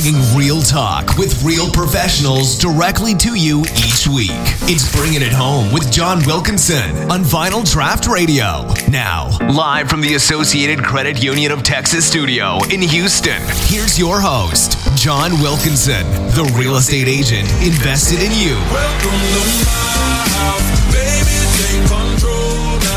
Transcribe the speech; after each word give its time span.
bringing 0.00 0.36
real 0.36 0.62
talk 0.62 1.16
with 1.18 1.42
real 1.42 1.68
professionals 1.70 2.56
directly 2.56 3.16
to 3.16 3.34
you 3.34 3.62
each 3.62 4.06
week. 4.06 4.30
It's 4.70 4.94
Bringing 4.94 5.22
It 5.22 5.32
Home 5.32 5.72
with 5.72 5.90
John 5.90 6.24
Wilkinson 6.24 7.10
on 7.10 7.24
Vinyl 7.24 7.64
Draught 7.64 8.06
Radio. 8.06 8.72
Now, 8.88 9.36
live 9.48 9.88
from 9.88 10.00
the 10.00 10.14
Associated 10.14 10.84
Credit 10.84 11.20
Union 11.20 11.50
of 11.50 11.64
Texas 11.64 12.06
studio 12.06 12.60
in 12.70 12.80
Houston, 12.80 13.42
here's 13.66 13.98
your 13.98 14.20
host, 14.20 14.78
John 14.96 15.32
Wilkinson, 15.40 16.06
the 16.30 16.48
real 16.56 16.76
estate 16.76 17.08
agent 17.08 17.50
invested 17.60 18.22
in 18.22 18.30
you. 18.30 18.54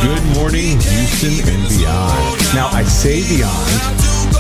Good 0.04 0.38
morning, 0.38 0.80
Houston 0.80 1.50
and 1.50 1.68
beyond. 1.68 2.54
Now, 2.54 2.70
I 2.72 2.84
say 2.84 3.28
beyond 3.28 3.92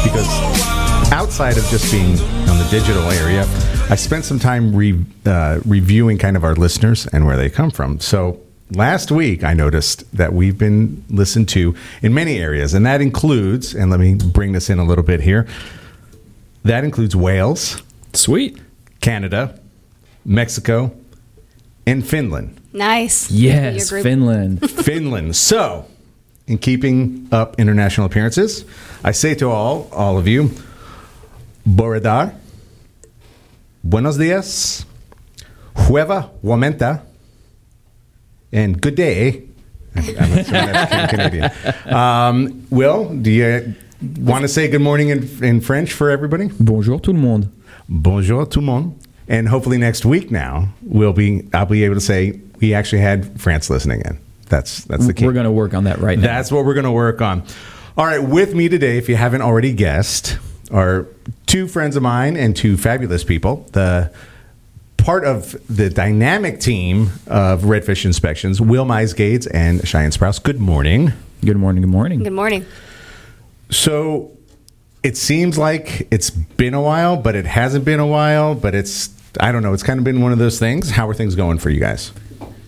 because 0.03 0.80
outside 1.11 1.57
of 1.57 1.65
just 1.65 1.91
being 1.91 2.11
on 2.49 2.57
the 2.57 2.67
digital 2.71 3.03
area, 3.11 3.41
I 3.89 3.95
spent 3.95 4.23
some 4.23 4.39
time 4.39 4.73
re, 4.75 4.97
uh, 5.25 5.59
reviewing 5.65 6.17
kind 6.17 6.37
of 6.37 6.43
our 6.43 6.55
listeners 6.55 7.05
and 7.07 7.25
where 7.25 7.35
they 7.35 7.49
come 7.49 7.69
from. 7.69 7.99
So 7.99 8.39
last 8.71 9.11
week, 9.11 9.43
I 9.43 9.53
noticed 9.53 10.09
that 10.15 10.33
we've 10.33 10.57
been 10.57 11.03
listened 11.09 11.49
to 11.49 11.75
in 12.01 12.13
many 12.13 12.37
areas, 12.37 12.73
and 12.73 12.85
that 12.85 13.01
includes, 13.01 13.75
and 13.75 13.91
let 13.91 13.99
me 13.99 14.15
bring 14.15 14.53
this 14.53 14.69
in 14.69 14.79
a 14.79 14.85
little 14.85 15.03
bit 15.03 15.21
here, 15.21 15.47
that 16.63 16.83
includes 16.83 17.15
Wales, 17.15 17.81
Sweet. 18.13 18.59
Canada, 19.01 19.59
Mexico, 20.23 20.93
and 21.85 22.07
Finland. 22.07 22.55
Nice. 22.71 23.29
Yes, 23.31 23.89
Finland. 23.89 24.69
Finland. 24.85 25.35
So, 25.35 25.87
in 26.47 26.57
keeping 26.57 27.27
up 27.31 27.59
international 27.59 28.05
appearances, 28.05 28.63
I 29.03 29.11
say 29.11 29.33
to 29.35 29.49
all, 29.49 29.89
all 29.91 30.17
of 30.17 30.27
you, 30.27 30.51
Bore 31.65 31.99
da, 31.99 32.31
buenos 33.83 34.17
dias, 34.17 34.85
hueva 35.75 36.29
wamenta, 36.43 37.01
and 38.51 38.81
good 38.81 38.95
day. 38.95 39.43
I'm 39.95 40.03
assuming 40.37 40.71
that's 40.71 41.11
Canadian. 41.11 41.51
Um, 41.85 42.65
Will, 42.69 43.09
do 43.13 43.29
you 43.29 43.75
want 44.19 44.43
to 44.43 44.47
say 44.47 44.69
good 44.69 44.81
morning 44.81 45.09
in, 45.09 45.43
in 45.43 45.61
French 45.61 45.91
for 45.93 46.09
everybody? 46.09 46.49
Bonjour 46.59 46.99
tout 46.99 47.13
le 47.13 47.19
monde. 47.19 47.51
Bonjour 47.89 48.45
tout 48.45 48.61
le 48.61 48.65
monde. 48.65 48.97
And 49.27 49.47
hopefully 49.47 49.77
next 49.77 50.05
week 50.05 50.31
now 50.31 50.69
we'll 50.81 51.13
be 51.13 51.47
I'll 51.53 51.65
be 51.65 51.83
able 51.83 51.95
to 51.95 52.01
say 52.01 52.39
we 52.59 52.73
actually 52.73 53.01
had 53.01 53.39
France 53.39 53.69
listening 53.69 54.01
in. 54.01 54.17
That's 54.47 54.83
that's 54.85 55.07
the 55.07 55.13
key. 55.13 55.25
We're 55.25 55.33
going 55.33 55.45
to 55.45 55.51
work 55.51 55.73
on 55.73 55.83
that 55.85 55.99
right 55.99 56.17
now. 56.17 56.27
That's 56.27 56.51
what 56.51 56.65
we're 56.65 56.73
going 56.73 56.85
to 56.85 56.91
work 56.91 57.21
on. 57.21 57.43
All 57.97 58.05
right, 58.05 58.23
with 58.23 58.55
me 58.55 58.69
today, 58.69 58.97
if 58.97 59.09
you 59.09 59.15
haven't 59.15 59.41
already 59.41 59.73
guessed, 59.73 60.37
are 60.71 61.07
two 61.45 61.67
friends 61.67 61.95
of 61.95 62.03
mine 62.03 62.37
and 62.37 62.55
two 62.55 62.77
fabulous 62.77 63.23
people. 63.23 63.67
The 63.73 64.11
part 64.97 65.25
of 65.25 65.55
the 65.67 65.89
dynamic 65.89 66.59
team 66.59 67.09
of 67.27 67.63
Redfish 67.63 68.05
Inspections, 68.05 68.61
Will 68.61 68.85
Gates 69.13 69.47
and 69.47 69.85
Cheyenne 69.87 70.11
Sprouse. 70.11 70.41
Good 70.41 70.59
morning. 70.59 71.13
Good 71.43 71.57
morning. 71.57 71.81
Good 71.81 71.89
morning. 71.89 72.23
Good 72.23 72.33
morning. 72.33 72.65
So 73.69 74.31
it 75.03 75.17
seems 75.17 75.57
like 75.57 76.07
it's 76.11 76.29
been 76.29 76.73
a 76.73 76.81
while, 76.81 77.17
but 77.17 77.35
it 77.35 77.45
hasn't 77.45 77.85
been 77.85 77.99
a 77.99 78.07
while. 78.07 78.53
But 78.53 78.75
it's 78.75 79.09
I 79.39 79.51
don't 79.51 79.63
know. 79.63 79.73
It's 79.73 79.83
kind 79.83 79.97
of 79.97 80.03
been 80.03 80.21
one 80.21 80.31
of 80.31 80.37
those 80.37 80.59
things. 80.59 80.91
How 80.91 81.07
are 81.07 81.13
things 81.13 81.35
going 81.35 81.57
for 81.57 81.69
you 81.69 81.79
guys? 81.79 82.11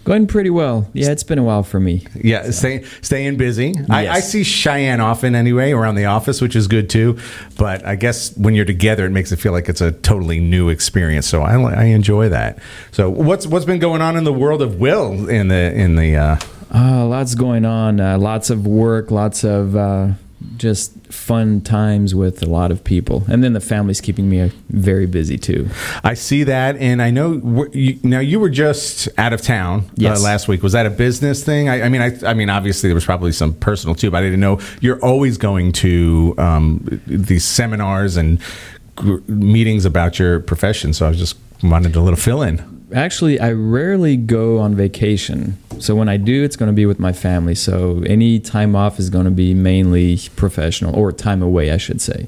Going 0.03 0.27
pretty 0.27 0.49
well. 0.49 0.85
Yeah, 0.91 1.11
it's 1.11 1.23
been 1.23 1.39
a 1.39 1.43
while 1.43 1.63
for 1.63 1.79
me. 1.79 2.05
Yeah, 2.13 2.51
stay, 2.51 2.83
staying 3.01 3.37
busy. 3.37 3.73
I, 3.89 4.03
Yes. 4.03 4.15
I 4.17 4.19
see 4.19 4.43
Cheyenne 4.43 4.99
often 4.99 5.33
anyway 5.33 5.71
around 5.71 5.95
the 5.95 6.05
office, 6.05 6.41
which 6.41 6.55
is 6.57 6.67
good 6.67 6.89
too. 6.89 7.17
But 7.57 7.85
I 7.85 7.95
guess 7.95 8.35
when 8.35 8.53
you're 8.53 8.65
together, 8.65 9.05
it 9.05 9.11
makes 9.11 9.31
it 9.31 9.37
feel 9.37 9.53
like 9.53 9.69
it's 9.69 9.79
a 9.81 9.93
totally 9.93 10.41
new 10.41 10.67
experience. 10.67 11.25
So 11.27 11.41
I, 11.41 11.55
I 11.55 11.83
enjoy 11.85 12.27
that. 12.29 12.59
So 12.91 13.09
what's 13.09 13.47
what's 13.47 13.65
been 13.65 13.79
going 13.79 14.01
on 14.01 14.17
in 14.17 14.25
the 14.25 14.33
world 14.33 14.61
of 14.61 14.79
Will 14.79 15.29
in 15.29 15.47
the 15.47 15.73
in 15.73 15.95
the 15.95 16.17
uh, 16.17 16.37
Uh, 16.73 17.05
lots 17.05 17.35
going 17.35 17.63
on. 17.65 17.99
Uh, 18.01 18.17
lots 18.17 18.49
of 18.49 18.67
work. 18.67 19.09
Lots 19.09 19.43
of 19.45 19.75
uh, 19.75 20.09
just 20.57 20.93
fun 21.07 21.61
times 21.61 22.13
with 22.15 22.41
a 22.41 22.45
lot 22.45 22.71
of 22.71 22.83
people. 22.83 23.23
And 23.29 23.43
then 23.43 23.53
the 23.53 23.59
family's 23.59 24.01
keeping 24.01 24.29
me 24.29 24.41
uh, 24.41 24.49
very 24.69 25.05
busy 25.05 25.37
too. 25.37 25.69
I 26.03 26.13
see 26.13 26.43
that, 26.43 26.75
and 26.77 27.01
I 27.01 27.11
know 27.11 27.67
you, 27.73 27.99
now 28.03 28.19
you 28.19 28.39
were 28.39 28.49
just 28.49 29.07
out 29.17 29.33
of 29.33 29.41
town 29.41 29.89
Yes. 29.95 30.19
uh, 30.19 30.23
last 30.23 30.47
week. 30.47 30.63
Was 30.63 30.73
that 30.73 30.85
a 30.85 30.89
business 30.89 31.43
thing? 31.43 31.69
I, 31.69 31.83
I 31.83 31.89
mean, 31.89 32.01
I, 32.01 32.17
I 32.25 32.33
mean, 32.33 32.49
obviously 32.49 32.89
there 32.89 32.95
was 32.95 33.05
probably 33.05 33.31
some 33.31 33.53
personal 33.53 33.95
too, 33.95 34.11
but 34.11 34.17
I 34.17 34.21
didn't 34.21 34.39
know 34.39 34.59
you're 34.81 34.99
always 35.03 35.37
going 35.37 35.71
to 35.73 36.33
um, 36.37 37.01
these 37.07 37.43
seminars 37.45 38.17
and 38.17 38.39
gr- 38.95 39.17
meetings 39.27 39.85
about 39.85 40.19
your 40.19 40.39
profession. 40.39 40.93
So 40.93 41.05
I 41.05 41.09
was 41.09 41.17
just 41.17 41.37
wanted 41.63 41.95
a 41.95 42.01
little 42.01 42.17
fill 42.19 42.41
in. 42.41 42.82
Actually, 42.93 43.39
I 43.39 43.51
rarely 43.51 44.17
go 44.17 44.59
on 44.59 44.75
vacation. 44.75 45.57
So 45.79 45.95
when 45.95 46.07
I 46.07 46.17
do, 46.17 46.43
it's 46.43 46.55
going 46.55 46.67
to 46.67 46.73
be 46.73 46.85
with 46.85 46.99
my 46.99 47.11
family. 47.11 47.55
So 47.55 48.03
any 48.05 48.39
time 48.39 48.75
off 48.75 48.99
is 48.99 49.09
going 49.09 49.25
to 49.25 49.31
be 49.31 49.53
mainly 49.53 50.19
professional 50.35 50.95
or 50.95 51.11
time 51.11 51.41
away, 51.41 51.71
I 51.71 51.77
should 51.77 52.01
say. 52.01 52.27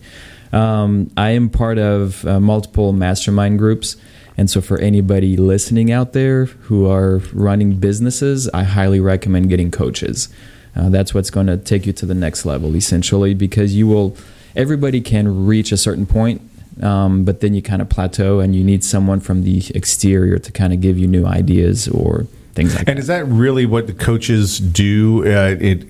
Um, 0.52 1.12
I 1.16 1.32
am 1.32 1.50
part 1.50 1.78
of 1.78 2.26
uh, 2.26 2.40
multiple 2.40 2.94
mastermind 2.94 3.60
groups. 3.60 3.96
And 4.38 4.50
so 4.50 4.60
for 4.60 4.80
anybody 4.80 5.38
listening 5.38 5.92
out 5.92 6.14
there 6.14 6.46
who 6.46 6.90
are 6.90 7.18
running 7.32 7.76
businesses, 7.76 8.50
I 8.50 8.64
highly 8.64 9.00
recommend 9.00 9.50
getting 9.50 9.72
coaches. 9.72 10.30
Uh, 10.76 10.90
that's 10.90 11.14
what's 11.14 11.30
going 11.30 11.48
to 11.48 11.58
take 11.58 11.86
you 11.86 11.94
to 11.94 12.06
the 12.06 12.16
next 12.16 12.46
level, 12.46 12.76
essentially, 12.76 13.34
because 13.34 13.76
you 13.76 13.88
will, 13.88 14.18
everybody 14.56 15.00
can 15.00 15.46
reach 15.46 15.72
a 15.72 15.78
certain 15.78 16.06
point 16.06 16.42
um, 16.82 17.24
but 17.24 17.40
then 17.40 17.54
you 17.54 17.62
kind 17.62 17.82
of 17.82 17.90
plateau 17.90 18.40
and 18.40 18.56
you 18.56 18.64
need 18.64 18.84
someone 18.84 19.20
from 19.20 19.44
the 19.44 19.64
exterior 19.74 20.38
to 20.40 20.52
kind 20.52 20.74
of 20.74 20.82
give 20.82 20.98
you 20.98 21.08
new 21.08 21.26
ideas 21.26 21.88
or 21.88 22.28
things 22.54 22.74
like 22.76 22.86
that. 22.86 22.92
And 22.92 23.00
is 23.00 23.08
that 23.08 23.26
really 23.28 23.66
what 23.66 23.88
the 23.88 23.94
coaches 23.94 24.60
do 24.60 25.24
uh, 25.26 25.56
it, 25.60 25.84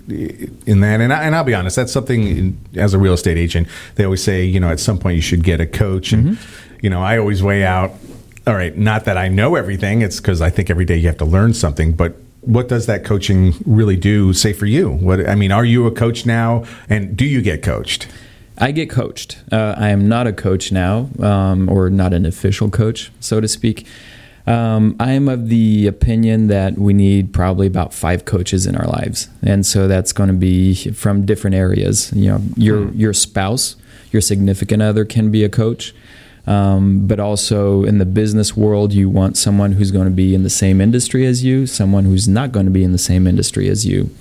in 0.66 0.79
that? 0.81 1.01
And, 1.01 1.13
I, 1.13 1.24
and 1.24 1.35
I'll 1.35 1.44
be 1.44 1.53
honest, 1.53 1.75
that's 1.75 1.91
something 1.91 2.28
in, 2.28 2.59
as 2.75 2.94
a 2.94 3.00
real 3.00 3.13
estate 3.13 3.38
agent, 3.38 3.68
they 3.95 4.03
always 4.03 4.24
say, 4.24 4.44
you 4.44 4.59
know, 4.59 4.69
at 4.69 4.79
some 4.79 4.97
point 4.97 5.16
you 5.16 5.22
should 5.22 5.44
get 5.44 5.59
a 5.62 5.68
coach. 5.68 6.12
And, 6.12 6.40
you 6.81 6.90
know, 6.90 7.01
I 7.01 7.18
always 7.18 7.41
weigh 7.44 7.63
out, 7.63 7.91
all 8.47 8.56
right, 8.56 8.78
not 8.78 9.06
that 9.06 9.18
I 9.18 9.28
know 9.28 9.56
everything, 9.56 10.01
it's 10.01 10.19
because 10.19 10.41
I 10.41 10.50
think 10.50 10.69
every 10.69 10.85
day 10.85 10.97
you 10.97 11.07
have 11.07 11.18
to 11.18 11.25
learn 11.25 11.53
something, 11.53 11.94
but 11.94 12.16
what 12.41 12.68
does 12.68 12.85
that 12.85 13.03
coaching 13.03 13.56
really 13.66 13.95
do, 13.95 14.31
say, 14.31 14.53
for 14.53 14.68
you? 14.68 14.91
What 14.91 15.28
I 15.28 15.34
mean, 15.34 15.51
are 15.51 15.66
you 15.66 15.88
a 15.88 15.91
coach 15.91 16.28
now, 16.28 16.63
and 16.88 17.18
do 17.18 17.25
you 17.25 17.41
get 17.41 17.63
coached? 17.63 18.07
I 18.58 18.72
get 18.72 18.90
coached. 18.90 19.38
Uh, 19.52 19.76
I 19.78 19.90
am 19.90 20.08
not 20.08 20.28
a 20.28 20.34
coach 20.34 20.72
now, 20.72 21.10
um, 21.20 21.70
or 21.70 21.90
not 21.90 22.14
an 22.14 22.26
official 22.26 22.70
coach, 22.70 23.12
so 23.20 23.42
to 23.42 23.48
speak. 23.48 23.86
Um, 24.48 24.96
I 25.00 25.14
am 25.14 25.28
of 25.28 25.50
the 25.50 25.88
opinion 25.88 26.48
that 26.48 26.78
we 26.78 26.94
need 26.94 27.34
probably 27.34 27.68
about 27.68 27.94
five 27.94 28.26
coaches 28.26 28.68
in 28.68 28.76
our 28.76 28.88
lives, 28.88 29.28
and 29.42 29.66
so 29.66 29.88
that's 29.88 30.14
going 30.14 30.28
to 30.28 30.36
be 30.36 30.76
from 30.92 31.26
different 31.26 31.56
areas. 31.56 32.14
You 32.14 32.32
know, 32.32 32.42
your 32.56 32.92
your 32.92 33.14
spouse, 33.14 33.76
your 34.12 34.22
significant 34.22 34.84
other 34.84 35.04
can 35.04 35.32
be 35.32 35.44
a 35.44 35.50
coach, 35.50 35.96
um, 36.46 37.08
but 37.08 37.20
also 37.20 37.84
in 37.84 37.98
the 37.98 38.06
business 38.06 38.56
world, 38.56 38.94
you 38.94 39.10
want 39.10 39.36
someone 39.36 39.74
who's 39.74 39.92
going 39.92 40.06
to 40.06 40.14
be 40.14 40.36
in 40.36 40.44
the 40.44 40.50
same 40.50 40.80
industry 40.80 41.26
as 41.26 41.44
you, 41.44 41.66
someone 41.66 42.06
who's 42.06 42.28
not 42.28 42.52
going 42.52 42.68
to 42.68 42.72
be 42.72 42.84
in 42.84 42.92
the 42.92 43.00
same 43.00 43.26
industry 43.26 43.68
as 43.68 43.86
you 43.86 44.12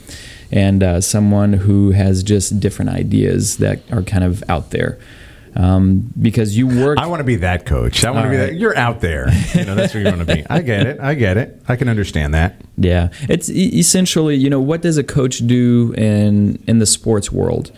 and 0.54 0.84
uh, 0.84 1.00
someone 1.00 1.52
who 1.52 1.90
has 1.90 2.22
just 2.22 2.60
different 2.60 2.92
ideas 2.92 3.56
that 3.56 3.80
are 3.92 4.02
kind 4.02 4.22
of 4.22 4.42
out 4.48 4.70
there. 4.70 4.98
Um, 5.56 6.12
because 6.20 6.56
you 6.56 6.66
work. 6.66 6.98
I 6.98 7.06
want 7.06 7.20
to 7.20 7.24
be 7.24 7.36
that 7.36 7.64
coach. 7.64 8.04
I 8.04 8.10
want 8.10 8.24
to 8.24 8.30
be 8.30 8.36
right. 8.36 8.46
that. 8.46 8.54
You're 8.54 8.76
out 8.76 9.00
there. 9.00 9.32
You 9.54 9.64
know, 9.64 9.76
that's 9.76 9.94
where 9.94 10.02
you 10.02 10.08
want 10.08 10.26
to 10.26 10.34
be. 10.34 10.44
I 10.50 10.62
get 10.62 10.86
it. 10.86 10.98
I 11.00 11.14
get 11.14 11.36
it. 11.36 11.62
I 11.68 11.76
can 11.76 11.88
understand 11.88 12.34
that. 12.34 12.60
Yeah, 12.76 13.10
it's 13.28 13.48
essentially, 13.48 14.34
you 14.34 14.50
know, 14.50 14.60
what 14.60 14.82
does 14.82 14.96
a 14.96 15.04
coach 15.04 15.46
do 15.46 15.94
in 15.96 16.60
in 16.66 16.80
the 16.80 16.86
sports 16.86 17.30
world? 17.30 17.70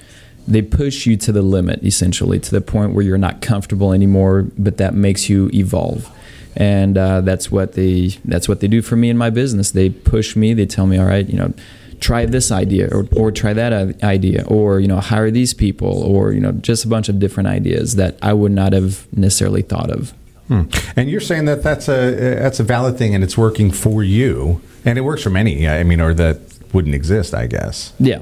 They 0.49 0.63
push 0.63 1.05
you 1.05 1.17
to 1.19 1.33
the 1.33 1.43
limit, 1.43 1.83
essentially, 1.85 2.39
to 2.39 2.51
the 2.51 2.63
point 2.63 2.95
where 2.95 3.05
you're 3.05 3.19
not 3.19 3.43
comfortable 3.43 3.93
anymore, 3.93 4.47
but 4.57 4.79
that 4.79 4.95
makes 4.95 5.29
you 5.29 5.51
evolve. 5.53 6.11
And 6.57 6.97
uh, 6.97 7.21
that's 7.23 7.51
what 7.51 7.75
they 7.75 8.09
that's 8.25 8.49
what 8.49 8.61
they 8.61 8.69
do 8.69 8.81
for 8.81 8.97
me 8.97 9.11
in 9.11 9.19
my 9.19 9.29
business. 9.29 9.71
They 9.73 9.91
push 9.91 10.35
me. 10.35 10.55
They 10.55 10.65
tell 10.65 10.87
me, 10.87 10.97
all 10.97 11.05
right, 11.05 11.29
you 11.29 11.37
know, 11.37 11.53
try 12.01 12.27
this 12.27 12.51
idea 12.51 12.89
or, 12.93 13.07
or 13.17 13.31
try 13.31 13.53
that 13.53 14.03
idea 14.03 14.45
or 14.47 14.81
you 14.81 14.89
know 14.89 15.01
hire 15.01 15.31
these 15.31 15.55
people 15.55 16.03
or 16.03 16.33
you 16.33 16.41
know 16.41 16.53
just 16.53 16.85
a 16.85 16.89
bunch 16.89 17.09
of 17.09 17.19
different 17.19 17.49
ideas 17.49 17.97
that 17.97 18.19
I 18.23 18.33
would 18.33 18.53
not 18.53 18.73
have 18.73 19.07
necessarily 19.17 19.63
thought 19.63 19.91
of. 19.91 20.13
Hmm. 20.49 20.63
And 20.95 21.11
you're 21.11 21.21
saying 21.21 21.47
that 21.47 21.63
that's 21.63 21.89
a 21.89 22.15
that's 22.39 22.61
a 22.61 22.65
valid 22.65 22.97
thing, 22.99 23.15
and 23.15 23.25
it's 23.25 23.37
working 23.37 23.71
for 23.71 24.05
you, 24.05 24.61
and 24.85 24.97
it 24.97 25.03
works 25.03 25.23
for 25.23 25.31
many. 25.31 25.69
I 25.69 25.83
mean, 25.83 26.01
or 26.01 26.15
that 26.15 26.41
wouldn't 26.73 26.95
exist, 26.95 27.35
I 27.35 27.47
guess. 27.47 27.93
Yeah. 27.99 28.21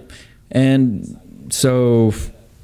And 0.50 1.20
so, 1.50 2.15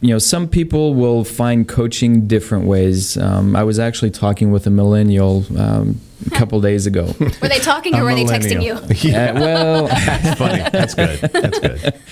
you 0.01 0.09
know, 0.09 0.19
some 0.19 0.49
people 0.49 0.95
will 0.95 1.25
find 1.25 1.69
coaching 1.69 2.27
different 2.27 2.67
ways. 2.67 3.17
Um, 3.17 3.55
I 3.57 3.65
was 3.65 3.79
actually 3.79 4.11
talking 4.13 4.51
with 4.51 4.67
a 4.67 4.71
millennial 4.71 5.45
um, 5.59 6.01
a 6.27 6.31
couple 6.31 6.61
days 6.61 6.87
ago. 6.87 7.15
Were 7.19 7.49
they 7.49 7.59
talking 7.59 7.95
or 7.95 8.05
were 8.05 8.15
they 8.15 8.25
texting 8.25 8.63
you? 8.63 8.79
Yeah, 9.11 9.31
Uh, 9.33 9.41
well, 9.41 9.87
that's 10.07 10.39
funny. 10.39 10.63
That's 10.73 10.95
good. 10.95 11.21
That's 11.21 11.59
good. 11.59 11.95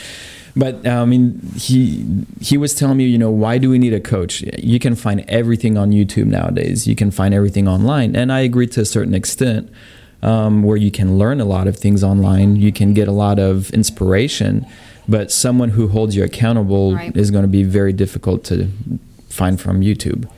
But 0.56 0.84
uh, 0.86 1.02
I 1.02 1.04
mean, 1.04 1.38
he 1.54 2.04
he 2.40 2.56
was 2.58 2.74
telling 2.74 2.96
me, 2.96 3.04
you 3.04 3.18
know, 3.18 3.30
why 3.30 3.58
do 3.58 3.70
we 3.70 3.78
need 3.78 3.92
a 3.92 4.00
coach? 4.00 4.42
You 4.58 4.80
can 4.80 4.96
find 4.96 5.24
everything 5.28 5.78
on 5.78 5.92
YouTube 5.92 6.26
nowadays. 6.26 6.84
You 6.88 6.96
can 6.96 7.12
find 7.12 7.32
everything 7.32 7.68
online, 7.68 8.16
and 8.16 8.32
I 8.32 8.40
agree 8.40 8.66
to 8.68 8.80
a 8.80 8.84
certain 8.84 9.14
extent. 9.14 9.70
Um, 10.20 10.64
where 10.64 10.76
you 10.76 10.90
can 10.90 11.16
learn 11.16 11.40
a 11.40 11.44
lot 11.44 11.68
of 11.68 11.76
things 11.76 12.02
online, 12.02 12.56
you 12.56 12.72
can 12.72 12.92
get 12.92 13.06
a 13.06 13.12
lot 13.12 13.38
of 13.38 13.70
inspiration, 13.70 14.66
but 15.06 15.30
someone 15.30 15.68
who 15.68 15.86
holds 15.86 16.16
you 16.16 16.24
accountable 16.24 16.94
Right. 16.96 17.16
is 17.16 17.30
going 17.30 17.44
to 17.44 17.48
be 17.48 17.62
very 17.62 17.92
difficult 17.92 18.42
to 18.46 18.66
find 19.28 19.60
from 19.60 19.80
YouTube. 19.80 20.28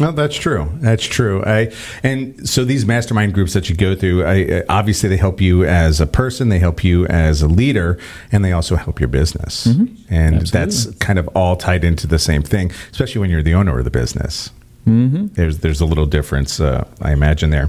No, 0.00 0.10
that's 0.10 0.36
true. 0.36 0.70
That's 0.76 1.04
true. 1.04 1.42
I 1.44 1.72
and 2.02 2.48
so 2.48 2.64
these 2.64 2.86
mastermind 2.86 3.34
groups 3.34 3.52
that 3.52 3.68
you 3.68 3.76
go 3.76 3.94
through, 3.94 4.24
I, 4.24 4.64
obviously 4.68 5.08
they 5.08 5.16
help 5.16 5.40
you 5.40 5.64
as 5.64 6.00
a 6.00 6.06
person, 6.06 6.48
they 6.48 6.58
help 6.58 6.82
you 6.82 7.06
as 7.06 7.42
a 7.42 7.48
leader, 7.48 7.98
and 8.30 8.44
they 8.44 8.52
also 8.52 8.76
help 8.76 9.00
your 9.00 9.08
business. 9.08 9.66
And 10.10 10.46
that's 10.46 10.90
kind 10.96 11.18
of 11.18 11.28
all 11.28 11.56
tied 11.56 11.84
into 11.84 12.06
the 12.06 12.18
same 12.18 12.42
thing, 12.42 12.72
especially 12.90 13.20
when 13.20 13.30
you're 13.30 13.42
the 13.42 13.54
owner 13.54 13.78
of 13.78 13.84
the 13.84 13.90
business. 13.90 14.50
Mm-hmm. 14.86 15.28
There's 15.34 15.58
there's 15.58 15.80
a 15.80 15.86
little 15.86 16.06
difference, 16.06 16.58
uh, 16.58 16.88
I 17.00 17.12
imagine 17.12 17.50
there. 17.50 17.68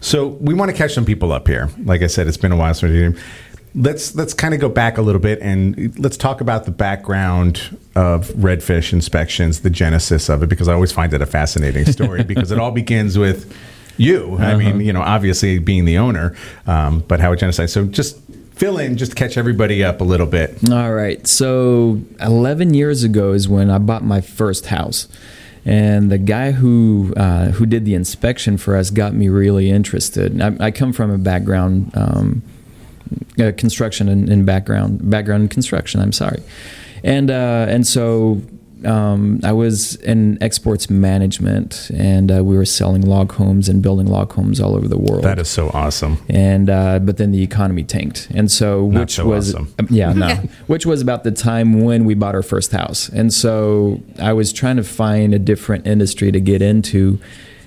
So 0.00 0.28
we 0.28 0.54
want 0.54 0.70
to 0.70 0.76
catch 0.76 0.94
some 0.94 1.04
people 1.04 1.32
up 1.32 1.48
here. 1.48 1.68
Like 1.84 2.02
I 2.02 2.06
said, 2.06 2.28
it's 2.28 2.36
been 2.36 2.52
a 2.52 2.56
while 2.56 2.72
since 2.74 2.92
we 2.92 2.98
did. 2.98 3.18
Let's 3.76 4.14
let's 4.14 4.32
kind 4.32 4.54
of 4.54 4.60
go 4.60 4.68
back 4.68 4.96
a 4.96 5.02
little 5.02 5.20
bit 5.20 5.38
and 5.42 5.96
let's 5.98 6.16
talk 6.16 6.40
about 6.40 6.64
the 6.64 6.70
background 6.70 7.78
of 7.94 8.28
redfish 8.30 8.92
inspections, 8.92 9.60
the 9.60 9.70
genesis 9.70 10.28
of 10.28 10.42
it, 10.42 10.48
because 10.48 10.66
I 10.66 10.72
always 10.72 10.92
find 10.92 11.12
it 11.12 11.20
a 11.20 11.26
fascinating 11.26 11.84
story 11.84 12.22
because 12.24 12.50
it 12.50 12.58
all 12.58 12.70
begins 12.70 13.18
with 13.18 13.54
you. 13.98 14.36
I 14.38 14.56
mean, 14.56 14.80
you 14.80 14.92
know, 14.92 15.02
obviously 15.02 15.58
being 15.58 15.84
the 15.84 15.98
owner, 15.98 16.34
um, 16.66 17.00
but 17.00 17.20
how 17.20 17.32
it 17.32 17.36
genocide. 17.36 17.70
So 17.70 17.84
just 17.84 18.18
fill 18.56 18.78
in, 18.78 18.96
just 18.96 19.14
catch 19.16 19.36
everybody 19.36 19.84
up 19.84 20.00
a 20.00 20.04
little 20.04 20.26
bit. 20.26 20.70
All 20.70 20.92
right. 20.92 21.26
So 21.26 22.00
11 22.20 22.74
years 22.74 23.04
ago 23.04 23.32
is 23.32 23.48
when 23.48 23.70
I 23.70 23.78
bought 23.78 24.02
my 24.02 24.20
first 24.20 24.66
house. 24.66 25.08
And 25.64 26.12
the 26.12 26.18
guy 26.18 26.52
who 26.52 27.12
uh, 27.16 27.46
who 27.46 27.66
did 27.66 27.84
the 27.84 27.94
inspection 27.94 28.56
for 28.56 28.76
us 28.76 28.90
got 28.90 29.14
me 29.14 29.28
really 29.28 29.68
interested. 29.68 30.40
I, 30.40 30.66
I 30.66 30.70
come 30.70 30.92
from 30.92 31.10
a 31.10 31.18
background, 31.18 31.90
um, 31.94 32.42
uh, 33.40 33.52
construction 33.56 34.08
and, 34.08 34.28
and 34.28 34.44
background 34.46 35.08
background 35.10 35.42
in 35.44 35.48
construction. 35.48 36.00
I'm 36.00 36.12
sorry, 36.12 36.42
and 37.04 37.30
uh, 37.30 37.66
and 37.68 37.86
so 37.86 38.40
um, 38.84 39.40
I 39.42 39.52
was 39.52 39.96
in 39.96 40.36
exports 40.42 40.90
management, 40.90 41.90
and 41.94 42.30
uh, 42.30 42.44
we 42.44 42.56
were 42.56 42.66
selling 42.66 43.02
log 43.02 43.32
homes 43.32 43.68
and 43.70 43.82
building 43.82 44.06
log 44.06 44.32
homes 44.32 44.60
all 44.60 44.76
over 44.76 44.86
the 44.86 44.98
world 44.98 45.24
That 45.24 45.38
is 45.38 45.48
so 45.48 45.70
awesome. 45.72 46.18
and 46.28 46.68
uh, 46.68 46.98
but 46.98 47.16
then 47.16 47.32
the 47.32 47.42
economy 47.42 47.84
tanked, 47.84 48.28
and 48.34 48.50
so 48.50 48.86
Not 48.88 49.00
which 49.00 49.14
so 49.14 49.26
was 49.26 49.54
awesome. 49.54 49.72
yeah 49.90 50.12
no, 50.12 50.34
which 50.66 50.84
was 50.84 51.00
about 51.00 51.24
the 51.24 51.30
time 51.32 51.80
when 51.80 52.04
we 52.04 52.14
bought 52.14 52.34
our 52.34 52.42
first 52.42 52.72
house, 52.72 53.08
and 53.08 53.32
so 53.32 54.02
I 54.20 54.32
was 54.34 54.52
trying 54.52 54.76
to 54.76 54.84
find 54.84 55.32
a 55.34 55.38
different 55.38 55.86
industry 55.86 56.30
to 56.32 56.40
get 56.40 56.60
into, 56.62 57.18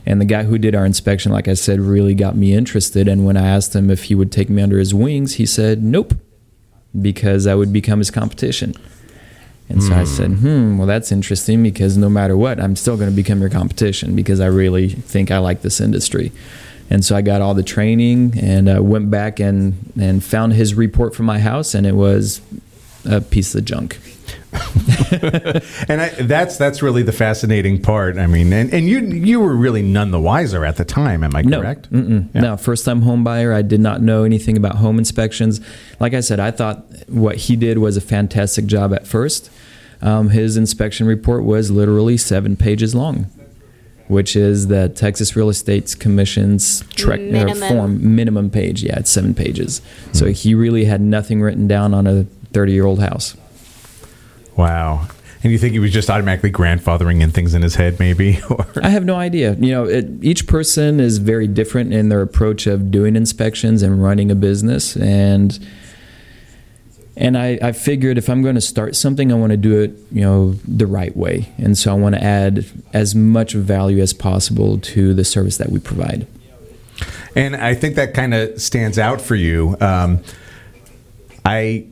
and 0.06 0.19
the 0.19 0.25
guy 0.25 0.44
who 0.44 0.57
did 0.57 0.75
our 0.75 0.86
inspection, 0.86 1.31
like 1.31 1.48
I 1.48 1.54
said, 1.54 1.80
really 1.80 2.16
got 2.16 2.36
me 2.36 2.54
interested. 2.54 3.07
And 3.07 3.25
when 3.25 3.38
I 3.38 3.48
asked 3.48 3.75
him 3.75 3.90
if 3.90 4.06
he 4.06 4.16
would 4.16 4.31
take 4.31 4.50
me 4.50 4.62
under 4.62 4.80
his 4.80 4.94
wings, 4.94 5.36
he 5.36 5.46
said 5.46 5.84
nope, 5.84 6.13
because 7.00 7.48
I 7.48 7.56
would 7.56 7.72
become 7.72 8.00
his 8.00 8.12
competition. 8.12 8.74
And 9.72 9.84
so 9.84 9.94
I 9.94 10.04
said, 10.04 10.31
hmm, 10.31 10.80
well, 10.80 10.88
that's 10.88 11.12
interesting 11.12 11.62
because 11.62 11.96
no 11.96 12.10
matter 12.10 12.36
what, 12.36 12.60
I'm 12.60 12.75
still 12.75 12.98
going 12.98 13.12
to 13.12 13.16
become 13.16 13.40
your 13.40 13.51
competition 13.51 14.16
because 14.16 14.40
I 14.40 14.48
really 14.48 14.90
think 14.90 15.30
I 15.30 15.38
like 15.38 15.62
this 15.62 15.80
industry. 15.80 16.31
And 16.90 17.06
so 17.06 17.16
I 17.16 17.22
got 17.22 17.44
all 17.44 17.54
the 17.54 17.62
training 17.62 18.34
and 18.42 18.68
uh, 18.68 18.81
went 18.81 19.12
back 19.12 19.40
and, 19.40 19.92
and 20.00 20.24
found 20.24 20.54
his 20.54 20.74
report 20.74 21.13
from 21.13 21.28
my 21.28 21.38
house, 21.38 21.75
and 21.75 21.86
it 21.86 21.94
was 21.94 22.42
a 23.06 23.22
piece 23.22 23.54
of 23.54 23.63
junk. 23.63 24.00
And 25.90 26.02
I, 26.02 26.10
that's 26.22 26.58
that's 26.58 26.81
really 26.81 27.02
the 27.04 27.12
fascinating 27.12 27.81
part. 27.81 28.18
I 28.18 28.28
mean, 28.28 28.54
and, 28.54 28.72
and 28.74 28.88
you 28.88 29.00
you 29.00 29.40
were 29.40 29.56
really 29.56 29.81
none 29.81 30.12
the 30.12 30.20
wiser 30.20 30.64
at 30.66 30.76
the 30.78 30.86
time. 30.86 31.24
Am 31.24 31.36
I 31.36 31.44
correct? 31.44 31.92
Mm-mm. 31.92 32.34
no. 32.36 32.58
First 32.58 32.86
time 32.86 33.02
home 33.02 33.24
buyer. 33.24 33.52
I 33.54 33.62
did 33.64 33.80
not 33.80 34.02
know 34.02 34.24
anything 34.24 34.56
about 34.58 34.76
home 34.76 35.00
inspections. 35.00 35.62
Like 36.00 36.14
I 36.14 36.20
said, 36.20 36.40
I 36.40 36.52
thought 36.52 36.86
what 37.08 37.36
he 37.38 37.56
did 37.56 37.80
was 37.80 37.98
a 37.98 38.02
fantastic 38.02 38.66
job 38.68 38.94
at 38.94 39.08
first. 39.08 39.50
Um, 40.02 40.30
his 40.30 40.56
inspection 40.58 41.08
report 41.08 41.44
was 41.44 41.72
literally 41.72 42.16
seven 42.18 42.56
pages 42.56 42.94
long, 42.96 43.26
which 44.08 44.36
is 44.36 44.68
the 44.68 44.90
Texas 44.90 45.36
Real 45.36 45.50
Estate 45.50 45.96
Commission's 46.00 46.84
TREC, 46.96 47.31
Minimum. 47.31 47.68
form 47.70 48.16
minimum 48.16 48.50
page. 48.50 48.84
Yeah, 48.84 49.00
it's 49.00 49.12
seven 49.12 49.34
pages. 49.34 49.81
So 50.14 50.26
Hmm. 50.28 50.31
he 50.34 50.54
really 50.54 50.86
had 50.86 51.02
nothing 51.02 51.42
written 51.42 51.68
down 51.68 51.94
on 51.94 52.06
a 52.08 52.26
thirty-year-old 52.54 53.00
house. 53.00 53.36
Wow. 54.59 55.07
And 55.41 55.53
you 55.53 55.57
think 55.57 55.71
he 55.71 55.79
was 55.79 55.94
just 55.94 56.09
automatically 56.09 56.51
grandfathering 56.51 57.21
in 57.21 57.31
things 57.31 57.53
in 57.53 57.61
his 57.61 57.75
head, 57.75 57.97
maybe? 57.97 58.41
Or 58.50 58.67
I 58.83 58.89
have 58.89 59.06
no 59.06 59.15
idea. 59.15 59.53
You 59.53 59.71
know, 59.71 59.85
it, 59.85 60.06
each 60.21 60.47
person 60.47 61.00
is 61.00 61.17
very 61.17 61.47
different 61.47 61.94
in 61.94 62.09
their 62.09 62.21
approach 62.21 62.67
of 62.67 62.91
doing 62.91 63.15
inspections 63.15 63.81
and 63.81 64.03
running 64.03 64.29
a 64.31 64.35
business, 64.35 64.97
and 64.97 65.57
and 67.15 67.38
I, 67.38 67.57
I 67.61 67.71
figured 67.71 68.17
if 68.17 68.29
I'm 68.29 68.41
going 68.41 68.56
to 68.56 68.61
start 68.61 68.97
something, 68.97 69.31
I 69.31 69.35
want 69.35 69.51
to 69.51 69.57
do 69.57 69.79
it, 69.79 69.91
you 70.11 70.21
know, 70.21 70.53
the 70.67 70.88
right 70.88 71.15
way, 71.15 71.53
and 71.57 71.77
so 71.77 71.91
I 71.91 71.94
want 71.95 72.15
to 72.15 72.23
add 72.23 72.65
as 72.91 73.15
much 73.15 73.53
value 73.53 74.01
as 74.01 74.11
possible 74.11 74.77
to 74.77 75.13
the 75.13 75.23
service 75.23 75.57
that 75.57 75.69
we 75.69 75.79
provide. 75.79 76.27
And 77.33 77.56
I 77.56 77.75
think 77.75 77.95
that 77.95 78.13
kind 78.13 78.33
of 78.33 78.61
stands 78.61 79.00
out 79.00 79.21
for 79.21 79.35
you. 79.35 79.77
Um, 79.79 80.21
I, 81.45 81.85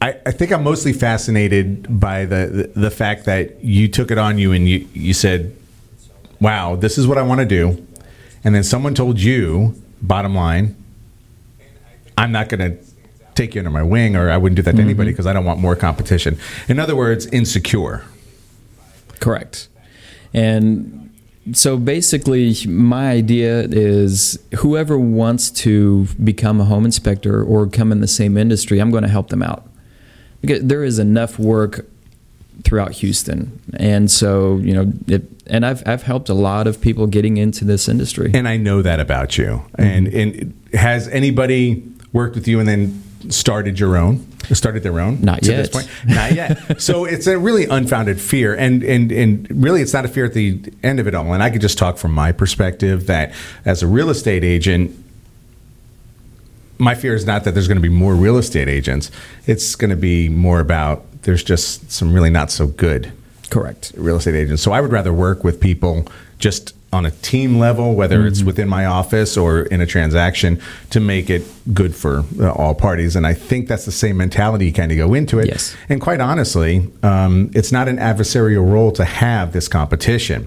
I, 0.00 0.16
I 0.26 0.30
think 0.30 0.52
I'm 0.52 0.62
mostly 0.62 0.92
fascinated 0.92 2.00
by 2.00 2.26
the, 2.26 2.70
the 2.74 2.80
the 2.80 2.90
fact 2.90 3.24
that 3.24 3.64
you 3.64 3.88
took 3.88 4.10
it 4.10 4.18
on 4.18 4.38
you 4.38 4.52
and 4.52 4.68
you 4.68 4.86
you 4.92 5.14
said, 5.14 5.56
"Wow, 6.40 6.76
this 6.76 6.98
is 6.98 7.06
what 7.06 7.18
I 7.18 7.22
want 7.22 7.40
to 7.40 7.46
do," 7.46 7.86
and 8.44 8.54
then 8.54 8.62
someone 8.62 8.94
told 8.94 9.18
you, 9.18 9.74
bottom 10.02 10.34
line, 10.34 10.76
I'm 12.18 12.30
not 12.30 12.48
going 12.48 12.60
to 12.60 12.78
take 13.34 13.54
you 13.54 13.60
under 13.60 13.70
my 13.70 13.82
wing, 13.82 14.16
or 14.16 14.30
I 14.30 14.36
wouldn't 14.36 14.56
do 14.56 14.62
that 14.62 14.72
to 14.72 14.78
mm-hmm. 14.78 14.88
anybody 14.88 15.10
because 15.10 15.26
I 15.26 15.32
don't 15.32 15.44
want 15.44 15.60
more 15.60 15.76
competition. 15.76 16.38
In 16.68 16.78
other 16.78 16.96
words, 16.96 17.26
insecure. 17.26 18.04
Correct. 19.20 19.68
And 20.34 21.14
so 21.52 21.78
basically, 21.78 22.54
my 22.66 23.10
idea 23.10 23.62
is 23.70 24.38
whoever 24.58 24.98
wants 24.98 25.50
to 25.52 26.06
become 26.22 26.60
a 26.60 26.64
home 26.64 26.84
inspector 26.84 27.42
or 27.42 27.66
come 27.66 27.92
in 27.92 28.00
the 28.00 28.08
same 28.08 28.36
industry, 28.36 28.78
I'm 28.78 28.90
going 28.90 29.04
to 29.04 29.08
help 29.08 29.28
them 29.28 29.42
out. 29.42 29.68
Because 30.40 30.62
there 30.62 30.84
is 30.84 30.98
enough 30.98 31.38
work 31.38 31.86
throughout 32.64 32.92
Houston. 32.92 33.60
And 33.74 34.10
so, 34.10 34.56
you 34.58 34.72
know, 34.72 34.92
it, 35.06 35.24
and 35.46 35.64
I've, 35.64 35.86
I've 35.86 36.02
helped 36.02 36.28
a 36.28 36.34
lot 36.34 36.66
of 36.66 36.80
people 36.80 37.06
getting 37.06 37.36
into 37.36 37.64
this 37.64 37.88
industry. 37.88 38.30
And 38.34 38.48
I 38.48 38.56
know 38.56 38.82
that 38.82 39.00
about 39.00 39.38
you. 39.38 39.64
Mm-hmm. 39.78 39.82
And 39.82 40.08
and 40.08 40.60
has 40.74 41.08
anybody 41.08 41.82
worked 42.12 42.34
with 42.34 42.48
you 42.48 42.58
and 42.58 42.68
then 42.68 43.02
started 43.30 43.78
your 43.78 43.96
own? 43.96 44.26
Started 44.52 44.84
their 44.84 45.00
own? 45.00 45.20
Not 45.22 45.42
to 45.42 45.50
yet. 45.50 45.56
This 45.56 45.68
point? 45.70 45.88
Not 46.06 46.32
yet. 46.32 46.80
so 46.80 47.04
it's 47.04 47.26
a 47.26 47.36
really 47.36 47.64
unfounded 47.64 48.20
fear, 48.20 48.54
and 48.54 48.84
and 48.84 49.10
and 49.10 49.48
really, 49.50 49.82
it's 49.82 49.92
not 49.92 50.04
a 50.04 50.08
fear 50.08 50.24
at 50.24 50.34
the 50.34 50.60
end 50.84 51.00
of 51.00 51.08
it 51.08 51.16
all. 51.16 51.32
And 51.32 51.42
I 51.42 51.50
could 51.50 51.60
just 51.60 51.78
talk 51.78 51.98
from 51.98 52.12
my 52.12 52.30
perspective 52.30 53.06
that 53.08 53.34
as 53.64 53.82
a 53.82 53.86
real 53.86 54.08
estate 54.08 54.44
agent. 54.44 55.02
My 56.78 56.94
fear 56.94 57.14
is 57.14 57.24
not 57.26 57.44
that 57.44 57.52
there's 57.54 57.68
going 57.68 57.76
to 57.76 57.82
be 57.82 57.88
more 57.88 58.14
real 58.14 58.36
estate 58.38 58.68
agents. 58.68 59.10
It's 59.46 59.74
going 59.74 59.90
to 59.90 59.96
be 59.96 60.28
more 60.28 60.60
about 60.60 61.04
there's 61.22 61.42
just 61.42 61.90
some 61.90 62.12
really 62.12 62.30
not 62.30 62.50
so 62.50 62.66
good 62.66 63.12
Correct. 63.50 63.92
real 63.96 64.16
estate 64.16 64.34
agents. 64.34 64.62
So 64.62 64.72
I 64.72 64.80
would 64.80 64.92
rather 64.92 65.12
work 65.12 65.42
with 65.44 65.60
people 65.60 66.06
just 66.38 66.74
on 66.92 67.04
a 67.04 67.10
team 67.10 67.58
level, 67.58 67.94
whether 67.94 68.26
it's 68.26 68.38
Mm-hmm. 68.38 68.46
within 68.46 68.68
my 68.68 68.86
office 68.86 69.36
or 69.36 69.62
in 69.62 69.80
a 69.80 69.86
transaction, 69.86 70.60
to 70.90 71.00
make 71.00 71.28
it 71.30 71.42
good 71.74 71.94
for 71.94 72.24
uh, 72.40 72.52
all 72.52 72.74
parties. 72.74 73.16
And 73.16 73.26
I 73.26 73.34
think 73.34 73.66
that's 73.68 73.84
the 73.84 73.92
same 73.92 74.16
mentality 74.18 74.66
you 74.66 74.72
kind 74.72 74.92
of 74.92 74.98
go 74.98 75.12
into 75.14 75.38
it. 75.40 75.46
Yes. 75.48 75.74
And 75.88 76.00
quite 76.00 76.20
honestly, 76.20 76.88
um, 77.02 77.50
it's 77.54 77.72
not 77.72 77.88
an 77.88 77.96
adversarial 77.98 78.70
role 78.72 78.92
to 78.92 79.04
have 79.04 79.52
this 79.52 79.66
competition. 79.68 80.46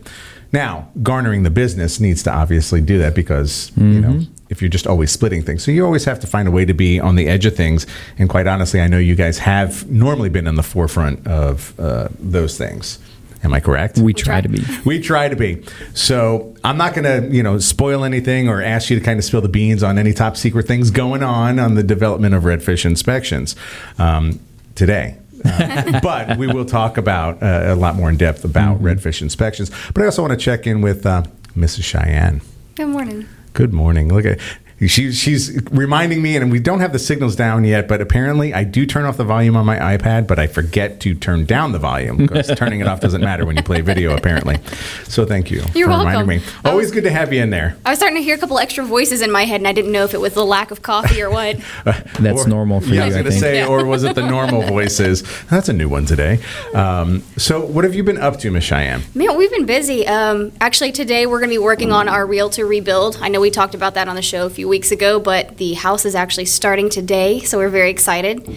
Now, 0.53 0.88
garnering 1.03 1.43
the 1.43 1.51
business 1.51 2.00
needs 2.00 2.24
to 2.24 2.31
obviously 2.33 2.81
do 2.81 2.98
that 3.00 3.13
because, 3.15 3.71
you 3.77 4.01
know, 4.01 4.21
if 4.49 4.61
you're 4.61 4.69
just 4.69 4.87
always 4.87 5.11
splitting 5.11 5.43
things. 5.43 5.63
So 5.63 5.71
you 5.71 5.85
always 5.85 6.05
have 6.05 6.19
to 6.21 6.27
find 6.27 6.47
a 6.47 6.51
way 6.51 6.65
to 6.65 6.73
be 6.73 6.99
on 6.99 7.15
the 7.15 7.27
edge 7.27 7.45
of 7.45 7.55
things. 7.55 7.85
And 8.17 8.27
quite 8.27 8.47
honestly, 8.47 8.81
I 8.81 8.87
know 8.87 8.97
you 8.97 9.15
guys 9.15 9.37
have 9.39 9.89
normally 9.89 10.29
been 10.29 10.47
in 10.47 10.55
the 10.55 10.63
forefront 10.63 11.25
of 11.27 11.79
uh, 11.79 12.09
those 12.19 12.57
things. 12.57 12.99
Am 13.41 13.53
I 13.53 13.61
correct? 13.61 13.97
We 13.97 14.13
try 14.13 14.41
to 14.41 14.49
be. 14.49 14.61
We 14.83 14.99
try 14.99 15.29
to 15.29 15.35
be. 15.35 15.63
So 15.93 16.55
I'm 16.63 16.77
not 16.77 16.93
going 16.93 17.05
to, 17.05 17.33
you 17.33 17.41
know, 17.41 17.57
spoil 17.59 18.03
anything 18.03 18.49
or 18.49 18.61
ask 18.61 18.89
you 18.89 18.99
to 18.99 19.05
kind 19.05 19.17
of 19.17 19.23
spill 19.23 19.39
the 19.39 19.47
beans 19.47 19.81
on 19.81 19.97
any 19.97 20.11
top 20.11 20.35
secret 20.35 20.67
things 20.67 20.91
going 20.91 21.23
on 21.23 21.57
on 21.57 21.75
the 21.75 21.83
development 21.83 22.35
of 22.35 22.43
redfish 22.43 22.85
inspections 22.85 23.55
um, 23.97 24.39
today. 24.75 25.15
Uh, 25.45 25.99
but 26.03 26.37
we 26.37 26.47
will 26.47 26.65
talk 26.65 26.97
about 26.97 27.41
uh, 27.41 27.63
a 27.67 27.75
lot 27.75 27.95
more 27.95 28.09
in 28.09 28.17
depth 28.17 28.43
about 28.43 28.81
redfish 28.81 29.21
inspections. 29.21 29.71
But 29.93 30.01
I 30.01 30.05
also 30.05 30.21
want 30.21 30.37
to 30.37 30.37
check 30.37 30.67
in 30.67 30.81
with 30.81 31.05
uh, 31.05 31.23
Mrs. 31.55 31.85
Cheyenne. 31.85 32.41
Good 32.75 32.87
morning. 32.87 33.25
Good 33.59 33.73
morning. 33.73 34.07
Look 34.07 34.25
at 34.25 34.39
She, 34.88 35.12
she's 35.12 35.62
reminding 35.71 36.21
me, 36.21 36.38
and 36.38 36.50
we 36.51 36.59
don't 36.59 36.79
have 36.79 36.93
the 36.93 37.00
signals 37.00 37.36
down 37.36 37.65
yet, 37.65 37.88
but 37.89 38.00
apparently 38.00 38.53
I 38.53 38.63
do 38.63 38.86
turn 38.86 39.03
off 39.05 39.17
the 39.17 39.25
volume 39.25 39.57
on 39.57 39.65
my 39.65 39.77
iPad, 39.77 40.25
but 40.25 40.39
I 40.39 40.48
forget 40.48 41.01
to 41.01 41.13
turn 41.13 41.45
down 41.45 41.74
the 41.74 41.79
volume 41.79 42.15
because 42.17 42.48
turning 42.55 42.79
it 42.79 42.88
off 42.88 43.01
doesn't 43.01 43.19
matter 43.21 43.45
when 43.45 43.57
you 43.57 43.63
play 43.63 43.81
video, 43.81 44.15
apparently. 44.15 44.57
So 45.03 45.25
thank 45.25 45.51
you 45.51 45.63
You're 45.75 45.88
for 45.88 45.91
welcome. 45.91 46.07
reminding 46.07 46.39
me. 46.39 46.43
Always 46.63 46.86
was- 46.88 46.91
good 46.93 47.03
to 47.03 47.12
have 47.12 47.33
you 47.33 47.41
in 47.41 47.50
there. 47.50 47.75
I 47.86 47.89
was 47.89 48.00
starting 48.00 48.17
to 48.17 48.24
hear 48.24 48.36
a 48.36 48.39
couple 48.39 48.57
extra 48.57 48.86
voices 48.86 49.21
in 49.21 49.31
my 49.31 49.43
head, 49.43 49.59
and 49.59 49.67
I 49.67 49.74
didn't 49.74 49.91
know 49.91 50.05
if 50.05 50.13
it 50.13 50.21
was 50.21 50.33
the 50.33 50.45
lack 50.45 50.71
of 50.71 50.81
coffee 50.81 51.21
or 51.21 51.29
what. 51.29 51.57
That's 51.83 52.45
Or- 52.45 52.48
normal 52.48 52.79
for 52.79 52.88
yeah, 52.93 53.01
I 53.01 53.03
you, 53.03 53.07
was 53.07 53.15
I 53.17 53.21
going 53.24 53.33
to 53.33 53.39
say, 53.39 53.57
Yeah. 53.57 53.67
or 53.67 53.86
was 53.86 54.03
it 54.05 54.15
the 54.15 54.25
normal 54.29 54.62
voices? 54.67 55.24
That's 55.50 55.67
a 55.67 55.74
new 55.74 55.89
one 55.89 56.05
today. 56.05 56.39
Um, 56.74 57.21
so, 57.36 57.65
what 57.65 57.83
have 57.83 57.95
you 57.95 58.03
been 58.05 58.17
up 58.17 58.39
to, 58.39 58.51
Miss 58.51 58.63
Cheyenne? 58.63 59.01
Man, 59.13 59.36
we've 59.38 59.51
been 59.51 59.65
busy. 59.65 60.07
Um, 60.07 60.53
actually, 60.62 60.93
today 60.93 61.25
we're 61.25 61.39
going 61.39 61.50
to 61.50 61.53
be 61.55 61.57
working 61.57 61.91
on 61.91 62.07
our 62.07 62.25
Realtor 62.25 62.65
rebuild. 62.65 63.17
I 63.21 63.27
know 63.27 63.41
we 63.41 63.50
talked 63.51 63.75
about 63.75 63.95
that 63.95 64.07
on 64.07 64.15
the 64.15 64.21
show 64.21 64.45
a 64.45 64.50
few 64.50 64.68
weeks 64.69 64.91
ago, 64.91 65.19
but 65.19 65.57
the 65.57 65.73
house 65.73 66.05
is 66.05 66.15
actually 66.15 66.45
starting 66.45 66.89
today, 66.89 67.39
so 67.41 67.57
we're 67.57 67.69
very 67.69 67.89
excited. 67.89 68.47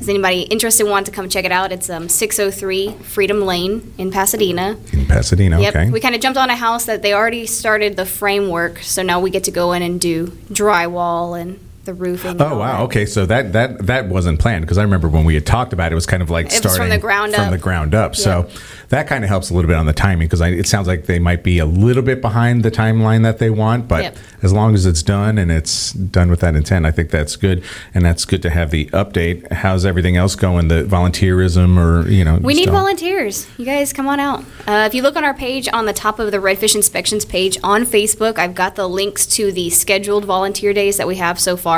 Is 0.00 0.08
anybody 0.08 0.42
interested 0.42 0.84
want 0.86 1.06
to 1.06 1.12
come 1.12 1.28
check 1.28 1.44
it 1.44 1.52
out? 1.52 1.72
It's 1.72 1.88
um, 1.90 2.08
603 2.08 2.92
Freedom 3.02 3.40
Lane 3.42 3.94
in 3.98 4.10
Pasadena. 4.10 4.76
In 4.92 5.06
Pasadena, 5.06 5.60
Yep. 5.60 5.74
okay. 5.76 5.90
We 5.90 6.00
kind 6.00 6.14
of 6.14 6.20
jumped 6.20 6.38
on 6.38 6.48
a 6.50 6.56
house 6.56 6.84
that 6.84 7.02
they 7.02 7.12
already 7.14 7.46
started 7.46 7.96
the 7.96 8.06
framework, 8.06 8.78
so 8.80 9.02
now 9.02 9.20
we 9.20 9.30
get 9.30 9.44
to 9.44 9.50
go 9.50 9.72
in 9.72 9.82
and 9.82 10.00
do 10.00 10.28
drywall 10.52 11.38
and 11.40 11.58
the 11.86 11.94
roofing. 11.94 12.40
Oh 12.40 12.58
wow! 12.58 12.84
Okay, 12.84 13.06
so 13.06 13.24
that 13.26 13.52
that 13.54 13.86
that 13.86 14.08
wasn't 14.08 14.38
planned 14.38 14.62
because 14.64 14.76
I 14.78 14.82
remember 14.82 15.08
when 15.08 15.24
we 15.24 15.34
had 15.34 15.46
talked 15.46 15.72
about 15.72 15.86
it, 15.86 15.92
it 15.92 15.94
was 15.94 16.06
kind 16.06 16.22
of 16.22 16.28
like 16.30 16.46
It 16.46 16.52
was 16.52 16.60
from 16.60 16.70
starting 16.72 16.90
the 16.90 16.98
ground 16.98 17.34
from 17.34 17.44
up. 17.46 17.50
the 17.50 17.58
ground 17.58 17.94
up. 17.94 18.14
So 18.14 18.48
that 18.90 19.06
kind 19.06 19.24
of 19.24 19.28
helps 19.30 19.50
a 19.50 19.54
little 19.54 19.68
bit 19.68 19.76
on 19.76 19.86
the 19.86 19.92
timing 19.92 20.28
because 20.28 20.40
it 20.42 20.66
sounds 20.68 20.86
like 20.86 21.06
they 21.06 21.18
might 21.18 21.42
be 21.42 21.58
a 21.58 21.66
little 21.66 22.02
bit 22.02 22.20
behind 22.20 22.62
the 22.64 22.70
timeline 22.70 23.22
that 23.22 23.38
they 23.38 23.50
want, 23.50 23.88
but 23.88 24.02
Yep. 24.02 24.16
as 24.42 24.52
long 24.52 24.74
as 24.74 24.84
it's 24.86 25.02
done 25.02 25.38
and 25.38 25.50
it's 25.50 25.92
done 25.92 26.30
with 26.30 26.40
that 26.40 26.54
intent, 26.54 26.84
I 26.86 26.90
think 26.92 27.10
that's 27.10 27.34
good, 27.36 27.62
and 27.94 28.04
that's 28.04 28.24
good 28.24 28.42
to 28.42 28.50
have 28.50 28.70
the 28.70 28.86
update. 28.92 29.50
How's 29.52 29.84
everything 29.86 30.16
else 30.16 30.34
going? 30.36 30.68
The 30.68 30.84
volunteerism, 30.84 31.78
or 31.78 32.08
you 32.08 32.24
know, 32.24 32.38
We 32.42 32.54
need 32.54 32.70
volunteers. 32.70 33.46
You 33.56 33.64
guys 33.64 33.92
come 33.92 34.06
on 34.08 34.20
out. 34.20 34.44
Uh, 34.66 34.84
if 34.86 34.94
you 34.94 35.02
look 35.02 35.16
on 35.16 35.24
our 35.24 35.34
page 35.34 35.68
on 35.72 35.86
the 35.86 35.92
top 35.92 36.18
of 36.18 36.30
the 36.30 36.38
Redfish 36.38 36.74
Inspections 36.74 37.24
page 37.24 37.58
on 37.62 37.84
Facebook, 37.86 38.38
I've 38.38 38.54
got 38.54 38.74
the 38.76 38.88
links 38.88 39.26
to 39.38 39.50
the 39.52 39.70
scheduled 39.70 40.24
volunteer 40.24 40.72
days 40.72 40.96
that 40.98 41.06
we 41.08 41.16
have 41.16 41.38
so 41.40 41.56
far. 41.56 41.75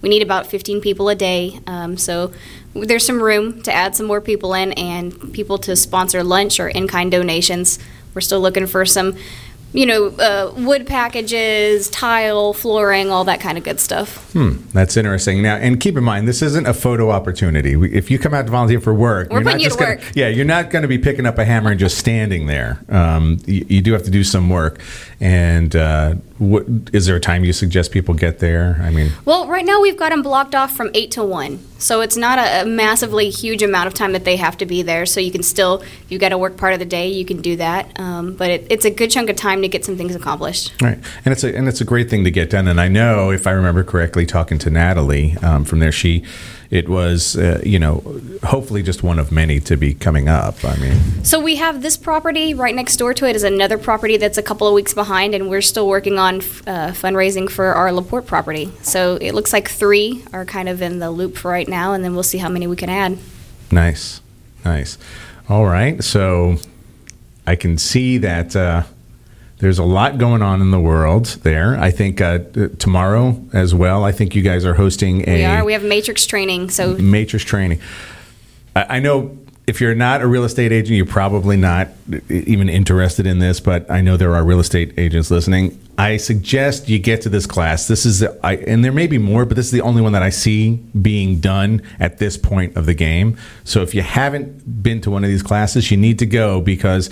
We 0.00 0.08
need 0.08 0.22
about 0.22 0.46
15 0.46 0.80
people 0.80 1.08
a 1.08 1.14
day, 1.14 1.60
um, 1.66 1.96
so 1.96 2.32
there's 2.74 3.06
some 3.06 3.22
room 3.22 3.62
to 3.62 3.72
add 3.72 3.94
some 3.94 4.06
more 4.06 4.20
people 4.20 4.54
in 4.54 4.72
and 4.72 5.32
people 5.32 5.58
to 5.58 5.76
sponsor 5.76 6.24
lunch 6.24 6.58
or 6.58 6.68
in-kind 6.68 7.12
donations. 7.12 7.78
We're 8.14 8.20
still 8.20 8.40
looking 8.40 8.66
for 8.66 8.84
some, 8.84 9.16
you 9.72 9.86
know, 9.86 10.06
uh, 10.08 10.52
wood 10.56 10.86
packages, 10.86 11.88
tile, 11.90 12.52
flooring, 12.52 13.10
all 13.10 13.24
that 13.24 13.40
kind 13.40 13.56
of 13.56 13.64
good 13.64 13.80
stuff. 13.80 14.32
Hmm, 14.32 14.56
that's 14.72 14.96
interesting. 14.96 15.42
Now, 15.42 15.56
and 15.56 15.80
keep 15.80 15.96
in 15.96 16.04
mind, 16.04 16.28
this 16.28 16.42
isn't 16.42 16.66
a 16.66 16.74
photo 16.74 17.10
opportunity. 17.10 17.76
We- 17.76 17.92
If 17.92 18.10
you 18.10 18.18
come 18.18 18.34
out 18.34 18.44
to 18.46 18.52
volunteer 18.52 18.80
for 18.80 18.92
work, 18.92 19.30
We're 19.30 19.38
you're 19.38 19.44
not 19.44 19.60
you 19.60 19.66
just 19.66 19.78
to 19.78 19.84
gonna, 19.84 19.96
work. 19.96 20.04
yeah, 20.14 20.28
you're 20.28 20.44
not 20.44 20.70
going 20.70 20.82
to 20.82 20.88
be 20.88 20.98
picking 20.98 21.24
up 21.26 21.38
a 21.38 21.44
hammer 21.44 21.70
and 21.70 21.80
just 21.80 21.96
standing 21.98 22.46
there. 22.46 22.80
Um, 22.88 23.38
you, 23.46 23.64
you 23.68 23.80
do 23.82 23.92
have 23.92 24.02
to 24.04 24.10
do 24.10 24.24
some 24.24 24.50
work. 24.50 24.80
And 25.20 25.74
uh, 25.74 26.14
what, 26.38 26.64
is 26.92 27.06
there 27.06 27.16
a 27.16 27.20
time 27.20 27.44
you 27.44 27.52
suggest 27.52 27.92
people 27.92 28.14
get 28.14 28.40
there? 28.40 28.78
I 28.82 28.90
mean, 28.90 29.12
Well, 29.24 29.46
right 29.46 29.64
now 29.64 29.80
we've 29.80 29.96
got 29.96 30.10
them 30.10 30.22
blocked 30.22 30.54
off 30.54 30.76
from 30.76 30.90
8 30.94 31.10
to 31.12 31.24
1. 31.24 31.58
So 31.82 32.00
it's 32.00 32.16
not 32.16 32.38
a, 32.38 32.64
massively 32.64 33.28
huge 33.28 33.62
amount 33.62 33.88
of 33.88 33.94
time 33.94 34.12
that 34.12 34.24
they 34.24 34.36
have 34.36 34.56
to 34.58 34.66
be 34.66 34.82
there. 34.82 35.04
So 35.04 35.18
you 35.20 35.32
can 35.32 35.42
still, 35.42 35.80
if 35.80 36.06
you've 36.08 36.20
got 36.20 36.28
to 36.28 36.38
work 36.38 36.56
part 36.56 36.72
of 36.72 36.78
the 36.78 36.86
day, 36.86 37.08
you 37.08 37.24
can 37.24 37.42
do 37.42 37.56
that. 37.56 37.98
Um, 37.98 38.34
but 38.34 38.50
it, 38.50 38.66
it's 38.70 38.84
a 38.84 38.90
good 38.90 39.10
chunk 39.10 39.28
of 39.28 39.36
time 39.36 39.62
to 39.62 39.68
get 39.68 39.84
some 39.84 39.96
things 39.96 40.14
accomplished. 40.14 40.72
Right, 40.80 40.98
and 41.24 41.32
it's 41.32 41.42
a 41.42 41.54
and 41.54 41.68
it's 41.68 41.80
a 41.80 41.84
great 41.84 42.08
thing 42.08 42.22
to 42.24 42.30
get 42.30 42.50
done. 42.50 42.68
And 42.68 42.80
I 42.80 42.88
know, 42.88 43.30
if 43.30 43.46
I 43.46 43.50
remember 43.50 43.82
correctly, 43.82 44.26
talking 44.26 44.58
to 44.58 44.70
Natalie 44.70 45.36
um, 45.42 45.64
from 45.64 45.80
there, 45.80 45.92
she 45.92 46.24
it 46.72 46.88
was 46.88 47.36
uh, 47.36 47.60
you 47.62 47.78
know 47.78 48.02
hopefully 48.42 48.82
just 48.82 49.02
one 49.02 49.18
of 49.18 49.30
many 49.30 49.60
to 49.60 49.76
be 49.76 49.92
coming 49.92 50.26
up. 50.28 50.64
I 50.64 50.74
mean, 50.78 51.22
So 51.22 51.38
we 51.38 51.56
have 51.56 51.82
this 51.82 51.98
property 51.98 52.54
right 52.54 52.74
next 52.74 52.96
door 52.96 53.12
to 53.14 53.28
it 53.28 53.36
is 53.36 53.44
another 53.44 53.76
property 53.76 54.16
that's 54.16 54.38
a 54.38 54.42
couple 54.42 54.66
of 54.66 54.72
weeks 54.72 54.94
behind, 54.94 55.34
and 55.34 55.50
we're 55.50 55.60
still 55.60 55.86
working 55.86 56.18
on 56.18 56.36
f- 56.36 56.66
uh, 56.66 56.88
fundraising 56.92 57.48
for 57.50 57.66
our 57.74 57.92
La 57.92 58.00
Porte 58.02 58.26
property. 58.26 58.72
So 58.80 59.16
it 59.20 59.32
looks 59.34 59.52
like 59.52 59.68
three 59.68 60.24
are 60.32 60.46
kind 60.46 60.68
of 60.68 60.80
in 60.80 60.98
the 60.98 61.10
loop 61.10 61.36
for 61.36 61.50
right 61.50 61.68
now, 61.68 61.92
and 61.92 62.02
then 62.02 62.14
we'll 62.14 62.22
see 62.22 62.38
how 62.38 62.48
many 62.48 62.66
we 62.66 62.76
can 62.76 62.88
add. 62.88 63.18
nice, 63.70 64.22
nice. 64.64 64.96
All 65.50 65.66
right, 65.66 66.02
so 66.02 66.56
I 67.46 67.54
can 67.54 67.76
see 67.76 68.16
that. 68.18 68.56
Uh, 68.56 68.84
there's 69.62 69.78
a 69.78 69.84
lot 69.84 70.18
going 70.18 70.42
on 70.42 70.60
in 70.60 70.72
the 70.72 70.80
world 70.80 71.26
there. 71.44 71.78
I 71.78 71.92
think 71.92 72.20
uh, 72.20 72.40
tomorrow 72.80 73.40
as 73.52 73.72
well. 73.72 74.02
I 74.02 74.10
think 74.10 74.34
you 74.34 74.42
guys 74.42 74.64
are 74.64 74.74
hosting 74.74 75.22
a 75.28 75.36
We 75.36 75.44
are. 75.44 75.64
We 75.64 75.72
have 75.72 75.84
matrix 75.84 76.26
training. 76.26 76.70
So 76.70 76.96
matrix 76.96 77.44
training. 77.44 77.80
I, 78.74 78.96
I 78.96 78.98
know 78.98 79.38
if 79.68 79.80
you're 79.80 79.94
not 79.94 80.20
a 80.20 80.26
real 80.26 80.42
estate 80.42 80.72
agent, 80.72 80.96
you're 80.96 81.06
probably 81.06 81.56
not 81.56 81.90
even 82.28 82.68
interested 82.68 83.24
in 83.24 83.38
this, 83.38 83.60
but 83.60 83.88
I 83.88 84.00
know 84.00 84.16
there 84.16 84.34
are 84.34 84.44
real 84.44 84.58
estate 84.58 84.94
agents 84.98 85.30
listening. 85.30 85.78
I 85.96 86.16
suggest 86.16 86.88
you 86.88 86.98
get 86.98 87.22
to 87.22 87.28
this 87.28 87.46
class. 87.46 87.86
This 87.86 88.04
is, 88.04 88.18
the, 88.18 88.36
I, 88.42 88.56
and 88.56 88.84
there 88.84 88.90
may 88.90 89.06
be 89.06 89.18
more, 89.18 89.44
but 89.44 89.56
this 89.56 89.66
is 89.66 89.72
the 89.72 89.82
only 89.82 90.02
one 90.02 90.10
that 90.10 90.24
I 90.24 90.30
see 90.30 90.72
being 91.00 91.38
done 91.38 91.82
at 92.00 92.18
this 92.18 92.36
point 92.36 92.76
of 92.76 92.86
the 92.86 92.94
game. 92.94 93.38
So 93.62 93.82
if 93.82 93.94
you 93.94 94.02
haven't 94.02 94.82
been 94.82 95.00
to 95.02 95.10
one 95.12 95.22
of 95.22 95.30
these 95.30 95.44
classes, 95.44 95.92
you 95.92 95.96
need 95.96 96.18
to 96.18 96.26
go 96.26 96.60
because 96.60 97.10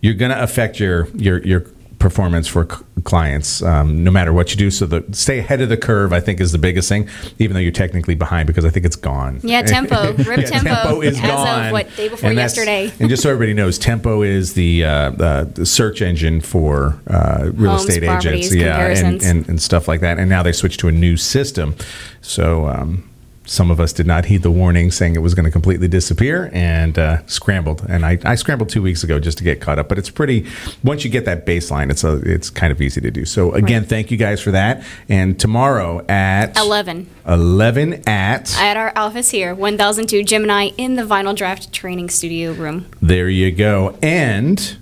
you're 0.00 0.14
going 0.14 0.30
to 0.30 0.40
affect 0.40 0.78
your 0.78 1.08
your 1.08 1.42
your 1.44 1.66
performance 2.00 2.48
for 2.48 2.66
c- 2.68 2.84
clients 3.04 3.62
um, 3.62 4.02
no 4.02 4.10
matter 4.10 4.32
what 4.32 4.50
you 4.50 4.56
do. 4.56 4.70
So 4.70 4.86
the 4.86 5.04
stay 5.12 5.38
ahead 5.38 5.60
of 5.60 5.68
the 5.68 5.76
curve 5.76 6.12
i 6.12 6.18
think 6.20 6.40
is 6.40 6.50
the 6.50 6.58
biggest 6.58 6.88
thing 6.88 7.08
even 7.38 7.54
though 7.54 7.60
you're 7.60 7.70
technically 7.72 8.14
behind 8.14 8.46
because 8.48 8.64
i 8.64 8.70
think 8.70 8.84
it's 8.84 8.96
gone. 8.96 9.38
Yeah, 9.44 9.62
Tempo. 9.62 10.12
Rip 10.24 10.40
Yeah, 10.40 10.44
Tempo 10.60 11.00
is 11.02 11.16
as 11.18 11.22
of, 11.24 11.28
gone. 11.28 11.72
what, 11.72 11.94
day 11.96 12.08
before 12.08 12.30
And 12.30 12.38
yesterday. 12.38 12.90
and 12.98 13.08
just 13.08 13.22
so 13.22 13.30
everybody 13.30 13.54
knows 13.54 13.78
tempo 13.78 14.22
is 14.22 14.54
the 14.54 14.84
uh, 14.84 14.90
uh, 15.12 15.44
the 15.44 15.66
search 15.66 16.00
engine 16.02 16.40
for 16.40 16.98
uh, 17.06 17.50
real 17.54 17.72
Homes, 17.72 17.86
estate 17.86 18.02
agents. 18.04 18.54
yeah 18.54 18.86
and, 18.88 19.22
and, 19.22 19.48
and 19.48 19.60
stuff 19.62 19.86
like 19.86 20.00
that. 20.00 20.18
And 20.18 20.28
now 20.30 20.42
they 20.42 20.52
switched 20.52 20.80
to 20.80 20.88
a 20.88 20.92
new 20.92 21.16
system. 21.18 21.74
So 22.22 22.66
um, 22.66 23.09
some 23.50 23.68
of 23.72 23.80
us 23.80 23.92
did 23.92 24.06
not 24.06 24.26
heed 24.26 24.44
the 24.44 24.50
warning 24.50 24.92
saying 24.92 25.16
it 25.16 25.22
was 25.22 25.34
going 25.34 25.44
to 25.44 25.50
completely 25.50 25.88
disappear 25.88 26.50
and 26.52 26.96
uh, 26.96 27.18
scrambled. 27.26 27.84
And 27.88 28.06
I, 28.06 28.16
I 28.24 28.36
scrambled 28.36 28.68
two 28.68 28.80
weeks 28.80 29.02
ago 29.02 29.18
just 29.18 29.38
to 29.38 29.44
get 29.44 29.60
caught 29.60 29.76
up. 29.76 29.88
But 29.88 29.98
it's 29.98 30.08
pretty. 30.08 30.46
Once 30.84 31.04
you 31.04 31.10
get 31.10 31.24
that 31.24 31.46
baseline, 31.46 31.90
it's 31.90 32.04
a, 32.04 32.18
it's 32.18 32.48
kind 32.48 32.70
of 32.70 32.80
easy 32.80 33.00
to 33.00 33.10
do. 33.10 33.24
So 33.24 33.52
again, 33.52 33.84
thank 33.84 34.12
you 34.12 34.16
guys 34.16 34.40
for 34.40 34.52
that. 34.52 34.84
And 35.08 35.38
tomorrow 35.38 36.06
at 36.06 36.56
11 36.56 37.10
11 37.26 38.08
at 38.08 38.56
at 38.56 38.76
our 38.76 38.92
office 38.94 39.30
here, 39.30 39.52
1002 39.52 40.22
Gemini 40.22 40.70
in 40.76 40.94
the 40.94 41.02
Vinyl 41.02 41.34
Draught 41.34 41.72
Training 41.72 42.08
Studio 42.08 42.52
room. 42.52 42.86
There 43.02 43.28
you 43.28 43.50
go. 43.50 43.98
And 44.00 44.76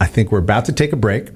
I 0.00 0.06
think 0.06 0.32
we're 0.32 0.38
about 0.38 0.64
to 0.64 0.72
take 0.72 0.94
a 0.94 0.96
break 0.96 1.28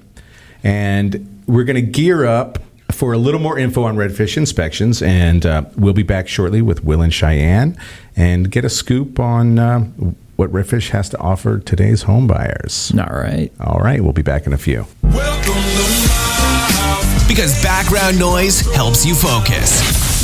and 0.65 1.43
we're 1.47 1.65
going 1.65 1.77
to 1.77 1.83
gear 1.83 2.25
up 2.25 2.59
for 3.01 3.15
a 3.15 3.19
little 3.19 3.41
more 3.41 3.59
info 3.59 3.85
on 3.85 3.97
redfish 3.97 4.37
inspections. 4.37 5.01
And 5.01 5.47
uh, 5.47 5.65
we'll 5.75 5.95
be 5.95 6.03
back 6.03 6.29
shortly 6.29 6.61
with 6.61 6.85
Will 6.85 7.01
and 7.01 7.13
Cheyenne 7.13 7.79
and 8.15 8.51
get 8.51 8.63
a 8.63 8.69
scoop 8.69 9.19
on 9.19 9.59
uh, 9.59 9.81
what 10.37 10.53
redfish 10.53 10.91
has 10.91 11.09
to 11.09 11.19
offer 11.19 11.59
today's 11.59 12.03
home 12.03 12.27
buyers. 12.27 12.93
All 12.99 13.07
right. 13.07 13.51
All 13.59 13.79
right, 13.81 14.03
we'll 14.03 14.13
be 14.13 14.21
back 14.21 14.47
in 14.47 14.53
a 14.53 14.59
few. 14.59 14.87
Because 17.27 17.63
background 17.63 18.19
noise 18.19 18.61
helps 18.75 19.07
you 19.07 19.15
focus. 19.15 19.81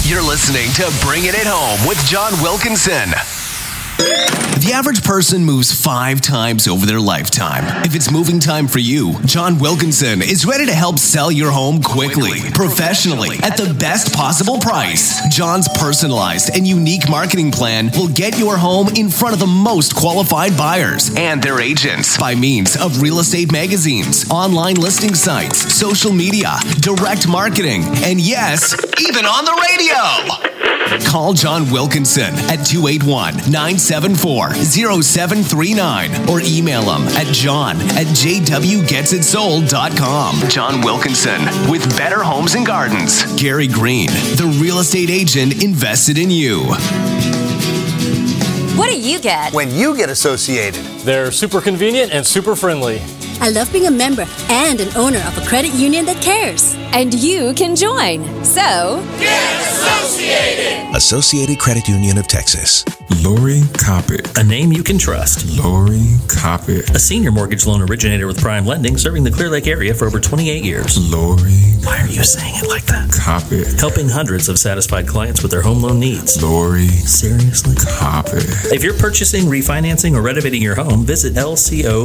You're 0.09 0.23
listening 0.23 0.71
to 0.75 0.92
Bringing 1.02 1.30
It 1.30 1.47
Home 1.47 1.88
with 1.88 1.99
John 2.04 2.33
Wilkinson. 2.42 3.09
The 4.00 4.73
average 4.75 5.03
person 5.05 5.45
moves 5.45 5.73
five 5.73 6.21
times 6.21 6.69
over 6.69 6.85
their 6.85 7.00
lifetime. 7.00 7.65
If 7.85 7.95
it's 7.95 8.11
moving 8.11 8.41
time 8.41 8.67
for 8.69 8.79
you, 8.79 9.15
John 9.25 9.59
Wilkinson 9.59 10.21
is 10.21 10.45
ready 10.45 10.67
to 10.67 10.73
help 10.75 10.99
sell 10.99 11.31
your 11.33 11.50
home 11.50 11.83
quickly, 11.83 12.41
professionally, 12.53 13.38
at 13.43 13.57
the 13.57 13.73
best 13.79 14.12
possible 14.15 14.59
price. 14.59 15.26
John's 15.35 15.69
personalized 15.79 16.50
and 16.55 16.67
unique 16.67 17.09
marketing 17.09 17.53
plan 17.53 17.91
will 17.95 18.09
get 18.09 18.38
your 18.38 18.59
home 18.59 18.88
in 18.97 19.09
front 19.09 19.33
of 19.35 19.41
the 19.41 19.47
most 19.47 19.95
qualified 19.97 20.57
buyers 20.59 21.11
and 21.17 21.43
their 21.43 21.61
agents 21.61 22.19
by 22.19 22.35
means 22.35 22.76
of 22.76 23.00
real 23.00 23.21
estate 23.21 23.53
magazines, 23.53 24.29
online 24.31 24.76
listing 24.76 25.15
sites, 25.15 25.73
social 25.75 26.12
media, 26.12 26.57
direct 26.81 27.29
marketing, 27.29 27.83
and 28.05 28.21
yes, 28.21 28.75
even 29.00 29.25
on 29.25 29.45
the 29.45 29.67
radio. 29.71 31.07
Call 31.11 31.33
John 31.35 31.71
Wilkinson 31.71 32.33
at 32.49 32.65
281 32.65 33.35
974 33.88 34.55
0739 35.02 36.28
or 36.28 36.40
email 36.40 36.83
him 36.83 37.02
at 37.16 37.26
john 37.33 37.76
at 37.93 38.07
jwgetsitsold.com. 38.09 40.49
John 40.49 40.81
Wilkinson 40.81 41.45
with 41.71 41.88
Better 41.97 42.21
Homes 42.23 42.55
and 42.55 42.66
Gardens. 42.66 43.23
Gary 43.40 43.69
Greene, 43.69 44.09
the 44.09 44.52
real 44.61 44.81
estate 44.81 45.09
agent 45.11 45.62
invested 45.62 46.19
in 46.19 46.31
you. 46.33 46.64
What 48.76 48.88
do 48.90 48.99
you 48.99 49.21
get? 49.21 49.52
when 49.52 49.71
you 49.71 49.97
get 49.97 50.11
associated. 50.11 50.83
They're 51.05 51.31
super 51.31 51.61
convenient 51.61 52.12
and 52.12 52.26
super 52.26 52.57
friendly. 52.57 53.00
I 53.40 53.50
love 53.50 53.71
being 53.73 53.87
a 53.87 53.90
member 53.90 54.25
and 54.49 54.81
an 54.81 54.88
owner 54.97 55.19
of 55.19 55.37
a 55.38 55.43
credit 55.47 55.73
union 55.75 56.07
that 56.07 56.21
cares. 56.23 56.75
And 56.93 57.12
you 57.14 57.52
can 57.55 57.76
join. 57.76 58.25
So, 58.45 59.02
get 59.19 59.61
associated! 59.61 60.95
Associated 60.97 61.59
Credit 61.59 61.87
Union 61.88 62.16
of 62.19 62.26
Texas. 62.26 62.85
Lori 63.26 63.62
Coppock. 63.75 64.38
A 64.38 64.45
name 64.45 64.71
you 64.71 64.85
can 64.85 64.99
trust. 64.99 65.59
Lori 65.59 66.14
Coppock. 66.28 66.95
A 66.95 66.99
senior 67.00 67.33
mortgage 67.33 67.66
loan 67.66 67.83
originator 67.83 68.28
with 68.28 68.40
Prime 68.40 68.64
Lending 68.64 68.97
serving 68.97 69.25
the 69.25 69.33
Clear 69.33 69.50
Lake 69.50 69.66
area 69.66 69.92
for 69.95 70.06
over 70.06 70.21
28 70.21 70.62
years. 70.62 70.97
Lori 71.11 71.50
Why 71.83 72.02
are 72.02 72.06
you 72.06 72.23
saying 72.23 72.54
it 72.59 72.68
like 72.68 72.85
that? 72.85 73.11
Coppock. 73.11 73.80
Helping 73.80 74.09
hundreds 74.09 74.49
of 74.49 74.61
satisfied 74.61 75.09
clients 75.09 75.42
with 75.42 75.50
their 75.50 75.62
home 75.62 75.83
loan 75.83 75.99
needs. 75.99 76.40
Lori 76.40 76.87
Seriously? 76.87 77.75
Coppock. 77.75 78.73
If 78.73 78.85
you're 78.85 78.97
purchasing, 78.97 79.47
refinancing, 79.47 80.14
or 80.14 80.23
renovating 80.23 80.62
your 80.62 80.76
home, 80.76 81.04
visit 81.04 81.35
lcoppock.com 81.35 81.99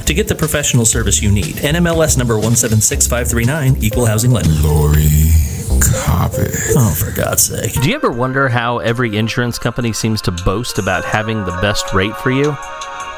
to 0.00 0.14
get 0.14 0.28
the 0.28 0.34
professional 0.36 0.86
service 0.86 1.20
you 1.20 1.30
need. 1.30 1.56
NMLS 1.56 2.16
number 2.16 2.36
176539, 2.38 3.84
Equal 3.84 4.06
Housing 4.06 4.30
Lender. 4.30 4.48
Lori 4.66 5.57
Coppock. 5.80 6.72
Oh, 6.76 6.94
for 6.94 7.10
God's 7.12 7.42
sake. 7.42 7.72
Do 7.80 7.88
you 7.88 7.94
ever 7.94 8.10
wonder 8.10 8.48
how 8.48 8.78
every 8.78 9.16
insurance 9.16 9.58
company 9.58 9.92
seems 9.92 10.20
to 10.22 10.32
boast 10.32 10.78
about 10.78 11.04
having 11.04 11.44
the 11.44 11.58
best 11.60 11.92
rate 11.92 12.16
for 12.16 12.30
you? 12.30 12.56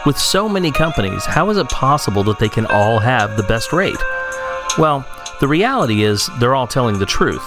With 0.07 0.19
so 0.19 0.49
many 0.49 0.71
companies, 0.71 1.25
how 1.25 1.51
is 1.51 1.59
it 1.59 1.69
possible 1.69 2.23
that 2.25 2.39
they 2.39 2.49
can 2.49 2.67
all 2.67 2.99
have 2.99 3.37
the 3.37 3.43
best 3.43 3.73
rate? 3.73 4.03
Well, 4.79 5.07
the 5.41 5.49
reality 5.49 6.05
is 6.05 6.29
they're 6.39 6.55
all 6.55 6.67
telling 6.67 6.99
the 6.99 7.07
truth. 7.07 7.45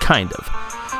Kind 0.00 0.32
of. 0.32 0.48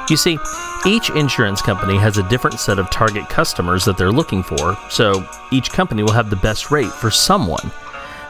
You 0.08 0.16
see, 0.16 0.38
each 0.86 1.10
insurance 1.10 1.60
company 1.60 1.98
has 1.98 2.18
a 2.18 2.28
different 2.28 2.60
set 2.60 2.78
of 2.78 2.90
target 2.90 3.28
customers 3.28 3.84
that 3.84 3.98
they're 3.98 4.12
looking 4.12 4.42
for, 4.42 4.78
so 4.88 5.28
each 5.50 5.70
company 5.70 6.02
will 6.02 6.12
have 6.12 6.30
the 6.30 6.36
best 6.36 6.70
rate 6.70 6.92
for 6.92 7.10
someone. 7.10 7.70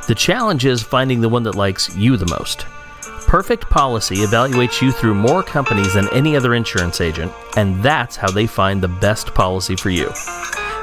The 0.06 0.14
challenge 0.14 0.64
is 0.64 0.82
finding 0.82 1.20
the 1.20 1.28
one 1.28 1.42
that 1.42 1.54
likes 1.54 1.94
you 1.94 2.16
the 2.16 2.26
most. 2.26 2.66
Perfect 3.28 3.68
Policy 3.68 4.16
evaluates 4.16 4.80
you 4.80 4.90
through 4.90 5.14
more 5.14 5.42
companies 5.42 5.92
than 5.92 6.08
any 6.14 6.34
other 6.34 6.54
insurance 6.54 7.02
agent, 7.02 7.30
and 7.58 7.82
that's 7.82 8.16
how 8.16 8.30
they 8.30 8.46
find 8.46 8.82
the 8.82 8.88
best 8.88 9.34
policy 9.34 9.76
for 9.76 9.90
you. 9.90 10.10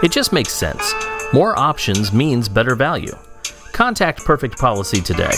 It 0.04 0.12
just 0.12 0.32
makes 0.32 0.54
sense. 0.54 0.94
More 1.34 1.58
options 1.58 2.14
means 2.14 2.48
better 2.48 2.76
value. 2.76 3.18
Contact 3.72 4.24
Perfect 4.24 4.60
Policy 4.60 5.02
today. 5.02 5.34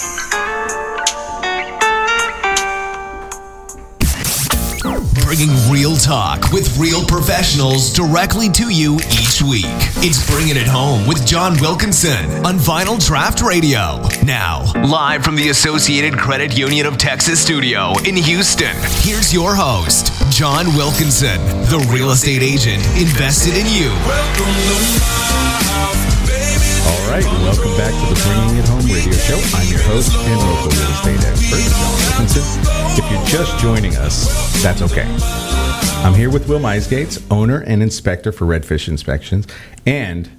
Bringing 5.28 5.52
real 5.70 5.98
talk 5.98 6.54
with 6.54 6.78
real 6.78 7.04
professionals 7.04 7.92
directly 7.92 8.48
to 8.52 8.70
you 8.70 8.96
each 9.12 9.42
week. 9.42 9.66
It's 10.00 10.26
Bringing 10.26 10.56
It 10.56 10.68
Home 10.68 11.06
with 11.06 11.28
John 11.28 11.60
Wilkinson 11.60 12.46
on 12.46 12.56
Vinyl 12.56 12.96
Draught 12.96 13.46
Radio. 13.46 14.00
Now, 14.24 14.64
live 14.88 15.26
from 15.26 15.36
the 15.36 15.50
Associated 15.50 16.18
Credit 16.18 16.58
Union 16.58 16.86
of 16.86 16.98
Texas 16.98 17.42
studio 17.42 17.92
in 18.06 18.16
Houston, 18.16 18.74
here's 19.04 19.34
your 19.34 19.54
host, 19.54 20.14
John 20.32 20.74
Wilkinson, 20.78 21.42
the 21.68 21.86
real 21.92 22.12
estate 22.12 22.42
agent 22.42 22.82
invested 22.96 23.58
in 23.58 23.68
you. 23.68 23.92
All 26.88 27.04
right, 27.12 27.26
welcome 27.44 27.76
back 27.76 27.92
to 27.92 28.06
the 28.08 28.16
Bringing 28.24 28.64
It 28.64 28.68
Home 28.70 28.86
radio 28.88 29.12
show. 29.12 29.36
I'm 29.58 29.68
your 29.68 29.84
host 29.92 30.16
and 30.16 30.40
local 30.40 30.72
real 30.72 30.92
estate 30.96 31.20
expert, 31.20 31.68
John 31.68 31.92
Wilkinson. 32.16 32.78
Just 33.28 33.60
joining 33.60 33.94
us, 33.98 34.64
that's 34.64 34.82
okay. 34.82 35.06
I'm 36.06 36.14
here 36.14 36.30
with 36.30 36.48
Will 36.48 36.60
Misgates, 36.60 37.22
owner 37.30 37.60
and 37.60 37.84
inspector 37.84 38.32
for 38.32 38.46
Redfish 38.46 38.88
Inspections, 38.88 39.46
and 39.86 40.30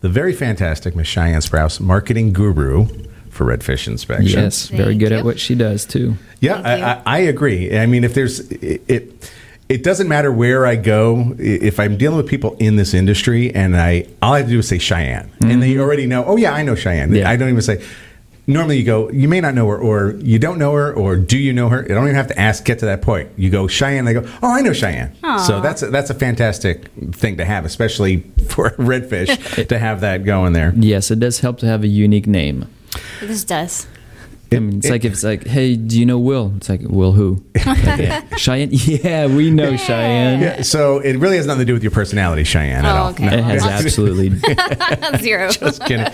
the 0.00 0.08
very 0.08 0.32
fantastic 0.32 0.96
Miss 0.96 1.06
Cheyenne 1.06 1.42
Sprouse, 1.42 1.78
marketing 1.78 2.32
guru 2.32 2.86
for 3.28 3.44
Redfish 3.44 3.86
Inspections. 3.86 4.32
Yes, 4.32 4.68
very 4.68 4.92
Thank 4.92 5.00
good 5.00 5.10
you. 5.10 5.18
at 5.18 5.24
what 5.26 5.38
she 5.38 5.54
does 5.54 5.84
too. 5.84 6.16
Yeah, 6.40 6.62
I. 6.64 6.80
I, 6.80 7.02
I 7.04 7.18
agree. 7.18 7.76
I 7.76 7.84
mean, 7.84 8.02
if 8.02 8.14
there's 8.14 8.40
it, 8.50 8.82
it, 8.88 9.32
it 9.68 9.82
doesn't 9.84 10.08
matter 10.08 10.32
where 10.32 10.64
I 10.64 10.76
go. 10.76 11.34
If 11.38 11.78
I'm 11.78 11.98
dealing 11.98 12.16
with 12.16 12.28
people 12.28 12.56
in 12.58 12.76
this 12.76 12.94
industry, 12.94 13.54
and 13.54 13.76
I 13.76 14.06
all 14.22 14.32
I 14.32 14.38
have 14.38 14.46
to 14.46 14.52
do 14.52 14.60
is 14.60 14.68
say 14.68 14.78
Cheyenne, 14.78 15.30
and 15.40 15.62
they 15.62 15.72
mm-hmm. 15.72 15.80
already 15.82 16.06
know. 16.06 16.24
Oh 16.24 16.36
yeah, 16.36 16.54
I 16.54 16.62
know 16.62 16.76
Cheyenne. 16.76 17.14
Yeah. 17.14 17.28
I 17.28 17.36
don't 17.36 17.50
even 17.50 17.60
say. 17.60 17.84
Normally, 18.48 18.78
you 18.78 18.84
go. 18.84 19.10
You 19.10 19.28
may 19.28 19.40
not 19.40 19.54
know 19.54 19.66
her, 19.68 19.76
or 19.76 20.14
you 20.22 20.38
don't 20.38 20.58
know 20.58 20.72
her, 20.74 20.92
or 20.92 21.16
do 21.16 21.36
you 21.36 21.52
know 21.52 21.68
her? 21.68 21.82
You 21.82 21.88
don't 21.88 22.04
even 22.04 22.14
have 22.14 22.28
to 22.28 22.38
ask. 22.38 22.64
Get 22.64 22.78
to 22.78 22.86
that 22.86 23.02
point. 23.02 23.30
You 23.36 23.50
go 23.50 23.66
Cheyenne. 23.66 24.04
They 24.04 24.14
go. 24.14 24.22
Oh, 24.42 24.52
I 24.52 24.60
know 24.60 24.72
Cheyenne. 24.72 25.16
So 25.38 25.60
that's 25.60 25.82
a, 25.82 25.90
that's 25.90 26.10
a 26.10 26.14
fantastic 26.14 26.88
thing 27.12 27.36
to 27.38 27.44
have, 27.44 27.64
especially 27.64 28.20
for 28.48 28.70
redfish 28.70 29.66
to 29.68 29.78
have 29.78 30.00
that 30.02 30.24
going 30.24 30.52
there. 30.52 30.72
Yes, 30.76 31.10
it 31.10 31.18
does 31.18 31.40
help 31.40 31.58
to 31.58 31.66
have 31.66 31.82
a 31.82 31.88
unique 31.88 32.26
name. 32.28 32.66
This 33.20 33.42
does. 33.44 33.86
I 34.52 34.60
mean, 34.60 34.78
it's 34.78 34.88
like 34.88 35.04
if 35.04 35.12
it's 35.12 35.24
like, 35.24 35.44
hey, 35.46 35.74
do 35.74 35.98
you 35.98 36.06
know 36.06 36.18
Will? 36.18 36.52
It's 36.56 36.68
like, 36.68 36.80
Will 36.82 37.12
who? 37.12 37.44
Like, 37.66 38.22
Cheyenne? 38.38 38.68
Yeah, 38.70 39.26
we 39.26 39.50
know 39.50 39.76
Cheyenne. 39.76 40.40
Yeah, 40.40 40.62
so 40.62 40.98
it 41.00 41.16
really 41.18 41.36
has 41.36 41.46
nothing 41.46 41.60
to 41.60 41.64
do 41.64 41.72
with 41.72 41.82
your 41.82 41.90
personality, 41.90 42.44
Cheyenne, 42.44 42.84
at 42.84 42.94
Oh, 42.94 42.98
all. 42.98 43.10
okay. 43.10 43.26
It 43.26 43.42
has 43.44 43.64
absolutely. 43.66 44.30
Zero. 45.18 45.50
Just 45.50 45.84
kidding. 45.84 46.06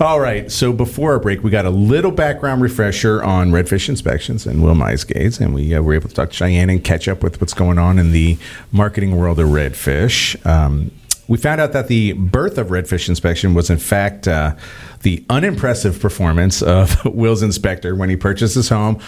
All 0.00 0.18
right. 0.18 0.50
So 0.50 0.72
before 0.72 1.12
our 1.12 1.18
break, 1.20 1.44
we 1.44 1.50
got 1.50 1.66
a 1.66 1.70
little 1.70 2.10
background 2.10 2.62
refresher 2.62 3.22
on 3.22 3.52
redfish 3.52 3.88
inspections 3.88 4.46
and 4.46 4.62
Will 4.62 4.74
Gates, 5.04 5.38
and 5.38 5.54
we 5.54 5.74
uh, 5.74 5.80
were 5.80 5.94
able 5.94 6.08
to 6.08 6.14
talk 6.14 6.30
to 6.30 6.34
Cheyenne 6.36 6.70
and 6.70 6.82
catch 6.82 7.06
up 7.06 7.22
with 7.22 7.40
what's 7.40 7.54
going 7.54 7.78
on 7.78 7.98
in 7.98 8.10
the 8.12 8.38
marketing 8.72 9.16
world 9.16 9.38
of 9.38 9.48
redfish. 9.48 10.44
Um, 10.46 10.90
we 11.28 11.36
found 11.36 11.60
out 11.60 11.72
that 11.74 11.88
the 11.88 12.12
birth 12.14 12.56
of 12.58 12.68
redfish 12.68 13.08
inspection 13.08 13.52
was, 13.54 13.68
in 13.70 13.76
fact, 13.78 14.26
uh, 14.26 14.54
the 15.02 15.24
unimpressive 15.30 16.00
performance 16.00 16.62
of 16.62 17.04
Will's 17.04 17.42
inspector 17.42 17.94
when 17.94 18.10
he 18.10 18.16
purchased 18.16 18.54
his 18.54 18.68
home 18.68 19.00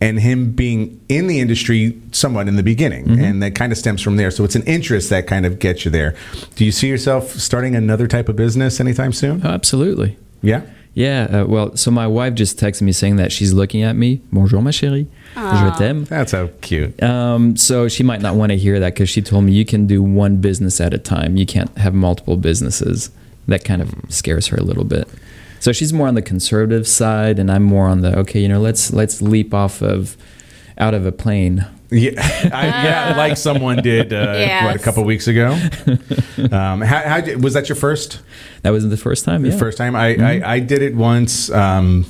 and 0.00 0.20
him 0.20 0.52
being 0.52 1.00
in 1.08 1.28
the 1.28 1.40
industry 1.40 2.00
somewhat 2.12 2.46
in 2.48 2.56
the 2.56 2.62
beginning. 2.62 3.18
And 3.18 3.42
that 3.42 3.54
kind 3.54 3.72
of 3.72 3.78
stems 3.78 4.02
from 4.02 4.16
there. 4.16 4.30
So 4.30 4.44
it's 4.44 4.56
an 4.56 4.64
interest 4.64 5.08
that 5.10 5.26
kind 5.26 5.46
of 5.46 5.58
gets 5.58 5.84
you 5.84 5.90
there. 5.90 6.14
Do 6.56 6.64
you 6.64 6.72
see 6.72 6.88
yourself 6.88 7.30
starting 7.30 7.74
another 7.74 8.06
type 8.06 8.28
of 8.28 8.36
business 8.36 8.80
anytime 8.80 9.12
soon? 9.12 9.40
Oh, 9.44 9.50
absolutely. 9.50 10.18
Yeah. 10.42 10.62
Yeah. 10.92 11.28
Uh, 11.30 11.46
well, 11.46 11.76
so 11.76 11.90
my 11.90 12.06
wife 12.06 12.34
just 12.34 12.58
texted 12.58 12.82
me 12.82 12.92
saying 12.92 13.16
that 13.16 13.32
she's 13.32 13.52
looking 13.54 13.82
at 13.82 13.96
me. 13.96 14.20
Bonjour, 14.30 14.60
ma 14.60 14.70
chérie. 14.70 15.06
Je 15.34 15.78
t'aime. 15.78 16.04
That's 16.04 16.32
so 16.32 16.48
cute. 16.60 17.02
Um, 17.02 17.56
so 17.56 17.88
she 17.88 18.02
might 18.02 18.20
not 18.20 18.34
want 18.34 18.52
to 18.52 18.58
hear 18.58 18.78
that 18.80 18.94
because 18.94 19.08
she 19.08 19.22
told 19.22 19.44
me 19.44 19.52
you 19.52 19.64
can 19.64 19.86
do 19.86 20.02
one 20.02 20.36
business 20.36 20.80
at 20.80 20.92
a 20.92 20.98
time. 20.98 21.36
You 21.36 21.46
can't 21.46 21.76
have 21.78 21.94
multiple 21.94 22.36
businesses. 22.36 23.10
That 23.46 23.64
kind 23.64 23.82
of 23.82 23.94
scares 24.08 24.46
her 24.48 24.56
a 24.56 24.62
little 24.62 24.84
bit. 24.84 25.08
So 25.60 25.72
she's 25.72 25.92
more 25.92 26.08
on 26.08 26.14
the 26.14 26.22
conservative 26.22 26.86
side, 26.86 27.38
and 27.38 27.50
I'm 27.50 27.62
more 27.62 27.86
on 27.88 28.00
the 28.02 28.18
okay. 28.20 28.40
You 28.40 28.48
know, 28.48 28.60
let's 28.60 28.92
let's 28.92 29.20
leap 29.22 29.52
off 29.54 29.82
of 29.82 30.16
out 30.78 30.94
of 30.94 31.06
a 31.06 31.12
plane. 31.12 31.66
Yeah, 31.90 32.12
I, 32.52 32.66
yeah, 32.84 33.14
like 33.16 33.36
someone 33.36 33.76
did 33.82 34.12
uh, 34.12 34.26
what 34.26 34.34
a 34.36 34.38
Yes. 34.38 34.84
couple 34.84 35.04
weeks 35.04 35.26
ago. 35.28 35.58
Um, 36.50 36.80
how, 36.82 36.98
how 37.08 37.20
did- 37.20 37.42
was 37.44 37.54
that 37.54 37.68
your 37.68 37.76
first 37.76 38.20
That 38.62 38.70
wasn't 38.70 38.90
the 38.90 38.96
first 38.96 39.24
time. 39.24 39.44
Yeah. 39.46 39.56
first 39.56 39.78
time? 39.78 39.94
I, 39.94 40.16
I, 40.42 40.54
I 40.54 40.58
did 40.60 40.82
it 40.82 40.94
once. 40.96 41.48
Um, 41.50 42.04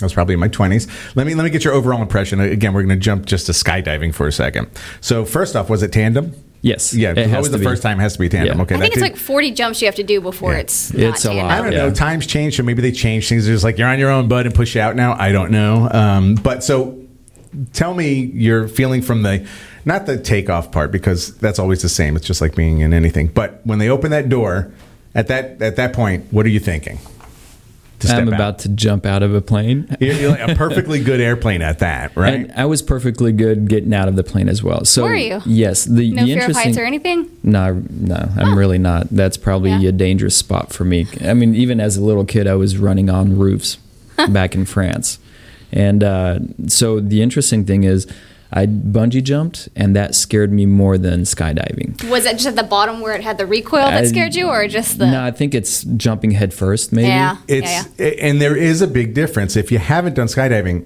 I 0.00 0.04
was 0.04 0.12
probably 0.12 0.34
in 0.34 0.40
my 0.40 0.48
twenties. 0.48 0.86
Let 1.16 1.26
me 1.26 1.34
let 1.34 1.42
me 1.44 1.50
get 1.50 1.64
your 1.64 1.72
overall 1.72 2.02
impression. 2.02 2.38
Again, 2.38 2.74
we're 2.74 2.82
going 2.82 2.96
to 2.98 3.02
jump 3.02 3.24
just 3.26 3.46
to 3.46 3.52
skydiving 3.52 4.14
for 4.14 4.26
a 4.26 4.32
second. 4.32 4.68
So 5.00 5.24
first 5.24 5.56
off, 5.56 5.70
was 5.70 5.82
it 5.82 5.90
tandem? 5.92 6.34
Yes. 6.62 6.94
Yeah, 6.94 7.10
It 7.10 7.18
has 7.18 7.32
always 7.32 7.46
to 7.48 7.52
the 7.52 7.58
be. 7.58 7.64
first 7.64 7.82
time 7.82 7.98
has 7.98 8.12
to 8.14 8.18
be 8.20 8.28
tandem. 8.28 8.56
Yeah. 8.56 8.62
Okay, 8.62 8.76
I 8.76 8.78
think 8.78 8.92
it's 8.94 9.02
did- 9.02 9.10
like 9.12 9.16
40 9.16 9.50
jumps 9.50 9.82
you 9.82 9.86
have 9.86 9.96
to 9.96 10.04
do 10.04 10.20
before 10.20 10.52
Yeah. 10.52 10.60
it's 10.60 10.92
not 10.94 11.08
It's 11.14 11.24
a 11.24 11.32
lot. 11.32 11.50
I 11.50 11.60
don't 11.60 11.72
know. 11.72 11.90
Times 11.90 12.24
change, 12.26 12.56
so 12.56 12.62
maybe 12.62 12.80
they 12.80 12.92
change 12.92 13.28
things. 13.28 13.48
It's 13.48 13.64
like 13.64 13.78
you're 13.78 13.88
on 13.88 13.98
your 13.98 14.10
own, 14.10 14.28
bud, 14.28 14.46
and 14.46 14.54
push 14.54 14.74
you 14.76 14.80
out 14.80 14.94
now. 14.94 15.16
I 15.18 15.32
don't 15.32 15.50
know. 15.50 15.88
Um, 15.90 16.36
but 16.36 16.62
so, 16.62 16.96
tell 17.72 17.94
me 17.94 18.12
your 18.32 18.68
feeling 18.68 19.02
from 19.02 19.22
the 19.24 19.44
not 19.84 20.06
the 20.06 20.16
takeoff 20.16 20.70
part 20.70 20.92
because 20.92 21.34
that's 21.38 21.58
always 21.58 21.82
the 21.82 21.88
same. 21.88 22.14
It's 22.16 22.26
just 22.26 22.40
like 22.40 22.54
being 22.54 22.78
in 22.80 22.94
anything. 22.94 23.26
But 23.26 23.60
when 23.64 23.80
they 23.80 23.88
open 23.88 24.12
that 24.12 24.28
door, 24.28 24.70
at 25.16 25.26
that 25.28 25.60
at 25.60 25.74
that 25.76 25.92
point, 25.92 26.26
what 26.30 26.46
are 26.46 26.50
you 26.50 26.60
thinking? 26.60 26.98
To 28.02 28.08
I'm 28.08 28.26
step 28.26 28.28
out? 28.28 28.32
about 28.34 28.58
to 28.60 28.68
jump 28.68 29.06
out 29.06 29.22
of 29.22 29.34
a 29.34 29.40
plane. 29.40 29.96
You're, 30.00 30.14
you're 30.14 30.30
like 30.30 30.50
a 30.50 30.54
perfectly 30.56 31.02
good 31.02 31.20
airplane 31.20 31.62
at 31.62 31.78
that, 31.80 32.16
right? 32.16 32.34
And 32.34 32.52
I 32.52 32.66
was 32.66 32.82
perfectly 32.82 33.32
good 33.32 33.68
getting 33.68 33.92
out 33.94 34.08
of 34.08 34.16
the 34.16 34.24
plane 34.24 34.48
as 34.48 34.62
well. 34.62 34.84
So 34.84 35.04
Were 35.04 35.14
you? 35.14 35.40
Yes. 35.46 35.84
The, 35.84 36.12
No 36.12 36.26
the 36.26 36.34
fear 36.34 36.46
of 36.50 36.56
heights 36.56 36.76
or 36.78 36.84
anything? 36.84 37.30
No, 37.42 37.82
no, 37.90 38.28
I'm 38.36 38.56
really 38.58 38.78
not. 38.78 39.08
That's 39.10 39.36
probably 39.36 39.70
Yeah. 39.70 39.88
a 39.88 39.92
dangerous 39.92 40.36
spot 40.36 40.72
for 40.72 40.84
me. 40.84 41.06
I 41.24 41.34
mean, 41.34 41.54
even 41.54 41.80
as 41.80 41.96
a 41.96 42.02
little 42.04 42.24
kid, 42.24 42.46
I 42.46 42.54
was 42.54 42.76
running 42.78 43.08
on 43.10 43.38
roofs 43.38 43.76
back 44.28 44.54
in 44.54 44.64
France. 44.64 45.18
And 45.72 46.04
uh, 46.04 46.38
so 46.66 47.00
the 47.00 47.22
interesting 47.22 47.64
thing 47.64 47.84
is, 47.84 48.06
I 48.52 48.66
bungee 48.66 49.22
jumped, 49.22 49.68
and 49.74 49.96
that 49.96 50.14
scared 50.14 50.52
me 50.52 50.66
more 50.66 50.98
than 50.98 51.22
skydiving. 51.22 52.08
Was 52.10 52.26
it 52.26 52.34
just 52.34 52.46
at 52.46 52.56
the 52.56 52.62
bottom 52.62 53.00
where 53.00 53.14
it 53.14 53.22
had 53.22 53.38
the 53.38 53.46
recoil 53.46 53.84
that 53.90 54.04
I- 54.04 54.06
scared 54.06 54.34
you, 54.34 54.48
or 54.48 54.68
just 54.68 54.98
the? 54.98 55.10
No, 55.10 55.22
I 55.24 55.30
think 55.30 55.54
it's 55.54 55.84
jumping 55.84 56.32
head 56.32 56.52
first, 56.52 56.92
maybe. 56.92 57.08
yeah, 57.08 57.36
It's 57.48 57.70
yeah, 57.70 57.84
yeah. 57.98 58.06
and 58.20 58.40
there 58.42 58.56
is 58.56 58.82
a 58.82 58.86
big 58.86 59.14
difference. 59.14 59.56
If 59.56 59.72
you 59.72 59.78
haven't 59.78 60.14
done 60.14 60.26
skydiving, 60.26 60.84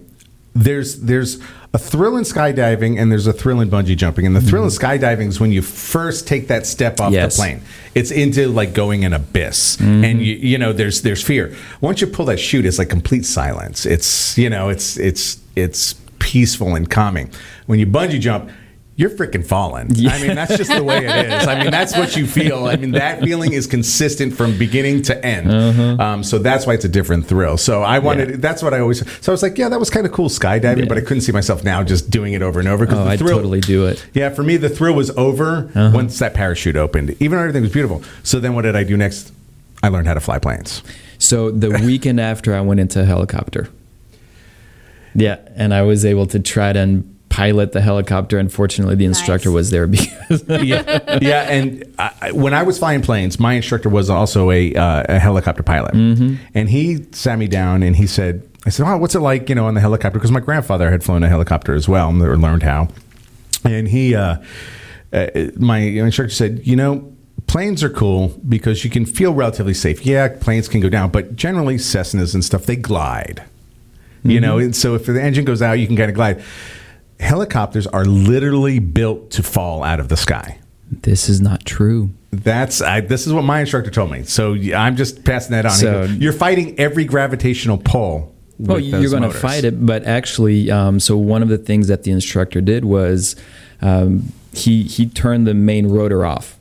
there's 0.54 1.00
there's 1.00 1.38
a 1.74 1.78
thrill 1.78 2.16
in 2.16 2.24
skydiving 2.24 2.98
and 2.98 3.12
there's 3.12 3.26
a 3.26 3.32
thrill 3.32 3.60
in 3.60 3.68
bungee 3.68 3.96
jumping. 3.96 4.24
And 4.24 4.34
the 4.34 4.40
thrill 4.40 4.62
in 4.64 4.70
mm-hmm. 4.70 5.04
skydiving 5.04 5.26
is 5.28 5.38
when 5.38 5.52
you 5.52 5.60
first 5.60 6.26
take 6.26 6.48
that 6.48 6.66
step 6.66 7.00
off 7.00 7.12
Yes. 7.12 7.36
the 7.36 7.42
plane. 7.42 7.60
It's 7.94 8.10
into 8.10 8.48
like 8.48 8.72
going 8.72 9.04
an 9.04 9.12
abyss, 9.12 9.76
mm-hmm. 9.76 10.04
and 10.04 10.22
you 10.22 10.34
you 10.34 10.56
know 10.58 10.72
there's 10.72 11.02
there's 11.02 11.22
fear. 11.22 11.54
Once 11.80 12.00
you 12.00 12.06
pull 12.06 12.26
that 12.26 12.38
chute, 12.38 12.64
it's 12.64 12.78
like 12.78 12.88
complete 12.88 13.26
silence. 13.26 13.84
It's 13.84 14.38
you 14.38 14.48
know 14.48 14.70
it's 14.70 14.96
it's 14.96 15.38
it's 15.54 15.94
peaceful 16.30 16.74
and 16.74 16.90
calming. 16.90 17.30
When 17.66 17.78
you 17.78 17.86
bungee 17.86 18.20
jump. 18.20 18.50
You're 18.98 19.10
freaking 19.10 19.44
falling. 19.46 19.90
I 20.08 20.22
mean, 20.22 20.34
that's 20.34 20.56
just 20.56 20.70
the 20.74 20.82
way 20.82 21.04
it 21.04 21.26
is. 21.30 21.46
I 21.46 21.60
mean, 21.62 21.70
that's 21.70 21.94
what 21.98 22.16
you 22.16 22.26
feel. 22.26 22.64
I 22.64 22.76
mean, 22.76 22.92
that 22.92 23.20
feeling 23.22 23.52
is 23.52 23.66
consistent 23.66 24.32
from 24.32 24.56
beginning 24.56 25.02
to 25.02 25.22
end. 25.22 26.00
Um, 26.00 26.24
so 26.24 26.38
that's 26.38 26.66
why 26.66 26.72
it's 26.72 26.86
a 26.86 26.88
different 26.88 27.26
thrill. 27.26 27.58
So 27.58 27.82
I 27.82 27.98
wanted. 27.98 28.40
That's 28.40 28.62
what 28.62 28.72
I 28.72 28.80
always. 28.80 29.00
So 29.22 29.30
I 29.30 29.34
was 29.34 29.42
like, 29.42 29.58
yeah, 29.58 29.68
that 29.68 29.78
was 29.78 29.90
kind 29.90 30.06
of 30.06 30.12
cool 30.12 30.30
skydiving, 30.30 30.88
but 30.88 30.96
I 30.96 31.02
couldn't 31.02 31.20
see 31.20 31.32
myself 31.32 31.62
now 31.62 31.82
just 31.84 32.08
doing 32.08 32.32
it 32.32 32.40
over 32.40 32.58
and 32.58 32.66
over. 32.70 32.86
'cause 32.86 32.96
Oh, 32.96 33.04
I'd 33.04 33.18
totally 33.18 33.60
do 33.60 33.84
it. 33.84 34.02
yeah, 34.14 34.30
for 34.30 34.42
me, 34.42 34.56
the 34.56 34.70
thrill 34.70 34.94
was 34.94 35.10
over 35.10 35.68
once 35.92 36.18
that 36.20 36.32
parachute 36.32 36.76
opened. 36.76 37.14
Even 37.20 37.32
though 37.36 37.42
everything 37.42 37.64
was 37.64 37.72
beautiful. 37.72 38.02
So 38.22 38.40
then, 38.40 38.54
what 38.54 38.62
did 38.62 38.76
I 38.76 38.82
do 38.84 38.96
next? 38.96 39.30
I 39.82 39.88
learned 39.88 40.06
how 40.08 40.14
to 40.14 40.20
fly 40.20 40.38
planes. 40.38 40.82
So 41.18 41.50
the 41.50 41.68
weekend 41.84 42.18
after, 42.18 42.54
I 42.54 42.62
went 42.62 42.80
into 42.80 43.02
a 43.02 43.04
helicopter. 43.04 43.68
Yeah, 45.16 45.38
and 45.56 45.72
I 45.74 45.82
was 45.82 46.04
able 46.04 46.26
to 46.26 46.38
try 46.40 46.72
to 46.72 46.78
and 46.80 47.12
pilot 47.28 47.72
the 47.72 47.80
helicopter. 47.80 48.38
Unfortunately, 48.38 48.94
the 48.94 49.04
instructor 49.04 49.48
Nice. 49.50 49.54
was 49.54 49.70
there 49.70 49.86
because 49.86 50.44
yeah, 50.48 51.18
yeah. 51.20 51.42
And 51.50 51.84
I, 51.98 52.10
I- 52.22 52.32
when 52.32 52.54
I 52.54 52.62
was 52.62 52.78
flying 52.78 53.02
planes, 53.02 53.38
my 53.40 53.54
instructor 53.54 53.88
was 53.88 54.08
also 54.10 54.50
a, 54.50 54.74
uh, 54.74 55.04
a 55.08 55.18
helicopter 55.18 55.62
pilot, 55.62 55.94
and 55.94 56.68
he 56.70 57.04
sat 57.12 57.38
me 57.38 57.46
down 57.48 57.82
and 57.82 57.96
he 57.96 58.06
said, 58.06 58.48
"I 58.64 58.70
said, 58.70 58.86
oh, 58.86 58.96
what's 58.98 59.14
it 59.14 59.20
like, 59.20 59.48
you 59.48 59.54
know, 59.54 59.66
on 59.66 59.74
the 59.74 59.80
helicopter?" 59.80 60.18
Because 60.18 60.30
my 60.32 60.40
grandfather 60.40 60.90
had 60.90 61.02
flown 61.04 61.22
a 61.22 61.28
helicopter 61.28 61.74
as 61.74 61.88
well, 61.88 62.08
and 62.08 62.18
learned 62.20 62.62
how. 62.62 62.88
And 63.64 63.88
he, 63.88 64.14
uh, 64.14 64.36
uh, 65.12 65.26
my 65.56 65.78
instructor 65.78 66.32
said, 66.34 66.60
you 66.66 66.76
know. 66.76 67.12
Planes 67.48 67.84
are 67.84 67.90
cool 67.90 68.28
because 68.48 68.82
you 68.82 68.90
can 68.90 69.06
feel 69.06 69.32
relatively 69.32 69.72
safe. 69.72 70.04
Yeah, 70.04 70.26
planes 70.40 70.68
can 70.68 70.80
go 70.80 70.88
down, 70.88 71.10
but 71.10 71.36
generally 71.36 71.76
Cessnas 71.76 72.34
and 72.34 72.44
stuff 72.44 72.66
they 72.66 72.74
glide. 72.74 73.44
You 74.30 74.40
know, 74.40 74.70
so 74.72 74.94
if 74.94 75.06
the 75.06 75.22
engine 75.22 75.44
goes 75.44 75.62
out, 75.62 75.74
you 75.74 75.86
can 75.86 75.96
kind 75.96 76.08
of 76.10 76.14
glide. 76.14 76.42
Helicopters 77.18 77.86
are 77.86 78.04
literally 78.04 78.78
built 78.78 79.30
to 79.32 79.42
fall 79.42 79.82
out 79.82 80.00
of 80.00 80.08
the 80.08 80.16
sky. 80.16 80.58
this 80.90 81.28
is 81.28 81.40
not 81.40 81.64
true. 81.64 82.10
That's 82.30 82.80
I, 82.82 83.00
this 83.00 83.26
is 83.26 83.32
what 83.32 83.42
my 83.42 83.60
instructor 83.60 83.90
told 83.90 84.10
me. 84.10 84.22
So 84.24 84.54
I'm 84.76 84.94
just 84.96 85.24
passing 85.24 85.52
that 85.52 85.64
on. 85.64 85.72
So- 85.72 86.04
You're 86.04 86.32
fighting 86.34 86.78
every 86.78 87.04
gravitational 87.04 87.78
pull. 87.78 88.34
Well, 88.58 88.78
you're 88.80 89.10
going 89.10 89.22
to 89.22 89.28
fight 89.38 89.64
it, 89.64 89.84
but 89.84 90.04
actually, 90.04 90.70
um, 90.70 90.98
so 91.00 91.16
one 91.18 91.42
of 91.42 91.48
the 91.50 91.58
things 91.58 91.88
that 91.88 92.04
the 92.04 92.10
instructor 92.10 92.60
did 92.62 92.84
was 92.86 93.36
um, 93.82 94.32
he 94.54 94.82
he 94.84 95.06
turned 95.06 95.46
the 95.46 95.52
main 95.54 95.88
rotor 95.88 96.24
off 96.24 96.58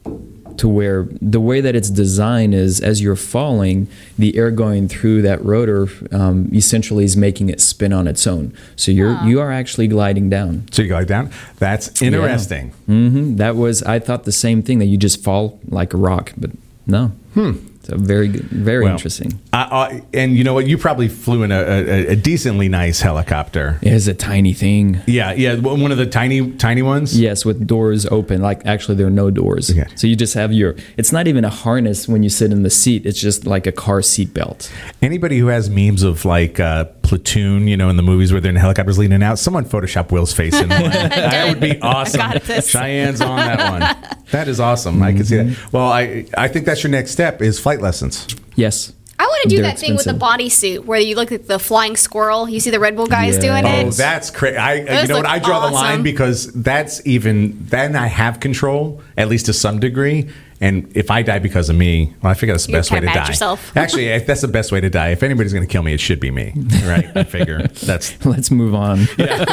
to 0.60 0.68
where 0.68 1.08
the 1.22 1.40
way 1.40 1.62
that 1.62 1.76
it's 1.76 1.90
designed 1.90 2.54
is 2.54 2.80
as 2.82 3.02
you're 3.02 3.16
falling, 3.16 3.88
the 4.18 4.36
air 4.38 4.52
going 4.52 4.88
through 4.88 5.22
that 5.24 5.44
rotor 5.44 5.88
um, 6.12 6.50
essentially 6.54 7.04
is 7.04 7.16
making 7.18 7.50
it 7.50 7.60
spin 7.62 7.94
on 7.94 8.08
its 8.08 8.26
own. 8.28 8.54
So 8.76 8.92
you're 8.92 9.18
you 9.24 9.40
are 9.40 9.52
actually 9.52 9.88
gliding 9.88 10.30
down. 10.30 10.68
So 10.72 10.82
you 10.82 10.88
glide 10.90 11.08
down. 11.08 11.32
That's 11.60 12.02
interesting. 12.02 12.70
hmm 12.86 13.36
That 13.38 13.56
was 13.56 13.84
I 13.84 14.00
thought 14.00 14.24
the 14.24 14.32
same 14.32 14.62
thing 14.62 14.80
that 14.80 14.86
you 14.86 14.98
just 14.98 15.24
fall 15.24 15.60
like 15.70 15.94
a 15.94 15.98
rock, 15.98 16.34
but 16.38 16.52
no. 16.88 17.12
Hmm. 17.34 17.54
So 17.86 17.98
very 17.98 18.28
good, 18.30 18.46
very 18.50 18.84
Well, 18.84 18.94
interesting. 18.94 19.40
I, 19.54 19.60
I, 19.60 20.02
and 20.12 20.36
you 20.36 20.44
know 20.44 20.56
what? 20.56 20.66
You 20.66 20.76
probably 20.76 21.08
flew 21.08 21.44
in 21.44 21.52
a, 21.52 21.60
a, 21.62 22.08
a 22.08 22.16
decently 22.16 22.68
nice 22.68 23.00
helicopter. 23.02 23.78
It 23.84 23.94
is 23.94 24.08
a 24.08 24.16
tiny 24.16 24.54
thing. 24.54 25.02
Yeah, 25.06 25.34
yeah. 25.34 25.56
One 25.56 25.92
of 25.92 25.98
the 26.00 26.08
tiny, 26.08 26.52
tiny 26.54 26.82
ones. 26.82 27.20
Yes, 27.20 27.46
with 27.46 27.68
doors 27.68 28.08
open. 28.08 28.42
Like 28.42 28.66
actually, 28.66 28.96
there 28.96 29.06
are 29.06 29.12
no 29.12 29.30
doors. 29.30 29.70
Okay. 29.70 29.86
So 29.96 30.08
you 30.08 30.16
just 30.16 30.34
have 30.34 30.52
your. 30.52 30.76
It's 30.98 31.12
not 31.12 31.28
even 31.28 31.46
a 31.46 31.50
harness 31.52 32.08
when 32.08 32.24
you 32.24 32.30
sit 32.30 32.52
in 32.52 32.64
the 32.64 32.72
seat. 32.72 33.06
It's 33.06 33.20
just 33.22 33.46
like 33.46 33.68
a 33.68 33.72
car 33.72 34.02
seat 34.02 34.34
belt. 34.34 34.72
Anybody 35.04 35.38
who 35.38 35.48
has 35.48 35.70
memes 35.70 36.02
of 36.02 36.26
like 36.26 36.60
uh, 36.60 36.86
platoon, 37.04 37.68
you 37.68 37.78
know, 37.78 37.90
in 37.90 37.98
the 37.98 38.04
movies 38.04 38.32
where 38.32 38.42
they're 38.42 38.50
in 38.50 38.56
helicopters 38.56 38.98
leaning 38.98 39.22
out, 39.22 39.38
someone 39.38 39.64
Photoshop 39.66 40.12
Will's 40.12 40.34
face 40.34 40.56
in 40.56 40.70
one. 40.70 40.82
that 40.90 41.50
would 41.50 41.60
be 41.60 41.80
awesome. 41.82 42.32
Cheyenne's 42.62 43.22
on 43.22 43.38
that 43.38 43.72
one. 43.72 44.22
That 44.32 44.48
is 44.48 44.60
awesome. 44.60 45.04
I 45.04 45.14
can 45.14 45.24
see 45.24 45.38
that. 45.38 45.72
Well, 45.72 45.88
I 45.88 46.26
I 46.36 46.48
think 46.48 46.66
that's 46.66 46.82
your 46.84 46.90
next 46.90 47.12
step 47.12 47.42
is 47.44 47.60
flight 47.60 47.75
lessons. 47.82 48.28
Yes. 48.56 48.94
I 49.18 49.24
want 49.28 49.44
to 49.44 49.50
do 49.50 49.56
They're 49.62 49.68
that 49.72 49.80
thing 49.80 49.96
with 49.96 50.04
the 50.04 50.12
expensive. 50.12 50.82
bodysuit 50.82 50.86
where 50.86 51.00
you 51.00 51.16
look 51.16 51.32
at 51.32 51.48
the 51.48 51.58
flying 51.58 51.96
squirrel. 51.96 52.50
You 52.50 52.60
see 52.60 52.70
the 52.70 52.82
Red 52.82 52.98
Bull 52.98 53.06
guys 53.08 53.36
Yeah. 53.36 53.42
doing 53.62 53.66
Oh, 53.66 53.88
it. 53.88 53.92
that's 53.94 54.30
crazy! 54.30 54.58
I 54.58 54.74
you 54.74 54.84
know 54.84 54.94
what? 55.00 55.10
look 55.10 55.26
I 55.26 55.40
draw 55.40 55.66
the 55.68 55.74
line 55.74 55.86
awesome. 55.94 56.04
because 56.04 56.52
that's 56.52 57.02
even 57.08 57.56
then 57.70 57.96
I 57.96 58.08
have 58.08 58.42
control 58.42 59.02
at 59.18 59.30
least 59.30 59.46
to 59.46 59.54
some 59.54 59.80
degree. 59.80 60.28
And 60.60 60.92
if 60.96 61.12
I 61.12 61.22
die 61.22 61.40
because 61.40 61.70
of 61.70 61.76
me, 61.78 62.14
well, 62.22 62.32
I 62.32 62.34
figure 62.34 62.54
that's 62.54 62.66
the 62.66 62.72
You're 62.74 62.80
best 62.80 62.92
way 62.92 63.00
to 63.02 63.06
kinda 63.06 63.20
mad 63.20 63.24
die. 63.26 63.32
yourself. 63.32 63.72
Actually, 63.78 64.08
if 64.08 64.26
that's 64.26 64.42
the 64.42 64.48
best 64.48 64.72
way 64.72 64.80
to 64.82 64.90
die. 64.90 65.10
If 65.10 65.22
anybody's 65.24 65.52
going 65.54 65.66
to 65.68 65.72
kill 65.72 65.84
me, 65.84 65.94
it 65.94 66.00
should 66.00 66.20
be 66.22 66.32
me, 66.32 66.54
right? 66.86 67.10
I 67.16 67.24
figure 67.24 67.62
that's 67.84 68.26
Let's 68.26 68.52
move 68.52 68.74
on. 68.76 69.08
Yeah, 69.18 69.46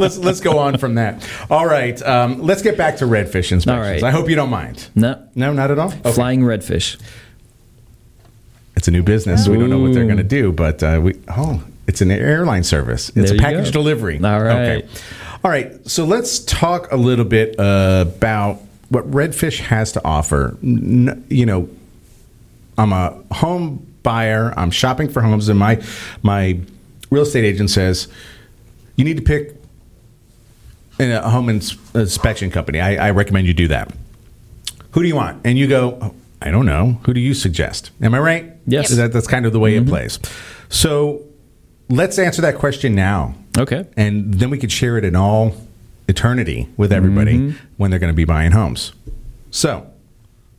let's 0.00 0.16
let's 0.18 0.40
go 0.40 0.58
on 0.58 0.76
from 0.78 0.96
that. 0.96 1.24
All 1.50 1.66
right, 1.66 2.00
um, 2.02 2.40
let's 2.42 2.62
get 2.62 2.76
back 2.76 2.96
to 2.96 3.04
redfish 3.04 3.52
inspections. 3.52 3.68
All 3.68 3.78
right. 3.80 4.02
I 4.02 4.10
hope 4.10 4.28
you 4.28 4.34
don't 4.36 4.50
mind. 4.50 4.88
No. 4.96 5.22
No, 5.36 5.52
not 5.52 5.70
at 5.70 5.78
all. 5.78 5.92
Okay. 5.92 6.12
Flying 6.12 6.40
redfish. 6.40 6.98
It's 8.84 8.88
a 8.88 8.90
new 8.90 9.02
business. 9.02 9.48
We 9.48 9.56
don't 9.56 9.70
know 9.70 9.78
what 9.78 9.94
they're 9.94 10.04
going 10.04 10.18
to 10.18 10.22
do, 10.22 10.52
but 10.52 10.82
uh, 10.82 11.00
we 11.02 11.18
oh, 11.34 11.64
it's 11.86 12.02
an 12.02 12.10
airline 12.10 12.64
service. 12.64 13.08
It's 13.16 13.30
There 13.30 13.38
a 13.38 13.40
package 13.40 13.70
delivery. 13.70 14.22
All 14.22 14.42
right. 14.42 14.84
Okay. 14.84 14.88
All 15.42 15.50
right. 15.50 15.88
So 15.88 16.04
let's 16.04 16.40
talk 16.40 16.92
a 16.92 16.96
little 16.96 17.24
bit 17.24 17.58
uh, 17.58 18.04
about 18.06 18.60
what 18.90 19.10
Redfish 19.10 19.60
has 19.60 19.92
to 19.92 20.04
offer. 20.04 20.58
N- 20.62 21.24
you 21.30 21.46
know, 21.46 21.70
I'm 22.76 22.92
a 22.92 23.22
home 23.32 23.90
buyer. 24.02 24.52
I'm 24.54 24.70
shopping 24.70 25.08
for 25.08 25.22
homes, 25.22 25.48
and 25.48 25.58
my 25.58 25.82
my 26.22 26.60
real 27.08 27.22
estate 27.22 27.46
agent 27.46 27.70
says 27.70 28.06
you 28.96 29.06
need 29.06 29.16
to 29.16 29.22
pick 29.22 29.54
a 30.98 31.30
home 31.30 31.48
ins- 31.48 31.78
inspection 31.94 32.50
company. 32.50 32.80
I, 32.80 33.06
I 33.06 33.10
recommend 33.12 33.46
you 33.46 33.54
do 33.54 33.68
that. 33.68 33.94
Who 34.90 35.00
do 35.00 35.08
you 35.08 35.16
want? 35.16 35.40
And 35.46 35.56
you 35.56 35.68
go, 35.68 36.14
I 36.44 36.50
don't 36.50 36.66
know. 36.66 37.00
Who 37.04 37.14
do 37.14 37.20
you 37.20 37.32
suggest? 37.32 37.90
Am 38.02 38.14
I 38.14 38.18
right? 38.18 38.52
Yes. 38.66 38.90
That, 38.90 39.12
that's 39.12 39.26
kind 39.26 39.46
of 39.46 39.52
the 39.54 39.58
way 39.58 39.76
it 39.76 39.80
mm-hmm. 39.80 39.88
plays. 39.88 40.18
So 40.68 41.22
let's 41.88 42.18
answer 42.18 42.42
that 42.42 42.56
question 42.56 42.94
now. 42.94 43.34
Okay. 43.56 43.86
And 43.96 44.34
then 44.34 44.50
we 44.50 44.58
could 44.58 44.70
share 44.70 44.98
it 44.98 45.04
in 45.04 45.16
all 45.16 45.56
eternity 46.06 46.68
with 46.76 46.92
everybody 46.92 47.38
mm-hmm. 47.38 47.66
when 47.78 47.90
they're 47.90 47.98
going 47.98 48.12
to 48.12 48.16
be 48.16 48.26
buying 48.26 48.52
homes. 48.52 48.92
So, 49.50 49.90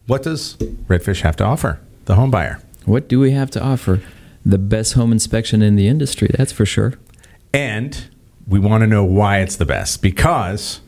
what 0.08 0.24
does 0.24 0.56
Redfish 0.88 1.22
have 1.22 1.36
to 1.38 1.44
offer 1.44 1.80
the 2.06 2.16
home 2.16 2.32
buyer? 2.32 2.62
What 2.86 3.08
do 3.08 3.20
we 3.20 3.32
have 3.32 3.52
to 3.52 3.64
offer? 3.64 4.02
The 4.44 4.58
best 4.58 4.94
home 4.94 5.12
inspection 5.12 5.62
in 5.62 5.76
the 5.76 5.88
industry. 5.88 6.30
That's 6.36 6.52
for 6.52 6.66
sure. 6.66 6.94
And 7.54 8.10
we 8.48 8.60
want 8.60 8.82
to 8.82 8.88
know 8.88 9.04
why 9.04 9.40
it's 9.40 9.56
the 9.56 9.66
best 9.66 10.02
because 10.02 10.82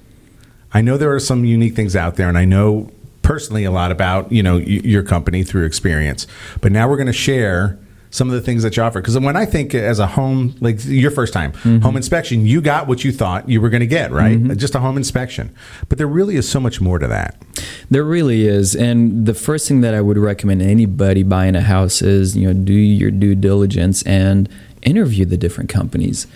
I 0.73 0.81
know 0.81 0.97
there 0.97 1.13
are 1.13 1.19
some 1.19 1.45
unique 1.45 1.75
things 1.75 1.95
out 1.95 2.15
there, 2.15 2.29
and 2.29 2.37
I 2.37 2.45
know 2.45 2.91
personally 3.27 3.65
a 3.65 3.71
lot 3.71 3.91
about 3.91 4.31
you 4.31 4.41
know 4.41 4.55
y- 4.55 4.63
your 4.83 5.03
company 5.03 5.43
through 5.43 5.65
experience. 5.65 6.25
But 6.61 6.71
now 6.71 6.87
we're 6.89 6.95
going 6.97 7.07
to 7.07 7.13
share 7.13 7.77
some 8.09 8.29
of 8.29 8.33
the 8.35 8.41
things 8.41 8.63
that 8.63 8.75
you 8.77 8.81
offer 8.81 9.01
because 9.01 9.19
when 9.19 9.35
I 9.35 9.45
think 9.45 9.75
as 9.75 9.99
a 9.99 10.07
home 10.07 10.55
like 10.61 10.77
your 10.85 11.11
first 11.11 11.33
time 11.33 11.51
home 11.81 11.97
inspection, 11.97 12.45
you 12.45 12.61
got 12.61 12.87
what 12.87 13.03
you 13.03 13.11
thought 13.11 13.49
you 13.49 13.59
were 13.59 13.69
going 13.69 13.81
to 13.81 13.87
get, 13.87 14.11
right? 14.11 14.39
Just 14.57 14.75
a 14.75 14.79
home 14.79 14.95
inspection. 14.95 15.53
But 15.89 15.97
there 15.97 16.07
really 16.07 16.37
is 16.37 16.47
so 16.49 16.61
much 16.61 16.79
more 16.79 16.99
to 16.99 17.07
that. 17.07 17.35
There 17.89 18.05
really 18.05 18.47
is. 18.47 18.75
And 18.77 19.25
the 19.25 19.33
first 19.33 19.67
thing 19.67 19.81
that 19.81 19.93
I 19.93 19.99
would 19.99 20.17
recommend 20.17 20.61
anybody 20.61 21.23
buying 21.23 21.55
a 21.57 21.61
house 21.61 22.01
is, 22.01 22.35
you 22.37 22.47
know, 22.47 22.53
do 22.53 22.73
your 22.73 23.11
due 23.11 23.35
diligence 23.35 24.03
and 24.03 24.47
interview 24.83 25.25
the 25.25 25.37
different 25.37 25.69
companies. 25.69 26.27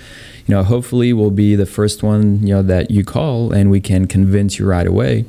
You 0.47 0.55
know, 0.55 0.63
hopefully 0.63 1.13
we'll 1.13 1.31
be 1.31 1.55
the 1.55 1.65
first 1.65 2.03
one, 2.03 2.45
you 2.45 2.53
know, 2.53 2.61
that 2.63 2.91
you 2.91 3.05
call 3.05 3.53
and 3.53 3.71
we 3.71 3.79
can 3.79 4.07
convince 4.07 4.59
you 4.59 4.65
right 4.67 4.87
away. 4.87 5.23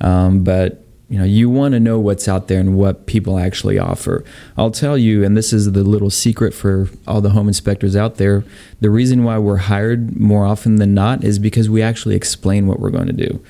Um, 0.00 0.42
but 0.42 0.83
you 1.14 1.20
know, 1.20 1.26
you 1.26 1.48
want 1.48 1.74
to 1.74 1.78
know 1.78 2.00
what's 2.00 2.26
out 2.26 2.48
there 2.48 2.58
and 2.58 2.76
what 2.76 3.06
people 3.06 3.38
actually 3.38 3.78
offer. 3.78 4.24
I'll 4.58 4.72
tell 4.72 4.98
you, 4.98 5.22
and 5.22 5.36
this 5.36 5.52
is 5.52 5.70
the 5.70 5.84
little 5.84 6.10
secret 6.10 6.52
for 6.52 6.88
all 7.06 7.20
the 7.20 7.30
home 7.30 7.46
inspectors 7.46 7.94
out 7.94 8.16
there. 8.16 8.42
The 8.80 8.90
reason 8.90 9.22
why 9.22 9.38
we're 9.38 9.58
hired 9.58 10.18
more 10.18 10.44
often 10.44 10.74
than 10.74 10.92
not 10.92 11.22
is 11.22 11.38
because 11.38 11.70
we 11.70 11.82
actually 11.82 12.16
explain 12.16 12.66
what 12.66 12.80
we're 12.80 12.90
going 12.90 13.06
to 13.06 13.12
do 13.12 13.40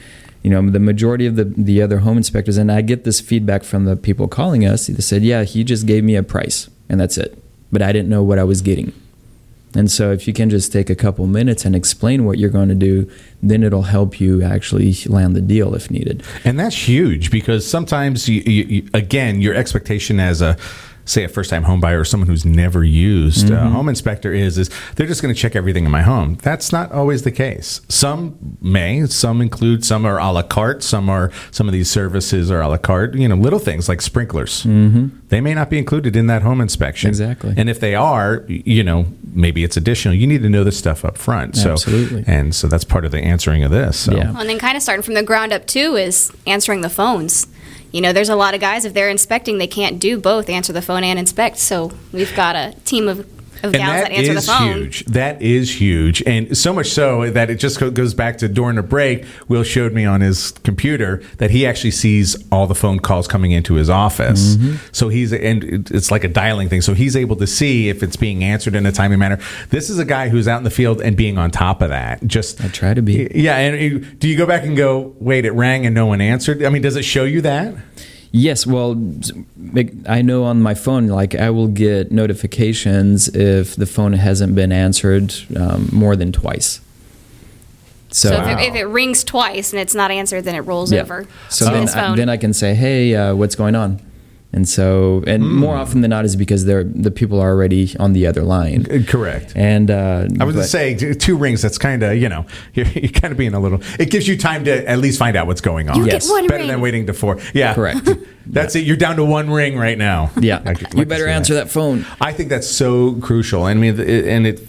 you 0.42 0.50
know 0.50 0.68
the 0.68 0.78
majority 0.78 1.24
of 1.24 1.36
the 1.36 1.44
the 1.44 1.80
other 1.80 2.00
home 2.00 2.18
inspectors 2.18 2.58
and 2.58 2.70
i 2.70 2.82
get 2.82 3.04
this 3.04 3.18
feedback 3.18 3.64
from 3.64 3.86
the 3.86 3.96
people 3.96 4.28
calling 4.28 4.62
us 4.66 4.88
they 4.88 5.00
said 5.00 5.22
yeah 5.22 5.42
he 5.42 5.64
just 5.64 5.86
gave 5.86 6.04
me 6.04 6.16
a 6.16 6.22
price 6.22 6.68
and 6.90 7.00
that's 7.00 7.16
it 7.16 7.42
but 7.72 7.80
i 7.80 7.92
didn't 7.92 8.10
know 8.10 8.22
what 8.22 8.38
i 8.38 8.44
was 8.44 8.60
getting 8.60 8.92
and 9.74 9.90
so 9.90 10.12
if 10.12 10.26
you 10.26 10.32
can 10.32 10.50
just 10.50 10.72
take 10.72 10.88
a 10.88 10.94
couple 10.94 11.26
minutes 11.26 11.64
and 11.64 11.74
explain 11.74 12.24
what 12.24 12.38
you're 12.38 12.50
going 12.50 12.68
to 12.68 12.74
do 12.74 13.10
then 13.48 13.62
it'll 13.62 13.82
help 13.82 14.20
you 14.20 14.42
actually 14.42 14.94
land 15.06 15.36
the 15.36 15.40
deal 15.40 15.74
if 15.74 15.90
needed. 15.90 16.22
And 16.44 16.58
that's 16.58 16.88
huge 16.88 17.30
because 17.30 17.66
sometimes, 17.66 18.28
you, 18.28 18.40
you, 18.40 18.88
again, 18.94 19.40
your 19.40 19.54
expectation 19.54 20.18
as 20.18 20.40
a 20.40 20.56
say 21.04 21.24
a 21.24 21.28
first 21.28 21.50
time 21.50 21.64
home 21.64 21.80
buyer 21.80 22.00
or 22.00 22.04
someone 22.04 22.28
who's 22.28 22.44
never 22.44 22.84
used 22.84 23.50
a 23.50 23.68
home 23.68 23.88
inspector 23.88 24.32
is 24.32 24.58
is 24.58 24.70
they're 24.96 25.06
just 25.06 25.22
going 25.22 25.34
to 25.34 25.40
check 25.40 25.56
everything 25.56 25.84
in 25.84 25.90
my 25.90 26.02
home. 26.02 26.36
That's 26.42 26.72
not 26.72 26.92
always 26.92 27.22
the 27.22 27.30
case. 27.30 27.80
Some 27.88 28.56
may, 28.60 29.06
some 29.06 29.40
include, 29.40 29.84
some 29.84 30.04
are 30.04 30.18
a 30.18 30.32
la 30.32 30.42
carte, 30.42 30.82
some 30.82 31.08
are 31.08 31.30
some 31.50 31.68
of 31.68 31.72
these 31.72 31.90
services 31.90 32.50
are 32.50 32.60
a 32.60 32.68
la 32.68 32.76
carte. 32.76 33.14
You 33.14 33.28
know, 33.28 33.36
little 33.36 33.58
things 33.58 33.88
like 33.88 34.00
sprinklers. 34.00 34.62
Mm-hmm. 34.64 35.08
They 35.28 35.40
may 35.40 35.54
not 35.54 35.70
be 35.70 35.78
included 35.78 36.16
in 36.16 36.26
that 36.28 36.42
home 36.42 36.60
inspection. 36.60 37.08
Exactly. 37.08 37.54
And 37.56 37.68
if 37.68 37.80
they 37.80 37.94
are, 37.94 38.44
you 38.48 38.84
know, 38.84 39.06
maybe 39.32 39.64
it's 39.64 39.76
additional. 39.76 40.14
You 40.14 40.26
need 40.26 40.42
to 40.42 40.48
know 40.48 40.64
this 40.64 40.78
stuff 40.78 41.04
up 41.04 41.18
front. 41.18 41.56
So 41.56 41.72
Absolutely. 41.72 42.24
and 42.26 42.54
so 42.54 42.68
that's 42.68 42.84
part 42.84 43.04
of 43.04 43.10
the 43.10 43.18
answering 43.18 43.64
of 43.64 43.70
this. 43.70 43.98
So. 43.98 44.14
Yeah. 44.14 44.30
Well, 44.32 44.40
and 44.40 44.50
then 44.50 44.58
kind 44.58 44.76
of 44.76 44.82
starting 44.82 45.02
from 45.02 45.14
the 45.14 45.22
ground 45.22 45.52
up 45.52 45.66
too 45.66 45.96
is 45.96 46.32
answering 46.46 46.82
the 46.82 46.90
phones. 46.90 47.46
You 47.94 48.00
know, 48.00 48.12
there's 48.12 48.28
a 48.28 48.34
lot 48.34 48.54
of 48.54 48.60
guys 48.60 48.84
if 48.84 48.92
they're 48.92 49.08
inspecting, 49.08 49.58
they 49.58 49.68
can't 49.68 50.00
do 50.00 50.18
both, 50.18 50.48
answer 50.48 50.72
the 50.72 50.82
phone 50.82 51.04
and 51.04 51.16
inspect. 51.16 51.58
So 51.58 51.92
we've 52.10 52.34
got 52.34 52.56
a 52.56 52.74
team 52.84 53.06
of, 53.06 53.24
of 53.62 53.72
gals 53.72 54.02
that, 54.02 54.12
answer 54.12 54.34
the 54.34 54.42
phone. 54.42 54.74
huge. 54.74 55.04
That 55.06 55.40
is 55.40 55.80
huge, 55.80 56.22
and 56.26 56.56
so 56.56 56.72
much 56.72 56.88
so 56.88 57.30
that 57.30 57.50
it 57.50 57.56
just 57.56 57.78
goes 57.78 58.14
back 58.14 58.38
to 58.38 58.48
during 58.48 58.78
a 58.78 58.82
break. 58.82 59.24
Will 59.48 59.62
showed 59.62 59.92
me 59.92 60.04
on 60.04 60.20
his 60.20 60.52
computer 60.62 61.22
that 61.38 61.50
he 61.50 61.66
actually 61.66 61.90
sees 61.92 62.36
all 62.50 62.66
the 62.66 62.74
phone 62.74 62.98
calls 62.98 63.28
coming 63.28 63.52
into 63.52 63.74
his 63.74 63.90
office. 63.90 64.56
Mm-hmm. 64.56 64.76
So 64.92 65.08
he's 65.08 65.32
and 65.32 65.90
it's 65.90 66.10
like 66.10 66.24
a 66.24 66.28
dialing 66.28 66.68
thing. 66.68 66.80
So 66.80 66.94
he's 66.94 67.16
able 67.16 67.36
to 67.36 67.46
see 67.46 67.88
if 67.88 68.02
it's 68.02 68.16
being 68.16 68.44
answered 68.44 68.74
in 68.74 68.86
a 68.86 68.92
timely 68.92 69.16
manner. 69.16 69.38
This 69.70 69.90
is 69.90 69.98
a 69.98 70.04
guy 70.04 70.28
who's 70.28 70.48
out 70.48 70.58
in 70.58 70.64
the 70.64 70.70
field 70.70 71.00
and 71.00 71.16
being 71.16 71.38
on 71.38 71.50
top 71.50 71.82
of 71.82 71.90
that. 71.90 72.26
Just 72.26 72.62
I 72.62 72.68
try 72.68 72.94
to 72.94 73.02
be. 73.02 73.30
Yeah, 73.34 73.56
and 73.56 74.18
do 74.18 74.28
you 74.28 74.36
go 74.36 74.46
back 74.46 74.64
and 74.64 74.76
go, 74.76 75.14
wait, 75.18 75.44
it 75.44 75.52
rang 75.52 75.86
and 75.86 75.94
no 75.94 76.06
one 76.06 76.20
answered? 76.20 76.62
I 76.62 76.68
mean, 76.68 76.82
does 76.82 76.96
it 76.96 77.04
show 77.04 77.24
you 77.24 77.40
that? 77.42 77.74
Yes, 78.36 78.66
well, 78.66 79.00
I 80.08 80.20
know 80.20 80.42
on 80.42 80.60
my 80.60 80.74
phone, 80.74 81.06
like 81.06 81.36
I 81.36 81.50
will 81.50 81.68
get 81.68 82.10
notifications 82.10 83.28
if 83.28 83.76
the 83.76 83.86
phone 83.86 84.12
hasn't 84.14 84.56
been 84.56 84.72
answered 84.72 85.32
um, 85.56 85.88
more 85.92 86.16
than 86.16 86.32
twice. 86.32 86.80
So, 88.10 88.30
So, 88.30 88.42
if, 88.42 88.58
it, 88.58 88.68
if 88.70 88.74
it 88.74 88.86
rings 88.86 89.22
twice 89.22 89.72
and 89.72 89.80
it's 89.80 89.94
not 89.94 90.10
answered, 90.10 90.42
then 90.42 90.56
it 90.56 90.62
rolls 90.62 90.90
yeah. 90.90 91.02
over 91.02 91.28
So 91.48 91.66
then, 91.66 91.88
I, 91.88 92.16
then 92.16 92.28
I 92.28 92.36
can 92.36 92.52
say, 92.52 92.74
"Hey, 92.74 93.14
uh, 93.14 93.36
what's 93.36 93.54
going 93.54 93.76
on?" 93.76 94.00
And 94.54 94.68
so, 94.68 95.24
and 95.26 95.42
Hmm. 95.42 95.56
more 95.58 95.74
often 95.76 96.00
than 96.00 96.10
not, 96.10 96.24
is 96.24 96.36
because 96.36 96.64
they're 96.64 96.84
the 96.84 97.10
people 97.10 97.40
are 97.40 97.50
already 97.50 97.94
on 97.98 98.12
the 98.12 98.26
other 98.26 98.42
line. 98.44 98.84
Correct. 99.04 99.52
And 99.56 99.90
uh, 99.90 100.28
I 100.40 100.44
was 100.44 100.54
going 100.54 100.64
to 100.64 100.70
say 100.70 100.94
two 101.14 101.36
rings. 101.36 101.60
That's 101.60 101.76
kind 101.76 102.02
of 102.04 102.16
you 102.16 102.28
know 102.28 102.46
you're, 102.74 102.86
you're 102.86 103.10
kind 103.10 103.32
of 103.32 103.36
being 103.38 103.52
a 103.54 103.60
little. 103.60 103.80
It 103.98 104.10
gives 104.10 104.28
you 104.28 104.36
time 104.38 104.64
to 104.64 104.88
at 104.88 104.98
least 105.00 105.18
find 105.18 105.36
out 105.36 105.46
what's 105.48 105.60
going 105.60 105.88
on. 105.90 105.96
You 105.98 106.04
get 106.04 106.12
Yes. 106.14 106.30
one 106.30 106.46
better 106.46 106.60
ring. 106.62 106.68
than 106.68 106.80
waiting 106.80 107.06
to 107.06 107.12
four. 107.12 107.38
Yeah, 107.52 107.74
Correct. 107.74 108.08
That's 108.46 108.76
it. 108.76 108.84
You're 108.84 108.96
down 108.98 109.16
to 109.16 109.24
one 109.24 109.50
ring 109.50 109.76
right 109.76 109.96
now. 109.98 110.30
yeah, 110.38 110.60
I 110.66 110.74
could- 110.74 110.94
you 110.94 111.04
better 111.06 111.26
answer 111.26 111.54
that 111.54 111.68
phone. 111.70 112.04
I 112.20 112.32
think 112.32 112.48
that's 112.50 112.68
so 112.68 113.14
crucial. 113.14 113.64
I 113.64 113.72
mean, 113.74 113.98
and 113.98 114.46
it 114.46 114.60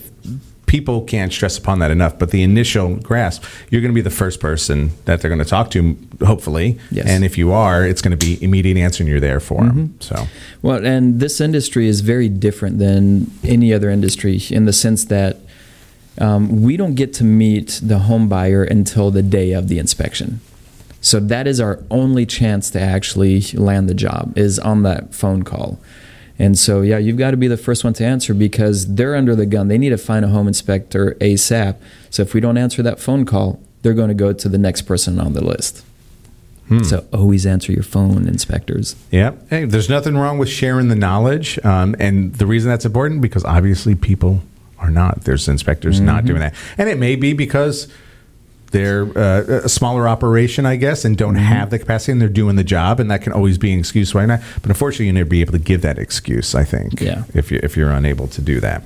people 0.65 1.01
can't 1.01 1.31
stress 1.31 1.57
upon 1.57 1.79
that 1.79 1.91
enough. 1.91 2.17
But 2.17 2.31
the 2.31 2.43
initial 2.43 2.95
grasp, 2.95 3.43
you're 3.69 3.81
going 3.81 3.91
to 3.91 3.95
be 3.95 4.01
the 4.01 4.09
first 4.09 4.39
person 4.39 4.91
that 5.05 5.21
they're 5.21 5.29
going 5.29 5.43
to 5.43 5.49
talk 5.49 5.71
to, 5.71 5.97
hopefully. 6.25 6.79
Yes. 6.91 7.07
And 7.07 7.23
if 7.23 7.37
you 7.37 7.51
are, 7.51 7.85
it's 7.85 8.01
going 8.01 8.17
to 8.17 8.25
be 8.25 8.43
immediate 8.43 8.77
answer, 8.77 9.03
and 9.03 9.09
you're 9.09 9.19
there 9.19 9.39
for 9.39 9.61
Mm-hmm. 9.61 9.77
them. 9.77 9.97
So. 10.01 10.27
Well, 10.61 10.85
and 10.85 11.19
this 11.19 11.39
industry 11.39 11.87
is 11.87 12.01
very 12.01 12.29
different 12.29 12.79
than 12.79 13.31
any 13.43 13.73
other 13.73 13.89
industry 13.89 14.41
in 14.49 14.65
the 14.65 14.73
sense 14.73 15.05
that 15.05 15.37
um, 16.17 16.61
we 16.61 16.77
don't 16.77 16.95
get 16.95 17.13
to 17.15 17.23
meet 17.23 17.79
the 17.83 17.99
home 17.99 18.27
buyer 18.29 18.63
until 18.63 19.11
the 19.11 19.21
day 19.21 19.51
of 19.51 19.67
the 19.67 19.77
inspection. 19.79 20.39
So 21.01 21.19
that 21.19 21.45
is 21.45 21.59
our 21.59 21.83
only 21.91 22.25
chance 22.25 22.71
to 22.71 22.79
actually 22.81 23.41
land 23.53 23.87
the 23.89 23.93
job 23.93 24.35
is 24.37 24.57
on 24.57 24.81
that 24.83 25.13
phone 25.13 25.43
call. 25.43 25.77
And 26.37 26.57
so, 26.57 26.81
yeah, 26.81 26.97
you've 26.97 27.17
got 27.17 27.31
to 27.31 27.37
be 27.37 27.47
the 27.47 27.57
first 27.57 27.83
one 27.83 27.93
to 27.93 28.05
answer 28.05 28.33
because 28.33 28.95
they're 28.95 29.15
under 29.15 29.35
the 29.35 29.45
gun. 29.45 29.69
They 29.69 29.77
need 29.77 29.89
to 29.89 29.97
find 29.97 30.25
a 30.25 30.27
home 30.27 30.47
inspector 30.47 31.15
ASAP. 31.21 31.77
So 32.09 32.23
if 32.23 32.33
we 32.33 32.41
don't 32.41 32.57
answer 32.57 32.83
that 32.83 32.99
phone 32.99 33.25
call, 33.25 33.61
they're 33.81 33.93
going 33.93 34.09
to 34.09 34.15
go 34.15 34.33
to 34.33 34.49
the 34.49 34.57
next 34.57 34.81
person 34.83 35.19
on 35.19 35.33
the 35.33 35.43
list. 35.43 35.83
So 36.83 37.05
always 37.13 37.45
answer 37.45 37.71
your 37.71 37.83
phone, 37.83 38.27
inspectors. 38.27 38.95
Yeah. 39.11 39.33
Hey, 39.51 39.65
there's 39.65 39.87
nothing 39.87 40.17
wrong 40.17 40.39
with 40.39 40.49
sharing 40.49 40.87
the 40.87 40.95
knowledge. 40.95 41.63
Um, 41.63 41.95
and 41.99 42.33
the 42.33 42.47
reason 42.47 42.71
that's 42.71 42.85
important 42.85 43.21
because 43.21 43.45
obviously 43.45 43.93
people 43.93 44.41
are 44.79 44.89
not. 44.89 45.25
There's 45.25 45.47
inspectors 45.47 45.99
not 45.99 46.25
doing 46.25 46.39
that. 46.39 46.55
And 46.79 46.89
it 46.89 46.97
may 46.97 47.15
be 47.15 47.33
because 47.33 47.87
they're 48.75 49.03
uh, 49.17 49.61
a 49.63 49.69
smaller 49.69 50.05
operation, 50.07 50.65
I 50.65 50.75
guess, 50.75 51.05
and 51.05 51.17
don't 51.17 51.35
have 51.35 51.69
the 51.69 51.79
capacity 51.79 52.11
and 52.11 52.19
they're 52.21 52.27
doing 52.27 52.57
the 52.57 52.63
job. 52.65 52.99
And 52.99 53.09
that 53.09 53.21
can 53.21 53.31
always 53.31 53.57
be 53.57 53.71
an 53.71 53.79
excuse 53.79 54.13
why 54.13 54.25
not. 54.25 54.41
But 54.61 54.65
unfortunately, 54.69 55.07
you 55.07 55.13
never 55.13 55.29
be 55.29 55.39
able 55.39 55.53
to 55.53 55.59
give 55.59 55.81
that 55.83 55.97
excuse, 55.97 56.53
I 56.53 56.65
think, 56.65 56.99
Yeah. 56.99 57.23
if, 57.33 57.51
you, 57.51 57.59
if 57.63 57.77
you're 57.77 57.89
unable 57.89 58.27
to 58.27 58.41
do 58.41 58.59
that. 58.59 58.83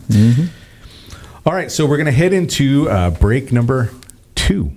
All 1.46 1.54
right. 1.54 1.72
So 1.72 1.86
we're 1.88 1.98
going 1.98 2.06
to 2.06 2.12
head 2.12 2.34
into 2.34 2.88
uh, 2.90 3.10
break 3.10 3.52
number 3.52 3.90
two. 4.36 4.72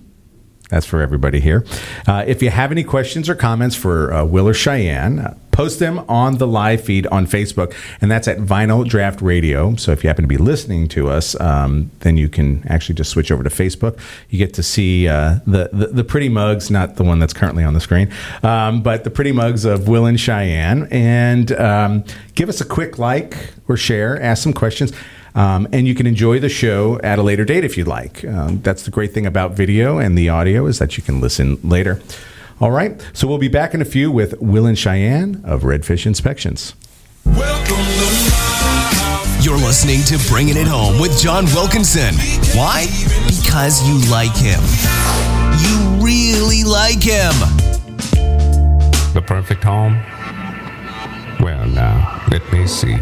That's 0.70 0.87
for 0.87 1.03
everybody 1.03 1.40
here. 1.40 1.66
Uh, 2.09 2.25
if 2.27 2.42
you 2.42 2.48
have 2.48 2.72
any 2.72 2.83
questions 2.83 3.29
or 3.29 3.35
comments 3.35 3.77
for 3.77 4.12
uh, 4.12 4.25
Will 4.25 4.48
or 4.48 4.55
Cheyenne, 4.55 5.38
post 5.53 5.79
them 5.79 6.01
on 6.09 6.38
the 6.38 6.47
live 6.47 6.83
feed 6.83 7.07
on 7.09 7.27
Facebook, 7.27 7.75
and 8.01 8.11
that's 8.11 8.27
at 8.27 8.38
Vinyl 8.38 8.85
Draught 8.85 9.23
Radio. 9.23 9.77
So 9.77 9.93
if 9.93 10.03
you 10.03 10.09
happen 10.09 10.25
to 10.25 10.29
be 10.29 10.38
listening 10.38 10.88
to 10.88 11.09
us, 11.09 11.38
um, 11.41 11.91
then 12.01 12.17
you 12.17 12.29
can 12.29 12.67
actually 12.69 12.97
just 12.97 13.11
switch 13.11 13.31
over 13.31 13.45
to 13.45 13.51
Facebook. 13.51 13.99
You 14.31 14.38
get 14.38 14.55
to 14.55 14.62
see 14.62 15.07
uh, 15.07 15.37
the, 15.47 15.71
the 15.73 15.87
the 15.88 16.05
pretty 16.05 16.29
mugs, 16.29 16.71
not 16.71 16.97
the 16.97 17.05
one 17.05 17.21
that's 17.21 17.33
currently 17.33 17.62
on 17.62 17.75
the 17.75 17.81
screen, 17.81 18.11
um, 18.43 18.83
but 18.83 19.05
the 19.05 19.11
pretty 19.11 19.33
mugs 19.33 19.65
of 19.65 19.87
Will 19.87 20.07
and 20.07 20.19
Cheyenne, 20.19 20.88
and 20.91 21.53
um, 21.53 22.05
give 22.35 22.49
us 22.49 22.61
a 22.61 22.65
quick 22.65 22.99
like 22.99 23.53
or 23.69 23.77
share, 23.77 24.21
ask 24.21 24.43
some 24.43 24.53
questions. 24.53 24.93
Um, 25.35 25.67
and 25.73 25.88
you 25.88 25.95
can 25.95 26.07
enjoy 26.07 26.41
the 26.41 26.51
show 26.51 27.01
at 27.03 27.19
a 27.19 27.23
later 27.23 27.47
date 27.47 27.65
if 27.65 27.79
you'd 27.79 27.88
like. 27.88 28.23
Um, 28.25 28.61
that's 28.61 28.83
the 28.83 28.91
great 28.91 29.15
thing 29.15 29.25
about 29.25 29.53
video 29.53 29.97
and 29.97 30.17
the 30.17 30.29
audio 30.29 30.67
is 30.67 30.79
that 30.79 30.99
you 30.99 31.03
can 31.03 31.23
listen 31.23 31.59
later. 31.62 32.03
All 32.62 32.70
right, 32.70 33.05
so 33.12 33.27
we'll 33.27 33.38
be 33.38 33.48
back 33.48 33.75
in 33.75 33.83
a 33.83 33.85
few 33.85 34.09
with 34.12 34.40
Will 34.40 34.66
and 34.66 34.79
Cheyenne 34.79 35.42
of 35.44 35.62
Redfish 35.62 36.07
Inspections. 36.07 36.77
You're 39.40 39.57
listening 39.57 40.05
to 40.05 40.16
Bringing 40.29 40.57
It 40.57 40.68
Home 40.68 41.01
with 41.01 41.18
John 41.18 41.46
Wilkinson. 41.46 42.14
Why? 42.57 42.87
Because 43.27 43.83
you 43.85 44.09
like 44.09 44.31
him. 44.37 44.61
You 45.59 46.05
really 46.05 46.62
like 46.62 47.03
him. 47.03 47.33
The 49.12 49.25
perfect 49.27 49.64
home? 49.64 49.94
Well, 51.40 51.66
now, 51.66 52.22
let 52.31 52.48
me 52.53 52.68
see. 52.68 52.96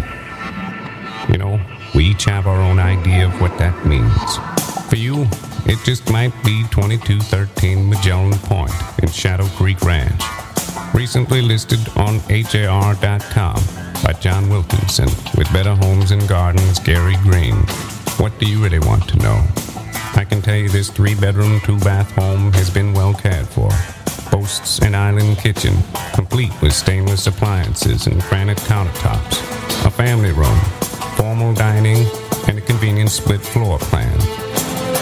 You 1.28 1.36
know, 1.36 1.60
we 1.94 2.06
each 2.06 2.24
have 2.24 2.46
our 2.46 2.62
own 2.62 2.78
idea 2.78 3.26
of 3.26 3.38
what 3.42 3.58
that 3.58 3.84
means. 3.84 4.49
For 4.90 4.96
you, 4.96 5.28
it 5.66 5.78
just 5.84 6.10
might 6.10 6.32
be 6.42 6.64
2213 6.72 7.88
Magellan 7.88 8.36
Point 8.38 8.72
in 9.00 9.08
Shadow 9.08 9.46
Creek 9.50 9.80
Ranch. 9.82 10.20
Recently 10.92 11.40
listed 11.42 11.78
on 11.96 12.18
HAR.com 12.28 13.62
by 14.02 14.12
John 14.14 14.50
Wilkinson 14.50 15.06
with 15.38 15.50
Better 15.52 15.76
Homes 15.76 16.10
and 16.10 16.26
Gardens, 16.28 16.80
Gary 16.80 17.14
Greene. 17.22 17.62
What 18.18 18.36
do 18.40 18.50
you 18.50 18.60
really 18.60 18.80
want 18.80 19.08
to 19.10 19.18
know? 19.18 19.46
I 20.16 20.26
can 20.28 20.42
tell 20.42 20.56
you 20.56 20.68
this 20.68 20.90
three 20.90 21.14
bedroom, 21.14 21.60
two 21.60 21.78
bath 21.78 22.10
home 22.16 22.52
has 22.54 22.68
been 22.68 22.92
well 22.92 23.14
cared 23.14 23.46
for. 23.46 23.70
Boasts 24.32 24.80
an 24.80 24.96
island 24.96 25.38
kitchen, 25.38 25.74
complete 26.14 26.50
with 26.60 26.72
stainless 26.72 27.28
appliances 27.28 28.08
and 28.08 28.20
granite 28.22 28.58
countertops, 28.58 29.86
a 29.86 29.90
family 29.90 30.32
room, 30.32 30.58
formal 31.14 31.54
dining, 31.54 32.08
and 32.48 32.58
a 32.58 32.60
convenient 32.60 33.10
split 33.12 33.40
floor 33.40 33.78
plan. 33.78 34.39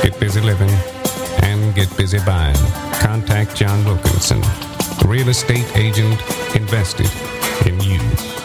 Get 0.02 0.18
busy 0.20 0.40
living 0.40 0.70
and 1.42 1.74
get 1.74 1.94
busy 1.96 2.18
buying. 2.24 2.56
Contact 3.00 3.56
John 3.56 3.84
Wilkinson, 3.84 4.40
real 5.06 5.28
estate 5.28 5.66
agent 5.76 6.20
invested 6.54 7.10
in 7.66 7.80
you. 7.80 8.37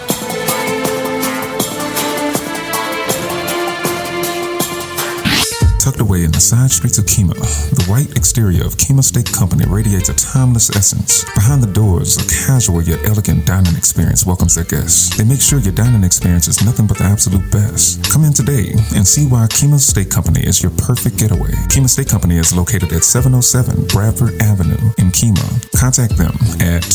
Tucked 5.83 5.99
away 5.99 6.23
in 6.23 6.31
the 6.31 6.39
side 6.39 6.71
streets 6.71 6.95
of 6.97 7.03
Kemah, 7.03 7.35
the 7.75 7.83
white 7.91 8.15
exterior 8.15 8.63
of 8.63 8.79
Kemah 8.79 9.03
Steak 9.03 9.27
Company 9.35 9.67
radiates 9.67 10.07
a 10.07 10.15
timeless 10.15 10.71
essence. 10.71 11.27
Behind 11.35 11.61
the 11.61 11.67
doors, 11.67 12.15
a 12.15 12.23
casual 12.47 12.81
yet 12.81 13.03
elegant 13.03 13.45
dining 13.45 13.75
experience 13.75 14.25
welcomes 14.25 14.55
their 14.55 14.63
guests. 14.63 15.11
They 15.17 15.25
make 15.27 15.41
sure 15.41 15.59
your 15.59 15.75
dining 15.75 16.05
experience 16.05 16.47
is 16.47 16.63
nothing 16.63 16.87
but 16.87 16.99
the 16.99 17.03
absolute 17.03 17.51
best. 17.51 18.09
Come 18.09 18.23
in 18.23 18.31
today 18.31 18.71
and 18.95 19.03
see 19.03 19.27
why 19.27 19.43
Kemah 19.51 19.83
Steak 19.83 20.09
Company 20.09 20.39
is 20.47 20.63
your 20.63 20.71
perfect 20.79 21.19
getaway. 21.19 21.51
Kemah 21.67 21.91
Steak 21.91 22.07
Company 22.07 22.37
is 22.39 22.55
located 22.55 22.95
at 22.95 23.03
707 23.03 23.87
Bradford 23.91 24.39
Avenue 24.39 24.79
in 25.03 25.11
Kemah. 25.11 25.67
Contact 25.75 26.15
them 26.15 26.31
at 26.63 26.87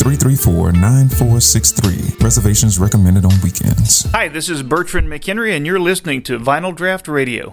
281-334-9463. 0.00 2.24
Reservations 2.24 2.80
recommended 2.80 3.28
on 3.28 3.36
weekends. 3.44 4.08
Hi, 4.16 4.28
this 4.32 4.48
is 4.48 4.62
Bertrand 4.62 5.08
McHenry, 5.12 5.54
and 5.54 5.66
you're 5.68 5.78
listening 5.78 6.22
to 6.22 6.38
Vinyl 6.38 6.74
Draught 6.74 7.12
Radio. 7.12 7.52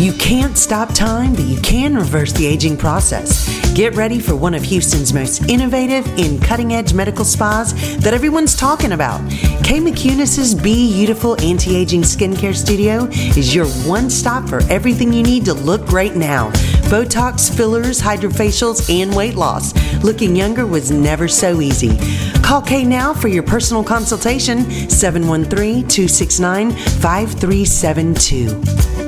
You 0.00 0.14
can't 0.14 0.56
stop 0.56 0.94
time, 0.94 1.34
but 1.34 1.44
you 1.44 1.60
can 1.60 1.94
reverse 1.94 2.32
the 2.32 2.46
aging 2.46 2.78
process. 2.78 3.46
Get 3.74 3.94
ready 3.94 4.18
for 4.18 4.34
one 4.34 4.54
of 4.54 4.62
Houston's 4.62 5.12
most 5.12 5.46
innovative 5.46 6.06
and 6.18 6.42
cutting 6.42 6.72
edge 6.72 6.94
medical 6.94 7.22
spas 7.22 7.74
that 7.98 8.14
everyone's 8.14 8.56
talking 8.56 8.92
about. 8.92 9.20
Kay 9.62 9.78
McCunis's 9.78 10.54
Be 10.54 10.90
Beautiful 10.90 11.38
Anti 11.42 11.76
Aging 11.76 12.00
Skincare 12.00 12.56
Studio 12.56 13.08
is 13.36 13.54
your 13.54 13.66
one 13.86 14.08
stop 14.08 14.48
for 14.48 14.62
everything 14.70 15.12
you 15.12 15.22
need 15.22 15.44
to 15.44 15.52
look 15.52 15.84
great 15.84 16.16
now 16.16 16.50
Botox, 16.88 17.54
fillers, 17.54 18.00
hydrofacials, 18.00 18.88
and 18.88 19.14
weight 19.14 19.34
loss. 19.34 19.74
Looking 20.02 20.34
younger 20.34 20.66
was 20.66 20.90
never 20.90 21.28
so 21.28 21.60
easy. 21.60 21.98
Call 22.42 22.62
Kay 22.62 22.84
now 22.84 23.12
for 23.12 23.28
your 23.28 23.42
personal 23.42 23.84
consultation 23.84 24.88
713 24.88 25.86
269 25.86 26.70
5372. 26.70 28.99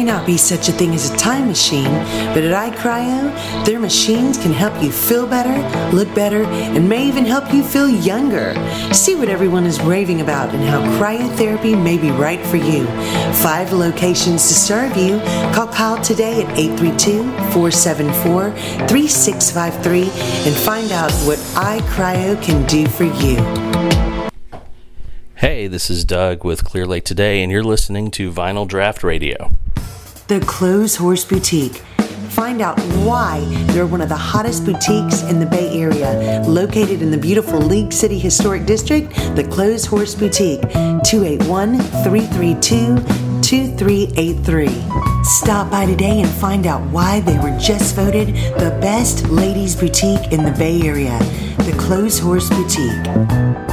May 0.00 0.06
not 0.06 0.24
be 0.24 0.38
such 0.38 0.66
a 0.70 0.72
thing 0.72 0.94
as 0.94 1.10
a 1.10 1.16
time 1.18 1.46
machine, 1.46 1.92
but 2.32 2.42
at 2.42 2.72
iCryo, 2.72 3.66
their 3.66 3.78
machines 3.78 4.38
can 4.38 4.50
help 4.50 4.82
you 4.82 4.90
feel 4.90 5.26
better, 5.26 5.54
look 5.94 6.08
better, 6.14 6.44
and 6.44 6.88
may 6.88 7.06
even 7.06 7.26
help 7.26 7.52
you 7.52 7.62
feel 7.62 7.86
younger. 7.86 8.54
See 8.94 9.14
what 9.14 9.28
everyone 9.28 9.66
is 9.66 9.78
raving 9.82 10.22
about 10.22 10.54
and 10.54 10.64
how 10.64 10.80
cryotherapy 10.98 11.76
may 11.78 11.98
be 11.98 12.10
right 12.12 12.40
for 12.46 12.56
you. 12.56 12.86
Five 13.42 13.74
locations 13.74 14.48
to 14.48 14.54
serve 14.54 14.96
you. 14.96 15.18
Call 15.52 15.66
Kyle 15.66 16.02
today 16.02 16.44
at 16.44 16.58
832 16.58 17.24
474 17.52 18.52
3653 18.88 20.04
and 20.48 20.56
find 20.56 20.92
out 20.92 21.12
what 21.26 21.36
iCryo 21.76 22.42
can 22.42 22.66
do 22.66 22.86
for 22.86 23.04
you. 23.04 23.36
Hey, 25.34 25.66
this 25.66 25.90
is 25.90 26.06
Doug 26.06 26.42
with 26.42 26.64
Clear 26.64 26.86
Lake 26.86 27.04
Today, 27.04 27.42
and 27.42 27.52
you're 27.52 27.62
listening 27.62 28.10
to 28.12 28.30
Vinyl 28.32 28.66
Draught 28.66 29.02
Radio. 29.02 29.50
The 30.30 30.38
Clothes 30.46 30.94
Horse 30.94 31.24
Boutique. 31.24 31.82
Find 32.28 32.62
out 32.62 32.78
why 33.04 33.40
they're 33.72 33.84
one 33.84 34.00
of 34.00 34.08
the 34.08 34.14
hottest 34.14 34.64
boutiques 34.64 35.22
in 35.22 35.40
the 35.40 35.46
Bay 35.46 35.76
Area. 35.76 36.40
Located 36.46 37.02
in 37.02 37.10
the 37.10 37.18
beautiful 37.18 37.58
League 37.58 37.92
City 37.92 38.16
Historic 38.16 38.64
District, 38.64 39.12
the 39.34 39.42
Clothes 39.50 39.84
Horse 39.86 40.14
Boutique, 40.14 40.60
281 41.02 41.78
332 41.80 42.94
2383. 43.42 44.68
Stop 45.24 45.68
by 45.68 45.84
today 45.84 46.20
and 46.20 46.30
find 46.30 46.64
out 46.64 46.80
why 46.92 47.18
they 47.18 47.36
were 47.40 47.58
just 47.58 47.96
voted 47.96 48.28
the 48.28 48.78
best 48.80 49.28
ladies' 49.30 49.74
boutique 49.74 50.30
in 50.30 50.44
the 50.44 50.52
Bay 50.52 50.80
Area. 50.82 51.18
The 51.56 51.76
Clothes 51.76 52.20
Horse 52.20 52.48
Boutique. 52.50 53.69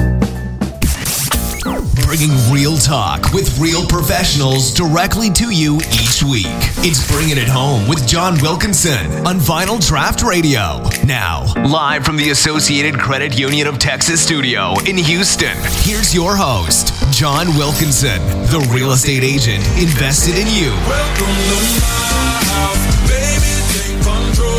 Bringing 2.08 2.32
real 2.50 2.78
talk 2.78 3.34
with 3.34 3.60
real 3.60 3.86
professionals 3.86 4.72
directly 4.72 5.30
to 5.32 5.50
you 5.50 5.76
each 5.92 6.24
week. 6.24 6.48
It's 6.80 7.06
Bringing 7.12 7.38
It 7.38 7.50
Home 7.50 7.86
with 7.86 8.08
John 8.08 8.42
Wilkinson 8.42 9.28
on 9.28 9.40
Vinyl 9.40 9.78
Draught 9.78 10.24
Radio. 10.24 10.88
Now, 11.06 11.44
live 11.68 12.06
from 12.06 12.16
the 12.16 12.30
Associated 12.30 12.98
Credit 12.98 13.38
Union 13.38 13.68
of 13.68 13.78
Texas 13.78 14.22
studio 14.22 14.76
in 14.88 14.96
Houston, 14.96 15.58
here's 15.84 16.16
your 16.16 16.38
host, 16.38 16.94
John 17.12 17.48
Wilkinson, 17.58 18.22
the 18.48 18.66
real 18.74 18.94
estate 18.94 19.24
agent 19.24 19.68
invested 19.78 20.36
in 20.38 20.48
you. 20.48 20.72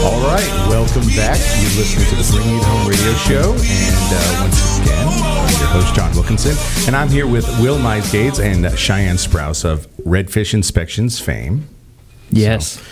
All 0.04 0.20
right, 0.20 0.68
welcome 0.68 1.08
back. 1.16 1.40
You're 1.64 1.80
listening 1.80 2.08
to 2.08 2.16
the 2.16 2.28
Bringing 2.30 2.58
It 2.58 2.64
Home 2.64 2.86
radio 2.86 3.14
show. 3.24 3.56
And 3.56 4.12
uh, 4.12 4.42
once 4.42 4.78
again, 4.84 5.27
your 5.60 5.68
host, 5.68 5.94
John 5.94 6.12
Wilkinson. 6.14 6.56
And 6.86 6.94
I'm 6.94 7.08
here 7.08 7.26
with 7.26 7.46
Will 7.60 7.78
Misegades 7.78 8.38
and 8.38 8.78
Cheyenne 8.78 9.16
Sprouse 9.16 9.64
of 9.64 9.88
Redfish 9.98 10.54
Inspections 10.54 11.18
fame. 11.18 11.68
Yes. 12.30 12.72
So, 12.72 12.82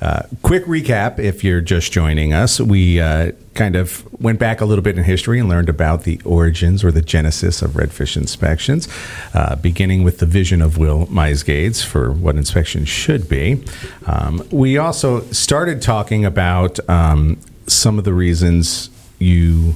uh, 0.00 0.22
quick 0.40 0.64
recap 0.64 1.18
if 1.18 1.44
you're 1.44 1.60
just 1.60 1.92
joining 1.92 2.32
us. 2.32 2.58
We 2.58 3.00
uh, 3.00 3.32
kind 3.54 3.76
of 3.76 4.06
went 4.18 4.38
back 4.38 4.62
a 4.62 4.64
little 4.64 4.82
bit 4.82 4.96
in 4.96 5.04
history 5.04 5.38
and 5.38 5.48
learned 5.48 5.68
about 5.68 6.04
the 6.04 6.18
origins 6.24 6.82
or 6.82 6.90
the 6.90 7.02
genesis 7.02 7.60
of 7.60 7.72
redfish 7.72 8.16
inspections, 8.16 8.88
uh, 9.34 9.56
beginning 9.56 10.02
with 10.02 10.18
the 10.20 10.26
vision 10.26 10.62
of 10.62 10.78
Will 10.78 11.06
Misegades 11.08 11.84
for 11.84 12.12
what 12.12 12.36
inspection 12.36 12.86
should 12.86 13.28
be. 13.28 13.62
Um, 14.06 14.46
we 14.50 14.78
also 14.78 15.20
started 15.32 15.82
talking 15.82 16.24
about 16.24 16.80
um, 16.88 17.38
some 17.66 17.98
of 17.98 18.04
the 18.04 18.14
reasons 18.14 18.88
you 19.18 19.74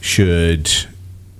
should 0.00 0.70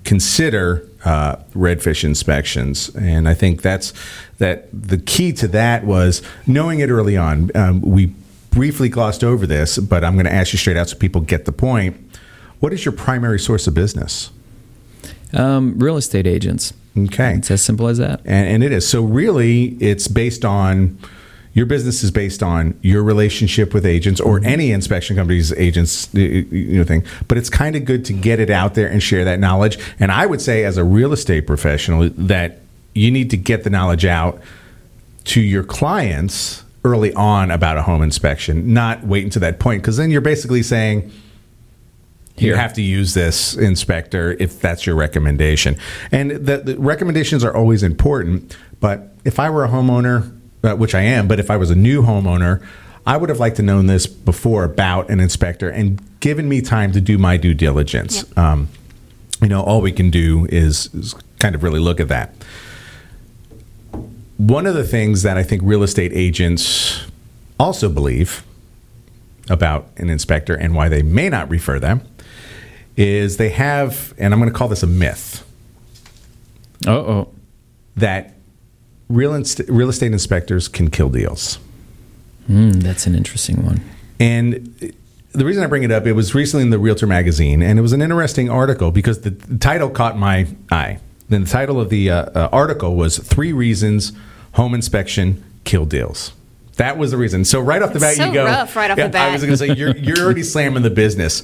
consider 0.09 0.88
uh, 1.05 1.37
redfish 1.55 2.03
inspections, 2.03 2.88
and 2.97 3.29
I 3.29 3.35
think 3.35 3.61
that's 3.61 3.92
that. 4.38 4.68
The 4.73 4.97
key 4.97 5.33
to 5.35 5.49
that 5.49 5.85
was 5.85 6.23
knowing 6.47 6.81
it 6.81 6.88
early 6.88 7.14
on. 7.14 7.51
Um, 7.55 7.83
we 7.83 8.14
briefly 8.51 8.88
glossed 8.88 9.23
over 9.23 9.47
this, 9.47 9.77
but 9.77 10.03
I'm 10.05 10.14
going 10.14 10.25
to 10.25 10.33
ask 10.33 10.55
you 10.55 10.59
straight 10.59 10.79
out 10.79 10.88
so 10.88 10.97
people 10.97 11.21
get 11.21 11.44
the 11.44 11.53
point. 11.53 11.94
What 12.59 12.73
is 12.73 12.87
your 12.87 12.92
primary 12.92 13.38
source 13.38 13.66
of 13.66 13.75
business? 13.75 14.31
Um, 15.35 15.79
real 15.79 15.99
estate 15.99 16.27
agents. 16.27 16.73
Okay, 16.97 17.35
it's 17.35 17.51
as 17.51 17.61
simple 17.61 17.87
as 17.87 17.99
that, 17.99 18.21
and, 18.25 18.49
and 18.49 18.64
it 18.64 18.73
is. 18.73 18.88
So 18.88 19.05
really, 19.05 19.77
it's 19.79 20.09
based 20.09 20.42
on 20.42 20.99
your 21.59 21.66
business 21.66 22.05
is 22.05 22.12
based 22.12 22.40
on 22.40 22.79
your 22.83 23.03
relationship 23.03 23.75
with 23.75 23.85
agents 23.85 24.21
or 24.21 24.38
mm-hmm. 24.38 24.47
any 24.47 24.71
inspection 24.71 25.16
company's 25.16 25.53
agents 25.55 26.09
you 26.14 26.79
know 26.79 26.85
thing 26.85 27.03
but 27.27 27.37
it's 27.37 27.51
kind 27.51 27.75
of 27.75 27.85
good 27.85 28.05
to 28.05 28.12
get 28.12 28.38
it 28.38 28.49
out 28.49 28.75
there 28.75 28.87
and 28.87 29.03
share 29.03 29.25
that 29.25 29.40
knowledge. 29.40 29.77
And 29.99 30.12
i 30.12 30.25
would 30.25 30.40
say 30.40 30.64
as 30.64 30.77
a 30.77 30.85
real 30.85 31.12
estate 31.12 31.49
professional 31.49 32.11
that 32.11 32.61
you 32.94 33.11
need 33.11 33.31
to 33.31 33.37
get 33.37 33.64
the 33.64 33.71
knowledge 33.71 34.05
out 34.05 34.40
to 35.25 35.40
your 35.40 35.64
clients 35.64 36.62
early 36.85 37.12
on 37.14 37.51
about 37.51 37.77
a 37.77 37.83
home 37.83 38.03
inspection 38.03 38.73
not 38.73 39.03
wait 39.03 39.25
until 39.25 39.40
that 39.40 39.59
point 39.59 39.83
because 39.83 39.97
then 39.97 40.12
you're 40.12 40.21
basically 40.21 40.62
saying 40.62 41.11
you 42.37 42.55
have 42.55 42.73
to 42.73 42.83
use 42.83 43.14
this 43.14 43.57
inspector 43.57 44.37
if 44.38 44.61
that's 44.61 44.87
your 44.87 44.94
recommendation. 44.94 45.77
And 46.12 46.31
the, 46.31 46.59
the 46.59 46.79
recommendations 46.79 47.42
are 47.42 47.53
always 47.53 47.83
important 47.83 48.57
but 48.79 49.12
if 49.25 49.40
i 49.40 49.51
were 49.51 49.64
a 49.64 49.68
homeowner 49.68 50.38
uh, 50.62 50.75
which 50.75 50.94
I 50.94 51.03
am, 51.03 51.29
but 51.29 51.38
if 51.38 51.51
I 51.51 51.57
was 51.57 51.71
a 51.71 51.75
new 51.75 52.03
homeowner, 52.03 52.64
I 53.07 53.16
would 53.16 53.29
have 53.31 53.40
liked 53.40 53.57
to 53.57 53.62
known 53.62 53.87
this 53.87 54.07
before 54.07 54.64
about 54.64 55.09
an 55.09 55.21
inspector 55.21 55.68
and 55.71 56.03
given 56.21 56.49
me 56.49 56.61
time 56.61 56.92
to 56.92 57.01
do 57.01 57.16
my 57.16 57.37
due 57.37 57.55
diligence. 57.55 58.25
Yep. 58.29 58.38
Um, 58.38 58.68
you 59.40 59.49
know, 59.49 59.62
all 59.62 59.81
we 59.81 59.92
can 59.92 60.11
do 60.11 60.47
is, 60.51 60.92
is 60.94 61.14
kind 61.38 61.55
of 61.55 61.62
really 61.62 61.81
look 61.81 62.01
at 62.01 62.09
that. 62.09 62.35
One 64.37 64.66
of 64.66 64.75
the 64.75 64.85
things 64.85 65.23
that 65.23 65.37
I 65.37 65.42
think 65.42 65.62
real 65.64 65.83
estate 65.83 66.12
agents 66.12 67.07
also 67.59 67.88
believe 67.88 68.44
about 69.49 69.88
an 69.97 70.11
inspector 70.11 70.55
and 70.55 70.75
why 70.75 70.88
they 70.88 71.03
may 71.03 71.29
not 71.29 71.49
refer 71.49 71.79
them 71.79 72.03
is 72.97 73.37
they 73.37 73.51
have, 73.51 74.12
and 74.18 74.35
I'm 74.35 74.40
going 74.40 74.51
to 74.53 74.57
call 74.57 74.68
this 74.68 74.83
a 74.83 74.87
myth. 74.87 75.44
oh. 76.87 77.29
That 77.97 78.38
real, 79.09 79.35
inst- 79.35 79.61
real 79.68 79.88
estate 79.88 80.12
inspectors 80.12 80.68
can 80.68 80.90
kill 80.90 81.09
deals. 81.09 81.59
Mm, 82.49 82.83
that's 82.83 83.07
an 83.07 83.14
interesting 83.14 83.64
one. 83.64 83.81
And 84.21 84.94
the 85.33 85.44
reason 85.44 85.62
I 85.62 85.66
bring 85.66 85.83
it 85.83 85.92
up, 85.92 86.07
it 86.07 86.12
was 86.12 86.35
recently 86.35 86.64
in 86.64 86.71
the 86.71 86.79
Realtor 86.79 87.07
magazine, 87.07 87.62
and 87.62 87.79
it 87.79 87.83
was 87.83 87.92
an 87.92 88.03
interesting 88.03 88.51
article 88.51 88.90
because 88.90 89.21
the, 89.21 89.31
the 89.31 89.59
title 89.59 89.90
caught 89.90 90.16
my 90.18 90.49
eye. 90.71 90.99
Then 91.29 91.44
the 91.44 91.51
title 91.51 91.81
of 91.81 91.90
the 91.90 92.11
uh, 92.11 92.23
uh, 92.35 92.49
article 92.53 92.97
was 92.97 93.18
Three 93.18 93.53
Reasons 93.53 94.12
Home 94.55 94.75
Inspection 94.75 95.44
Kill 95.64 95.85
Deals. 95.85 96.33
That 96.77 96.97
was 96.97 97.11
the 97.11 97.16
reason. 97.16 97.44
So 97.44 97.61
right 97.61 97.83
off 97.83 97.92
the 97.92 98.01
bat, 98.01 98.16
so 98.16 98.27
you 98.27 98.33
go. 98.33 98.44
rough 98.44 98.75
right 98.77 98.90
off 98.90 98.99
yeah, 98.99 99.09
the 99.09 99.12
bat. 99.12 99.31
I 99.31 99.33
was 99.33 99.42
going 99.42 99.53
to 99.53 99.59
say 99.59 99.75
you're 99.75 99.97
you're 99.97 100.21
already 100.21 100.44
slamming 100.44 100.85
the 100.85 100.90
business, 100.90 101.42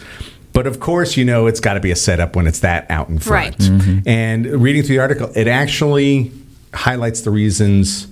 but 0.53 0.66
of 0.66 0.81
course 0.81 1.16
you 1.16 1.24
know 1.24 1.46
it's 1.46 1.61
got 1.61 1.74
to 1.74 1.81
be 1.81 1.90
a 1.90 1.96
setup 1.96 2.37
when 2.37 2.46
it's 2.46 2.61
that 2.61 2.90
out 2.90 3.09
in 3.09 3.18
front. 3.18 3.57
Right. 3.57 3.59
Mm-hmm. 3.59 4.09
And 4.09 4.46
reading 4.46 4.83
through 4.83 4.96
the 4.96 5.03
article, 5.03 5.31
it 5.35 5.48
actually 5.48 6.33
highlights 6.74 7.22
the 7.22 7.30
reasons 7.30 8.08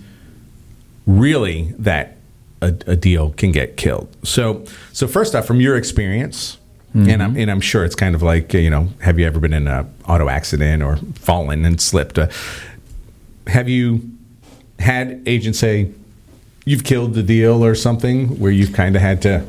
really 1.06 1.74
that 1.78 2.16
a, 2.60 2.68
a, 2.86 2.96
deal 2.96 3.30
can 3.32 3.52
get 3.52 3.76
killed. 3.76 4.08
So, 4.22 4.64
so 4.92 5.08
first 5.08 5.34
off, 5.34 5.46
from 5.46 5.60
your 5.60 5.76
experience, 5.76 6.58
mm-hmm. 6.94 7.10
and 7.10 7.22
I'm 7.22 7.36
and 7.36 7.50
I'm 7.50 7.60
sure 7.60 7.84
it's 7.84 7.96
kind 7.96 8.14
of 8.14 8.22
like 8.22 8.54
you 8.54 8.70
know, 8.70 8.88
have 9.00 9.18
you 9.18 9.26
ever 9.26 9.40
been 9.40 9.52
in 9.52 9.66
an 9.66 9.92
auto 10.08 10.28
accident 10.28 10.82
or 10.82 10.96
fallen 11.14 11.64
and 11.64 11.80
slipped? 11.80 12.18
Uh, 12.18 12.28
have 13.48 13.68
you 13.68 14.08
had 14.78 15.22
agents 15.26 15.58
say 15.58 15.90
you've 16.64 16.84
killed 16.84 17.14
the 17.14 17.22
deal 17.22 17.64
or 17.64 17.74
something 17.74 18.38
where 18.38 18.52
you've 18.52 18.72
kind 18.72 18.94
of 18.94 19.02
had 19.02 19.20
to? 19.22 19.44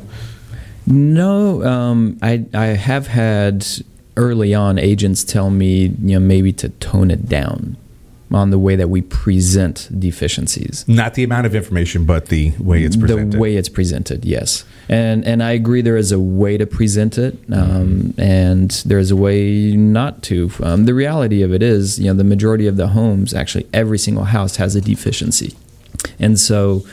No, 0.86 1.64
um, 1.64 2.18
I 2.20 2.44
I 2.52 2.66
have 2.66 3.06
had 3.06 3.64
early 4.16 4.54
on 4.54 4.78
agents 4.78 5.24
tell 5.24 5.50
me 5.50 5.86
you 5.86 6.18
know 6.18 6.20
maybe 6.20 6.52
to 6.52 6.68
tone 6.68 7.10
it 7.10 7.28
down 7.28 7.76
on 8.34 8.50
the 8.50 8.58
way 8.58 8.76
that 8.76 8.90
we 8.90 9.00
present 9.00 9.88
deficiencies. 9.98 10.84
Not 10.88 11.14
the 11.14 11.24
amount 11.24 11.46
of 11.46 11.54
information, 11.54 12.04
but 12.04 12.26
the 12.26 12.52
way 12.58 12.82
it's 12.82 12.96
presented. 12.96 13.32
The 13.32 13.38
way 13.38 13.56
it's 13.56 13.68
presented, 13.68 14.24
yes. 14.24 14.64
And 14.88 15.24
and 15.24 15.42
I 15.42 15.52
agree 15.52 15.80
there 15.82 15.96
is 15.96 16.12
a 16.12 16.20
way 16.20 16.58
to 16.58 16.66
present 16.66 17.16
it, 17.16 17.38
um, 17.52 18.12
and 18.18 18.70
there 18.84 18.98
is 18.98 19.10
a 19.10 19.16
way 19.16 19.76
not 19.76 20.22
to. 20.24 20.50
Um, 20.62 20.84
the 20.84 20.94
reality 20.94 21.42
of 21.42 21.54
it 21.54 21.62
is, 21.62 21.98
you 21.98 22.06
know, 22.06 22.14
the 22.14 22.24
majority 22.24 22.66
of 22.66 22.76
the 22.76 22.88
homes, 22.88 23.32
actually 23.32 23.66
every 23.72 23.98
single 23.98 24.24
house 24.24 24.56
has 24.56 24.74
a 24.74 24.80
deficiency, 24.80 25.54
and 26.18 26.38
so 26.38 26.84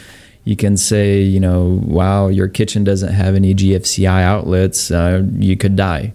You 0.43 0.55
can 0.55 0.75
say, 0.75 1.21
you 1.21 1.39
know, 1.39 1.79
wow, 1.85 2.27
your 2.27 2.47
kitchen 2.47 2.83
doesn't 2.83 3.13
have 3.13 3.35
any 3.35 3.53
GFCI 3.53 4.23
outlets. 4.23 4.89
Uh, 4.89 5.23
you 5.37 5.55
could 5.55 5.75
die. 5.75 6.13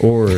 Or 0.00 0.28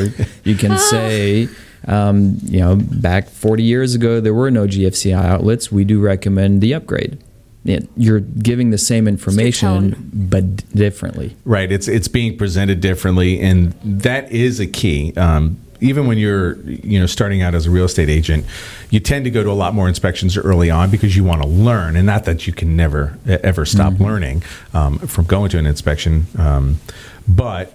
you 0.44 0.56
can 0.56 0.76
say, 0.92 1.48
um, 1.86 2.38
you 2.42 2.60
know, 2.60 2.76
back 2.76 3.28
40 3.28 3.62
years 3.62 3.94
ago, 3.94 4.20
there 4.20 4.34
were 4.34 4.50
no 4.50 4.66
GFCI 4.66 5.14
outlets. 5.14 5.70
We 5.70 5.84
do 5.84 6.00
recommend 6.00 6.60
the 6.60 6.74
upgrade. 6.74 7.18
It, 7.64 7.88
you're 7.96 8.20
giving 8.20 8.70
the 8.70 8.78
same 8.78 9.06
information, 9.06 10.10
but 10.12 10.56
differently. 10.74 11.36
Right. 11.44 11.70
It's 11.70 11.86
it's 11.86 12.08
being 12.08 12.38
presented 12.38 12.80
differently, 12.80 13.40
and 13.40 13.72
that 13.82 14.30
is 14.32 14.58
a 14.58 14.66
key. 14.66 15.12
Um, 15.16 15.58
even 15.80 16.06
when 16.06 16.18
you're 16.18 16.56
you 16.62 16.98
know 16.98 17.06
starting 17.06 17.42
out 17.42 17.54
as 17.54 17.66
a 17.66 17.70
real 17.70 17.84
estate 17.84 18.08
agent, 18.08 18.46
you 18.90 19.00
tend 19.00 19.24
to 19.24 19.30
go 19.30 19.42
to 19.42 19.50
a 19.50 19.52
lot 19.52 19.74
more 19.74 19.88
inspections 19.88 20.36
early 20.36 20.70
on 20.70 20.90
because 20.90 21.16
you 21.16 21.24
want 21.24 21.42
to 21.42 21.48
learn, 21.48 21.96
and 21.96 22.06
not 22.06 22.24
that 22.24 22.46
you 22.46 22.52
can 22.52 22.76
never 22.76 23.18
ever 23.26 23.66
stop 23.66 23.98
learning 24.00 24.42
um, 24.72 24.98
from 25.00 25.26
going 25.26 25.50
to 25.50 25.58
an 25.58 25.66
inspection, 25.66 26.26
um, 26.38 26.78
but 27.26 27.74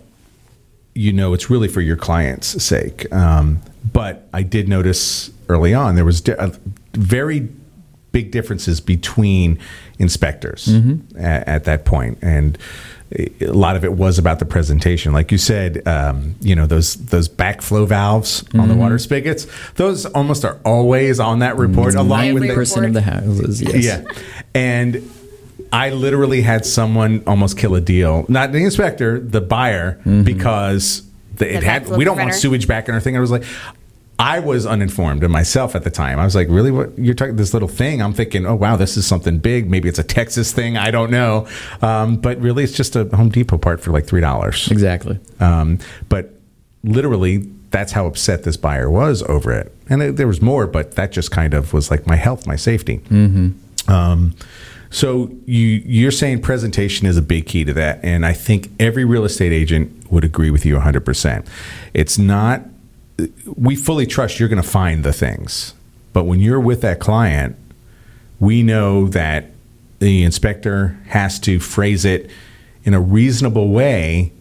you 0.95 1.14
know 1.14 1.34
it's 1.34 1.49
really 1.49 1.68
for 1.68 1.82
your 1.82 1.97
client's 1.97 2.64
sake. 2.64 3.12
Um, 3.14 3.62
but 3.91 4.27
I 4.34 4.43
did 4.43 4.67
notice 4.69 5.31
early 5.49 5.73
on 5.73 5.95
there 5.95 6.05
was 6.05 6.21
di- 6.21 6.34
a 6.38 6.51
very 6.93 7.49
big 8.11 8.31
differences 8.31 8.79
between 8.79 9.57
inspectors 9.99 10.67
at, 11.17 11.47
at 11.47 11.63
that 11.65 11.84
point, 11.86 12.17
and 12.21 12.57
a 13.41 13.45
lot 13.47 13.75
of 13.75 13.84
it 13.84 13.93
was 13.93 14.17
about 14.17 14.39
the 14.39 14.45
presentation. 14.45 15.13
Like 15.13 15.31
you 15.31 15.38
said, 15.38 15.88
um, 15.88 16.36
you 16.41 16.55
know 16.55 16.65
those 16.65 16.95
those 16.95 17.27
backflow 17.29 17.88
valves 17.88 18.43
on 18.55 18.67
the 18.69 18.73
Mhm. 18.75 18.77
water 18.77 18.99
spigots. 18.99 19.45
Those 19.75 20.05
almost 20.07 20.45
are 20.45 20.59
always 20.65 21.19
on 21.19 21.39
that 21.39 21.57
report, 21.57 21.95
along 21.95 22.34
with 22.34 22.43
the 22.43 22.53
percent 22.53 22.86
of 22.86 22.93
the 22.93 23.01
houses. 23.01 23.61
Yes. 23.61 23.84
yeah. 23.84 24.01
And 24.55 25.09
I 25.71 25.89
literally 25.89 26.41
had 26.41 26.65
someone 26.65 27.23
almost 27.25 27.57
kill 27.57 27.73
a 27.75 27.81
deal. 27.81 28.25
Not 28.29 28.51
the 28.51 28.63
inspector, 28.63 29.19
the 29.19 29.41
buyer, 29.41 29.99
because 30.05 31.01
the, 31.36 31.55
it 31.55 31.63
had 31.63 31.88
we 31.89 32.03
don't 32.03 32.17
want 32.17 32.34
sewage 32.34 32.67
back 32.67 32.88
in 32.88 32.93
our 32.93 33.01
thing. 33.01 33.17
I 33.17 33.19
was 33.19 33.31
like 33.31 33.43
I 34.19 34.39
was 34.39 34.65
uninformed 34.65 35.23
of 35.23 35.31
myself 35.31 35.75
at 35.75 35.84
the 35.84 35.89
time. 35.89 36.19
I 36.19 36.23
was 36.23 36.36
like, 36.36 36.47
really 36.47 36.71
what 36.71 36.97
you're 36.97 37.15
talking 37.15 37.36
this 37.36 37.53
little 37.53 37.67
thing? 37.67 38.01
I'm 38.01 38.13
thinking, 38.13 38.45
oh 38.45 38.55
wow, 38.55 38.75
this 38.75 38.95
is 38.95 39.07
something 39.07 39.39
big. 39.39 39.69
Maybe 39.69 39.89
it's 39.89 39.99
a 39.99 40.03
Texas 40.03 40.51
thing. 40.51 40.77
I 40.77 40.91
don't 40.91 41.11
know. 41.11 41.47
Um, 41.81 42.17
but 42.17 42.39
really 42.39 42.63
it's 42.63 42.73
just 42.73 42.95
a 42.95 43.05
Home 43.15 43.29
Depot 43.29 43.57
part 43.57 43.81
for 43.81 43.91
like 43.91 44.05
three 44.05 44.21
dollars. 44.21 44.69
Exactly. 44.71 45.19
Um, 45.39 45.79
but 46.09 46.34
literally, 46.84 47.38
that's 47.71 47.91
how 47.91 48.05
upset 48.05 48.43
this 48.43 48.55
buyer 48.55 48.89
was 48.89 49.23
over 49.23 49.51
it. 49.51 49.75
And 49.89 50.01
it, 50.01 50.15
there 50.15 50.27
was 50.27 50.41
more, 50.41 50.67
but 50.67 50.91
that 50.91 51.11
just 51.11 51.31
kind 51.31 51.55
of 51.55 51.73
was 51.73 51.89
like 51.89 52.05
my 52.05 52.15
health, 52.15 52.45
my 52.45 52.55
safety. 52.55 52.99
Mm-hmm. 53.09 53.91
Um, 53.91 54.36
so 54.94 55.32
you 55.46 55.82
you're 55.86 56.12
saying 56.12 56.44
presentation 56.44 57.08
is 57.08 57.18
a 57.18 57.22
big 57.22 57.48
key 57.48 57.64
to 57.66 57.74
that, 57.74 58.00
and 58.04 58.26
I 58.26 58.34
think 58.34 58.70
every 58.80 59.04
real 59.04 59.26
estate 59.26 59.52
agent 59.52 60.12
would 60.12 60.24
agree 60.24 60.52
with 60.52 60.66
you 60.66 60.76
100. 60.76 61.04
percent 61.04 61.48
It's 61.96 62.20
not. 62.20 62.62
We 63.56 63.76
fully 63.76 64.06
trust 64.06 64.39
you're 64.39 64.50
going 64.50 64.62
to 64.62 64.68
find 64.68 65.04
the 65.04 65.14
things, 65.14 65.74
but 66.14 66.26
when 66.26 66.39
you're 66.39 66.60
with 66.60 66.82
that 66.82 67.00
client, 67.00 67.56
we 68.39 68.62
know 68.62 69.08
that 69.08 69.52
the 69.98 70.24
inspector 70.24 71.00
has 71.08 71.39
to 71.39 71.60
phrase 71.60 72.06
it 72.06 72.30
in 72.84 72.94
a 72.94 73.02
reasonable 73.02 73.70
way 73.70 74.32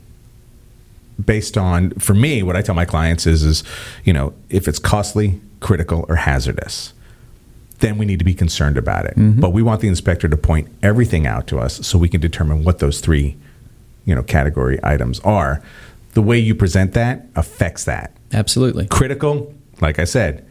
based 1.24 1.56
on 1.56 1.90
for 1.92 2.14
me 2.14 2.42
what 2.42 2.56
i 2.56 2.62
tell 2.62 2.74
my 2.74 2.84
clients 2.84 3.26
is 3.26 3.44
is 3.44 3.62
you 4.02 4.12
know 4.12 4.32
if 4.48 4.66
it's 4.66 4.80
costly 4.80 5.40
critical 5.60 6.04
or 6.08 6.16
hazardous 6.16 6.92
then 7.82 7.98
we 7.98 8.06
need 8.06 8.18
to 8.18 8.24
be 8.24 8.34
concerned 8.34 8.78
about 8.78 9.04
it. 9.04 9.16
Mm-hmm. 9.16 9.40
But 9.40 9.50
we 9.50 9.62
want 9.62 9.82
the 9.82 9.88
inspector 9.88 10.28
to 10.28 10.36
point 10.36 10.68
everything 10.82 11.26
out 11.26 11.46
to 11.48 11.58
us 11.58 11.86
so 11.86 11.98
we 11.98 12.08
can 12.08 12.20
determine 12.20 12.64
what 12.64 12.78
those 12.78 13.00
three 13.00 13.36
you 14.06 14.14
know 14.14 14.22
category 14.22 14.80
items 14.82 15.20
are. 15.20 15.62
The 16.14 16.22
way 16.22 16.38
you 16.38 16.54
present 16.54 16.94
that 16.94 17.26
affects 17.36 17.84
that. 17.84 18.16
Absolutely. 18.32 18.86
critical 18.86 19.54
like 19.82 19.98
i 19.98 20.04
said 20.04 20.46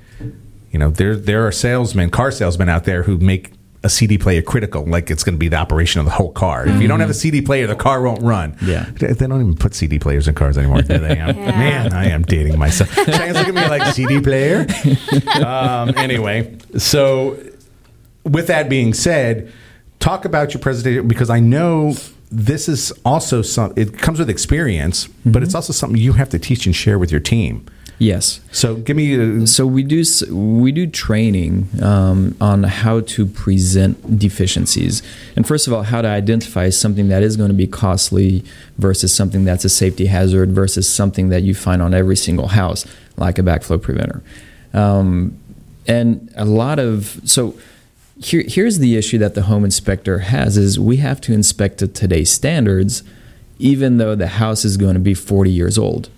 you 0.71 0.77
know 0.77 0.91
there 0.91 1.15
there 1.15 1.47
are 1.47 1.51
salesmen 1.51 2.11
car 2.11 2.29
salesmen 2.31 2.69
out 2.69 2.83
there 2.83 3.03
who 3.03 3.17
make 3.17 3.51
a 3.83 3.89
CD 3.89 4.17
player 4.19 4.41
critical, 4.43 4.85
like 4.85 5.09
it's 5.09 5.23
going 5.23 5.33
to 5.33 5.39
be 5.39 5.47
the 5.47 5.55
operation 5.55 5.99
of 5.99 6.05
the 6.05 6.11
whole 6.11 6.31
car. 6.31 6.67
If 6.67 6.81
you 6.81 6.87
don't 6.87 6.99
have 6.99 7.09
a 7.09 7.15
CD 7.15 7.41
player, 7.41 7.65
the 7.65 7.75
car 7.75 8.01
won't 8.01 8.21
run. 8.21 8.55
Yeah. 8.63 8.83
They 8.91 9.13
don't 9.27 9.41
even 9.41 9.55
put 9.55 9.73
CD 9.73 9.97
players 9.97 10.27
in 10.27 10.35
cars 10.35 10.55
anymore, 10.57 10.83
do 10.83 10.99
they? 10.99 11.19
I'm- 11.19 11.35
Man, 11.35 11.91
I 11.91 12.05
am 12.09 12.21
dating 12.21 12.59
myself. 12.59 12.93
Cheyenne's 12.95 13.37
looking 13.37 13.57
at 13.57 13.63
me 13.63 13.69
like 13.79 13.93
CD 13.93 14.21
player. 14.21 14.67
Um, 15.43 15.89
anyway, 15.97 16.57
so 16.77 17.37
with 18.23 18.47
that 18.47 18.69
being 18.69 18.93
said, 18.93 19.51
talk 19.99 20.25
about 20.25 20.53
your 20.53 20.61
presentation 20.61 21.07
because 21.07 21.29
I 21.29 21.39
know 21.39 21.95
this 22.31 22.69
is 22.69 22.91
also 23.03 23.41
some. 23.41 23.73
It 23.75 23.97
comes 23.97 24.19
with 24.19 24.29
experience, 24.29 25.07
but 25.25 25.41
it's 25.43 25.55
also 25.55 25.73
something 25.73 25.99
you 25.99 26.13
have 26.13 26.29
to 26.29 26.39
teach 26.39 26.65
and 26.65 26.75
share 26.75 26.99
with 26.99 27.11
your 27.11 27.19
team. 27.19 27.65
Yes. 28.01 28.41
So 28.51 28.77
give 28.77 28.97
me. 28.97 29.13
A, 29.13 29.45
So 29.45 29.67
we 29.67 29.83
do 29.83 30.03
we 30.31 30.71
do 30.71 30.87
training 30.87 31.69
um, 31.83 32.35
on 32.41 32.63
how 32.63 33.01
to 33.01 33.27
present 33.27 34.17
deficiencies, 34.17 35.03
and 35.35 35.47
first 35.47 35.67
of 35.67 35.73
all, 35.73 35.83
how 35.83 36.01
to 36.01 36.07
identify 36.07 36.69
something 36.69 37.09
that 37.09 37.21
is 37.21 37.37
going 37.37 37.49
to 37.49 37.55
be 37.55 37.67
costly 37.67 38.43
versus 38.79 39.13
something 39.13 39.45
that's 39.45 39.65
a 39.65 39.69
safety 39.69 40.07
hazard 40.07 40.49
versus 40.49 40.89
something 40.89 41.29
that 41.29 41.43
you 41.43 41.53
find 41.53 41.79
on 41.79 41.93
every 41.93 42.15
single 42.15 42.47
house, 42.47 42.87
like 43.17 43.37
a 43.37 43.43
backflow 43.43 43.79
preventer. 43.79 44.23
Um, 44.73 45.37
and 45.87 46.33
a 46.35 46.45
lot 46.45 46.79
of 46.79 47.21
so 47.25 47.53
here, 48.17 48.43
here's 48.47 48.79
the 48.79 48.97
issue 48.97 49.19
that 49.19 49.35
the 49.35 49.43
home 49.43 49.63
inspector 49.63 50.19
has 50.19 50.57
is 50.57 50.79
we 50.79 50.97
have 50.97 51.21
to 51.21 51.33
inspect 51.33 51.77
to 51.77 51.87
today's 51.87 52.31
standards, 52.31 53.03
even 53.59 53.97
though 53.97 54.15
the 54.15 54.25
house 54.25 54.65
is 54.65 54.75
going 54.75 54.95
to 54.95 54.99
be 54.99 55.13
40 55.13 55.51
years 55.51 55.77
old. 55.77 56.09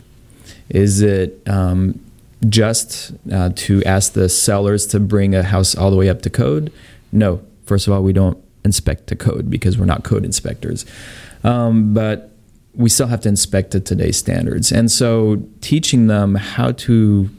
Is 0.69 1.01
it 1.01 1.41
um, 1.47 1.99
just 2.49 3.11
uh, 3.31 3.51
to 3.55 3.83
ask 3.83 4.13
the 4.13 4.29
sellers 4.29 4.85
to 4.87 4.99
bring 4.99 5.35
a 5.35 5.43
house 5.43 5.75
all 5.75 5.91
the 5.91 5.97
way 5.97 6.09
up 6.09 6.21
to 6.23 6.29
code? 6.29 6.71
No. 7.11 7.41
First 7.65 7.87
of 7.87 7.93
all, 7.93 8.03
we 8.03 8.13
don't 8.13 8.37
inspect 8.65 9.07
to 9.07 9.15
code 9.15 9.49
because 9.49 9.77
we're 9.77 9.85
not 9.85 10.03
code 10.03 10.25
inspectors. 10.25 10.85
Um, 11.43 11.93
but 11.93 12.31
we 12.75 12.89
still 12.89 13.07
have 13.07 13.21
to 13.21 13.29
inspect 13.29 13.71
to 13.71 13.79
today's 13.79 14.17
standards. 14.17 14.71
And 14.71 14.89
so 14.89 15.43
teaching 15.61 16.07
them 16.07 16.35
how 16.35 16.71
to 16.71 17.29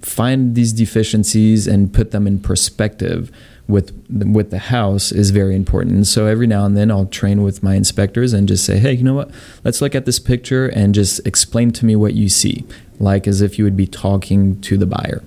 find 0.00 0.54
these 0.54 0.72
deficiencies 0.72 1.66
and 1.66 1.92
put 1.92 2.10
them 2.10 2.26
in 2.26 2.40
perspective 2.40 3.30
with 3.70 3.92
with 4.08 4.50
the 4.50 4.58
house 4.58 5.12
is 5.12 5.30
very 5.30 5.54
important. 5.56 5.94
And 5.94 6.06
so 6.06 6.26
every 6.26 6.46
now 6.46 6.64
and 6.64 6.76
then 6.76 6.90
I'll 6.90 7.06
train 7.06 7.42
with 7.42 7.62
my 7.62 7.74
inspectors 7.74 8.32
and 8.32 8.48
just 8.48 8.64
say, 8.64 8.78
"Hey, 8.78 8.92
you 8.92 9.02
know 9.04 9.14
what? 9.14 9.30
Let's 9.64 9.80
look 9.80 9.94
at 9.94 10.04
this 10.06 10.18
picture 10.18 10.68
and 10.68 10.94
just 10.94 11.26
explain 11.26 11.70
to 11.72 11.86
me 11.86 11.96
what 11.96 12.14
you 12.14 12.28
see." 12.28 12.64
Like 12.98 13.26
as 13.26 13.40
if 13.40 13.58
you 13.58 13.64
would 13.64 13.76
be 13.76 13.86
talking 13.86 14.60
to 14.60 14.76
the 14.76 14.86
buyer. 14.86 15.22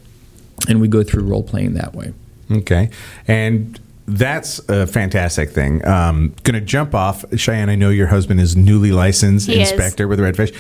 And 0.68 0.80
we 0.80 0.88
go 0.88 1.04
through 1.04 1.24
role 1.24 1.44
playing 1.44 1.74
that 1.74 1.96
way. 1.96 2.14
Okay. 2.52 2.90
And 3.28 3.80
that's 4.08 4.60
a 4.70 4.86
fantastic 4.86 5.50
thing. 5.50 5.86
Um, 5.88 6.36
going 6.44 6.54
to 6.56 6.62
jump 6.62 6.94
off. 6.94 7.26
Cheyenne, 7.36 7.70
I 7.70 7.76
know 7.76 7.90
your 7.90 8.08
husband 8.08 8.40
is 8.40 8.56
newly 8.56 8.92
licensed 8.92 9.48
He 9.48 9.62
is. 9.62 9.72
inspector 9.72 10.08
with 10.08 10.20
Redfish. 10.20 10.54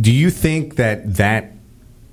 Do 0.00 0.12
you 0.12 0.30
think 0.30 0.76
that 0.76 1.16
that 1.16 1.52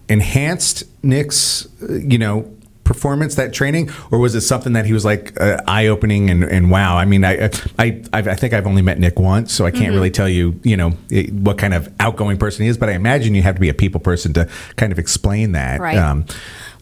enhanced 0.10 0.84
Nick's, 1.04 1.68
uh, 1.82 1.93
you 1.93 2.18
know, 2.18 2.52
performance, 2.88 3.36
that 3.36 3.54
training, 3.54 3.92
or 4.12 4.18
was 4.18 4.34
it 4.34 4.42
something 4.42 4.74
that 4.74 4.86
he 4.86 4.94
was 4.94 5.04
like 5.06 5.40
uh, 5.40 5.58
eye 5.68 5.88
opening 5.88 6.30
and, 6.30 6.44
and 6.44 6.72
wow? 6.72 6.98
I 6.98 7.06
mean, 7.06 7.24
I, 7.26 7.50
I, 7.78 8.02
I, 8.14 8.20
I 8.20 8.36
think 8.36 8.54
I've 8.54 8.66
only 8.66 8.82
met 8.82 8.98
Nick 8.98 9.20
once, 9.20 9.54
so 9.54 9.66
I 9.66 9.72
can't 9.72 9.92
Mhm. 9.92 9.96
really 9.96 10.12
tell 10.12 10.30
you, 10.30 10.60
you 10.64 10.78
know, 10.78 10.94
it, 11.10 11.34
what 11.34 11.58
kind 11.58 11.74
of 11.74 11.94
outgoing 12.00 12.38
person 12.38 12.64
he 12.64 12.70
is, 12.70 12.78
but 12.78 12.90
I 12.90 12.94
imagine 12.94 13.36
you 13.36 13.42
have 13.44 13.56
to 13.56 13.62
be 13.62 13.70
a 13.70 13.74
people 13.74 14.00
person 14.00 14.34
to 14.34 14.50
kind 14.78 14.92
of 14.94 15.00
explain 15.00 15.52
that. 15.52 15.80
Right. 15.80 15.98
Um, 15.98 16.26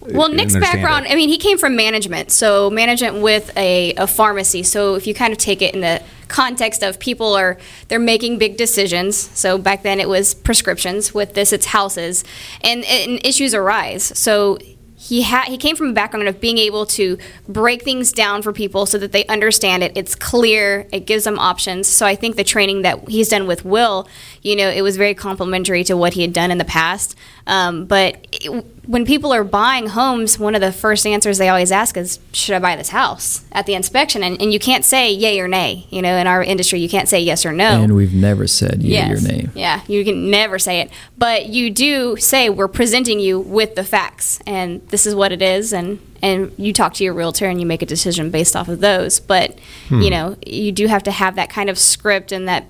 Well, 0.08 0.30
Nick's 0.30 0.54
background, 0.56 1.08
it. 1.08 1.12
I 1.12 1.16
mean, 1.16 1.30
he 1.30 1.40
came 1.40 1.58
from 1.58 1.76
management, 1.76 2.30
so 2.30 2.70
management 2.70 3.24
with 3.24 3.52
a, 3.58 3.96
a 3.96 4.06
pharmacy. 4.06 4.62
So 4.62 4.94
if 4.94 5.08
you 5.08 5.16
kind 5.16 5.34
of 5.34 5.40
take 5.40 5.64
it 5.64 5.74
in 5.74 5.82
the 5.82 6.04
context 6.28 6.84
of 6.84 7.00
people 7.00 7.34
are, 7.34 7.58
they're 7.88 7.98
making 8.00 8.38
big 8.38 8.56
decisions. 8.56 9.18
So 9.18 9.58
back 9.58 9.82
then 9.82 10.00
it 10.00 10.08
was 10.08 10.36
prescriptions. 10.36 11.12
With 11.16 11.34
this, 11.34 11.52
it's 11.52 11.66
houses. 11.66 12.24
And, 12.62 12.84
and 12.86 13.20
issues 13.26 13.56
arise. 13.56 14.04
So 14.16 14.60
he 15.06 15.22
had 15.22 15.46
he 15.46 15.58
came 15.58 15.76
from 15.76 15.90
a 15.90 15.94
background 15.94 16.28
of 16.28 16.42
being 16.42 16.58
able 16.58 16.88
to 16.88 17.20
break 17.48 17.84
things 17.84 18.12
down 18.12 18.42
for 18.42 18.52
people 18.52 18.88
so 18.88 18.98
that 18.98 19.12
they 19.12 19.24
understand 19.28 19.84
it. 19.84 19.92
It's 19.96 20.16
clear. 20.16 20.88
It 20.92 21.06
gives 21.06 21.26
them 21.26 21.38
options. 21.38 21.88
So 21.88 22.08
I 22.08 22.16
think 22.16 22.38
the 22.38 22.44
training 22.44 22.82
that 22.82 23.08
he's 23.08 23.30
done 23.30 23.46
with 23.46 23.64
Will, 23.64 24.08
you 24.46 24.56
know, 24.56 24.70
it 24.70 24.84
was 24.84 24.96
very 24.96 25.16
complimentary 25.16 25.84
to 25.86 25.98
what 25.98 26.14
he 26.14 26.22
had 26.22 26.32
done 26.32 26.52
in 26.52 26.60
the 26.60 26.66
past. 26.66 27.16
Um, 27.48 27.86
but 27.86 28.28
it, 28.32 28.50
when 28.86 29.04
people 29.06 29.34
are 29.34 29.44
buying 29.44 29.88
homes, 29.88 30.38
one 30.38 30.54
of 30.54 30.62
the 30.62 30.72
first 30.72 31.06
answers 31.08 31.38
they 31.40 31.50
always 31.50 31.72
ask 31.72 31.98
is, 31.98 32.20
"Should 32.32 32.54
I 32.56 32.60
buy 32.60 32.76
this 32.76 32.90
house?" 32.90 33.44
At 33.52 33.66
the 33.66 33.74
inspection, 33.74 34.22
and, 34.24 34.40
and 34.42 34.54
you 34.54 34.60
can't 34.60 34.86
say 34.86 35.12
yay 35.12 35.40
or 35.40 35.48
nay. 35.48 35.88
You 35.90 36.02
know, 36.04 36.16
in 36.18 36.28
our 36.28 36.44
industry, 36.44 36.80
you 36.80 36.88
can't 36.90 37.10
say 37.10 37.20
yes 37.20 37.44
or 37.46 37.52
no. 37.52 37.82
And 37.82 37.96
we've 37.96 38.14
never 38.14 38.46
said 38.48 38.84
yay 38.84 38.94
Yes. 38.94 39.24
or 39.26 39.28
nay. 39.28 39.50
Yeah, 39.56 39.82
you 39.88 40.06
can 40.06 40.30
never 40.30 40.60
say 40.60 40.80
it, 40.82 40.92
but 41.18 41.48
you 41.48 41.72
do 41.72 42.16
say 42.18 42.50
we're 42.50 42.68
presenting 42.68 43.20
you 43.20 43.40
with 43.40 43.74
the 43.76 43.84
facts, 43.84 44.40
and 44.46 44.88
this 44.90 45.06
is 45.08 45.16
what 45.16 45.32
it 45.32 45.42
is, 45.42 45.74
and 45.74 46.00
and 46.22 46.52
you 46.58 46.72
talk 46.74 46.94
to 46.96 47.04
your 47.04 47.14
realtor 47.14 47.46
and 47.48 47.60
you 47.60 47.66
make 47.68 47.82
a 47.82 47.86
decision 47.86 48.30
based 48.32 48.56
off 48.56 48.68
of 48.68 48.80
those. 48.80 49.20
But 49.20 49.58
Hmm. 49.90 50.02
you 50.02 50.10
know, 50.12 50.38
you 50.46 50.72
do 50.72 50.86
have 50.88 51.02
to 51.04 51.12
have 51.12 51.36
that 51.36 51.50
kind 51.50 51.70
of 51.70 51.78
script 51.80 52.32
and 52.32 52.48
that 52.48 52.66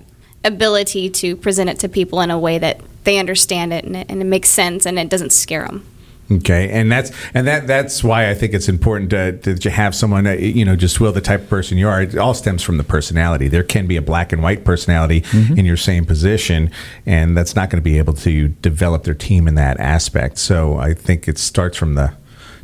ability 0.46 1.10
to 1.10 1.36
present 1.36 1.70
it 1.70 1.80
to 1.80 1.90
people 1.90 2.22
in 2.22 2.32
a 2.32 2.40
way 2.40 2.58
that 2.58 2.80
they 3.04 3.18
understand 3.18 3.74
it 3.74 3.84
and 3.84 3.96
it, 3.96 4.06
and 4.10 4.22
it 4.22 4.26
makes 4.26 4.50
sense 4.50 4.86
and 4.86 4.98
it 4.98 5.10
doesn't 5.10 5.32
scare 5.32 5.66
them. 5.66 5.86
Okay, 6.32 6.72
and 6.72 6.92
that's 6.92 7.12
and 7.36 7.46
that 7.46 7.68
that's 7.68 8.04
why 8.04 8.32
I 8.32 8.34
think 8.34 8.56
it's 8.56 8.68
important 8.68 9.12
to, 9.12 9.38
that 9.44 9.64
you 9.64 9.70
have 9.70 9.94
someone, 9.94 10.26
you 10.40 10.66
know, 10.66 10.76
just 10.76 11.00
will 11.00 11.12
the 11.12 11.22
type 11.22 11.42
of 11.42 11.50
person 11.50 11.78
you 11.78 11.88
are. 11.88 12.02
It 12.02 12.18
all 12.18 12.34
stems 12.34 12.64
from 12.64 12.78
the 12.78 12.84
personality. 12.84 13.48
There 13.48 13.62
can 13.62 13.86
be 13.86 13.96
a 13.96 14.02
black 14.02 14.34
and 14.34 14.42
white 14.42 14.64
personality 14.64 15.22
mm-hmm. 15.22 15.60
in 15.60 15.66
your 15.66 15.78
same 15.78 16.04
position, 16.04 16.72
and 17.06 17.38
that's 17.38 17.56
not 17.56 17.70
going 17.70 17.80
to 17.80 17.84
be 17.84 18.00
able 18.00 18.14
to 18.14 18.48
develop 18.48 19.04
their 19.04 19.14
team 19.14 19.48
in 19.48 19.54
that 19.54 19.80
aspect. 19.80 20.40
So 20.40 20.78
I 20.78 20.96
think 20.96 21.28
it 21.28 21.38
starts 21.38 21.78
from 21.78 21.94
the 21.94 22.14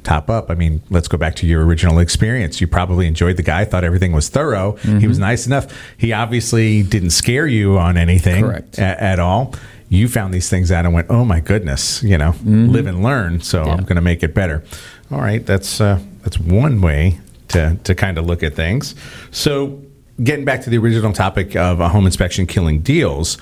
top 0.04 0.30
up. 0.30 0.50
I 0.50 0.56
mean, 0.56 0.82
let's 0.90 1.08
go 1.08 1.18
back 1.18 1.36
to 1.38 1.48
your 1.48 1.66
original 1.66 2.00
experience. 2.00 2.60
You 2.62 2.68
probably 2.68 3.08
enjoyed 3.08 3.38
the 3.38 3.44
guy, 3.44 3.66
thought 3.66 3.84
everything 3.84 4.12
was 4.14 4.30
thorough. 4.30 4.74
He 4.78 5.08
was 5.08 5.20
nice 5.20 5.46
enough. 5.46 5.68
He 5.98 6.12
obviously 6.14 6.84
didn't 6.84 7.12
scare 7.12 7.48
you 7.48 7.78
on 7.78 7.98
anything 7.98 8.44
Correct. 8.44 8.78
a- 8.78 9.04
at 9.04 9.20
all. 9.20 9.54
You 9.90 10.08
found 10.08 10.34
these 10.34 10.50
things 10.50 10.72
out 10.72 10.86
and 10.86 10.94
went, 10.94 11.08
"Oh 11.10 11.26
my 11.26 11.42
goodness!" 11.42 12.02
You 12.02 12.18
know, 12.18 12.34
live 12.46 12.88
and 12.88 13.04
learn. 13.04 13.42
So 13.42 13.64
I'm 13.64 13.84
going 13.84 13.98
to 13.98 14.02
make 14.02 14.24
it 14.24 14.34
better. 14.34 14.64
All 15.12 15.20
right, 15.20 15.46
that's 15.46 15.82
uh, 15.82 16.00
that's 16.24 16.40
one 16.40 16.80
way 16.82 17.20
to 17.50 17.78
to 17.84 17.94
kind 17.94 18.18
of 18.18 18.26
look 18.26 18.42
at 18.42 18.56
things. 18.56 18.96
So 19.32 19.82
getting 20.24 20.46
back 20.46 20.62
to 20.62 20.70
the 20.70 20.78
original 20.78 21.12
topic 21.12 21.56
of 21.58 21.82
a 21.82 21.90
home 21.90 22.06
inspection 22.06 22.46
killing 22.48 22.80
deals. 22.82 23.38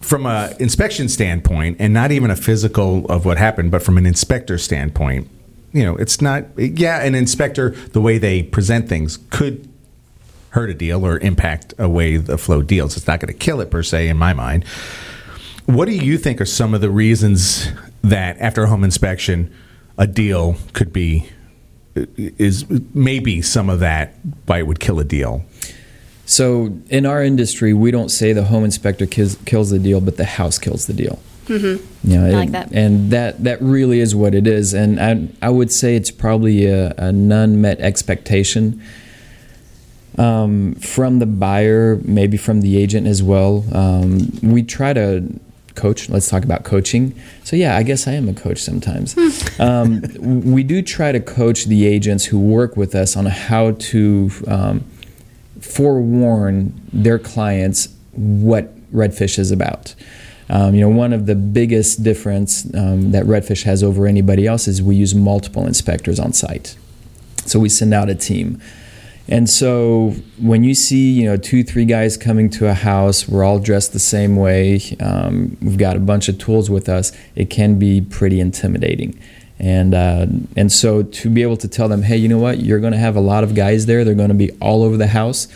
From 0.00 0.26
a 0.26 0.52
inspection 0.60 1.08
standpoint, 1.08 1.78
and 1.80 1.94
not 1.94 2.12
even 2.12 2.30
a 2.30 2.36
physical 2.36 3.06
of 3.06 3.24
what 3.24 3.38
happened, 3.38 3.70
but 3.70 3.82
from 3.82 3.96
an 3.96 4.04
inspector 4.04 4.58
standpoint, 4.58 5.30
you 5.74 5.84
know, 5.84 5.96
it's 5.96 6.22
not. 6.22 6.46
Yeah, 6.56 7.02
an 7.02 7.14
inspector, 7.14 7.70
the 7.70 8.00
way 8.00 8.16
they 8.16 8.42
present 8.42 8.88
things 8.88 9.18
could 9.28 9.68
hurt 10.50 10.70
a 10.70 10.74
deal 10.74 11.04
or 11.04 11.18
impact 11.18 11.74
a 11.78 11.88
way 11.88 12.16
the 12.16 12.38
flow 12.38 12.62
deals. 12.62 12.96
It's 12.96 13.08
not 13.08 13.18
going 13.20 13.32
to 13.32 13.38
kill 13.38 13.60
it 13.60 13.70
per 13.70 13.82
se, 13.82 14.08
in 14.08 14.16
my 14.16 14.32
mind. 14.32 14.64
What 15.66 15.86
do 15.86 15.92
you 15.92 16.16
think 16.16 16.40
are 16.40 16.46
some 16.46 16.74
of 16.74 16.80
the 16.80 16.90
reasons 16.90 17.70
that 18.02 18.38
after 18.38 18.62
a 18.62 18.68
home 18.68 18.84
inspection, 18.84 19.52
a 19.98 20.06
deal 20.06 20.56
could 20.72 20.92
be 20.92 21.28
is 22.16 22.66
maybe 22.92 23.42
some 23.42 23.68
of 23.68 23.80
that 23.80 24.14
why 24.46 24.58
it 24.58 24.66
would 24.66 24.78
kill 24.78 25.00
a 25.00 25.04
deal? 25.04 25.44
So 26.24 26.78
in 26.88 27.04
our 27.04 27.22
industry, 27.22 27.74
we 27.74 27.90
don't 27.90 28.10
say 28.10 28.32
the 28.32 28.44
home 28.44 28.64
inspector 28.64 29.06
kills, 29.06 29.36
kills 29.44 29.70
the 29.70 29.78
deal, 29.78 30.00
but 30.00 30.16
the 30.16 30.24
house 30.24 30.58
kills 30.58 30.86
the 30.86 30.92
deal. 30.92 31.18
Mm-hmm. 31.46 32.10
You 32.10 32.18
know, 32.18 32.26
I 32.26 32.30
like 32.30 32.46
and- 32.46 32.54
that. 32.54 32.72
And 32.72 33.10
that, 33.10 33.44
that 33.44 33.62
really 33.62 34.00
is 34.00 34.14
what 34.14 34.34
it 34.34 34.46
is. 34.46 34.74
And 34.74 35.00
I, 35.00 35.46
I 35.46 35.50
would 35.50 35.70
say 35.70 35.96
it's 35.96 36.10
probably 36.10 36.66
a, 36.66 36.94
an 36.98 37.30
unmet 37.30 37.80
expectation 37.80 38.82
um, 40.18 40.74
from 40.76 41.18
the 41.18 41.26
buyer, 41.26 41.96
maybe 42.04 42.36
from 42.36 42.60
the 42.60 42.76
agent 42.76 43.06
as 43.06 43.22
well. 43.22 43.64
Um, 43.72 44.30
we 44.42 44.62
try 44.62 44.92
to 44.92 45.40
coach. 45.74 46.08
Let's 46.08 46.28
talk 46.28 46.44
about 46.44 46.64
coaching. 46.64 47.14
So, 47.42 47.56
yeah, 47.56 47.76
I 47.76 47.82
guess 47.82 48.06
I 48.06 48.12
am 48.12 48.28
a 48.28 48.34
coach 48.34 48.58
sometimes. 48.58 49.16
um, 49.58 50.02
we 50.44 50.62
do 50.62 50.82
try 50.82 51.12
to 51.12 51.20
coach 51.20 51.64
the 51.64 51.86
agents 51.86 52.24
who 52.26 52.38
work 52.38 52.76
with 52.76 52.94
us 52.94 53.16
on 53.16 53.26
how 53.26 53.72
to 53.72 54.30
um, 54.46 54.84
forewarn 55.60 56.80
their 56.92 57.18
clients 57.18 57.88
what 58.12 58.70
Redfish 58.92 59.38
is 59.38 59.50
about. 59.50 59.94
Um, 60.50 60.74
you 60.74 60.80
know, 60.80 60.88
one 60.88 61.12
of 61.12 61.26
the 61.26 61.34
biggest 61.34 62.02
difference 62.02 62.66
um, 62.74 63.12
that 63.12 63.24
Redfish 63.24 63.62
has 63.64 63.82
over 63.82 64.06
anybody 64.06 64.46
else 64.46 64.68
is 64.68 64.82
we 64.82 64.96
use 64.96 65.14
multiple 65.14 65.66
inspectors 65.66 66.20
on 66.20 66.32
site. 66.32 66.76
So 67.46 67.58
we 67.58 67.68
send 67.68 67.94
out 67.94 68.10
a 68.10 68.14
team. 68.14 68.60
And 69.26 69.48
so 69.48 70.14
when 70.38 70.64
you 70.64 70.74
see, 70.74 71.12
you 71.12 71.24
know, 71.24 71.38
two, 71.38 71.64
three 71.64 71.86
guys 71.86 72.16
coming 72.18 72.50
to 72.50 72.68
a 72.68 72.74
house, 72.74 73.26
we're 73.26 73.42
all 73.42 73.58
dressed 73.58 73.94
the 73.94 73.98
same 73.98 74.36
way, 74.36 74.80
um, 75.00 75.56
we've 75.62 75.78
got 75.78 75.96
a 75.96 76.00
bunch 76.00 76.28
of 76.28 76.38
tools 76.38 76.68
with 76.68 76.90
us, 76.90 77.10
it 77.34 77.48
can 77.48 77.78
be 77.78 78.02
pretty 78.02 78.38
intimidating. 78.38 79.18
And, 79.58 79.94
uh, 79.94 80.26
and 80.56 80.70
so 80.70 81.02
to 81.02 81.30
be 81.30 81.42
able 81.42 81.56
to 81.58 81.68
tell 81.68 81.88
them, 81.88 82.02
hey, 82.02 82.18
you 82.18 82.28
know 82.28 82.38
what, 82.38 82.58
you're 82.58 82.80
going 82.80 82.92
to 82.92 82.98
have 82.98 83.16
a 83.16 83.20
lot 83.20 83.44
of 83.44 83.54
guys 83.54 83.86
there, 83.86 84.04
they're 84.04 84.14
going 84.14 84.28
to 84.28 84.34
be 84.34 84.50
all 84.60 84.82
over 84.82 84.98
the 84.98 85.06
house, 85.06 85.48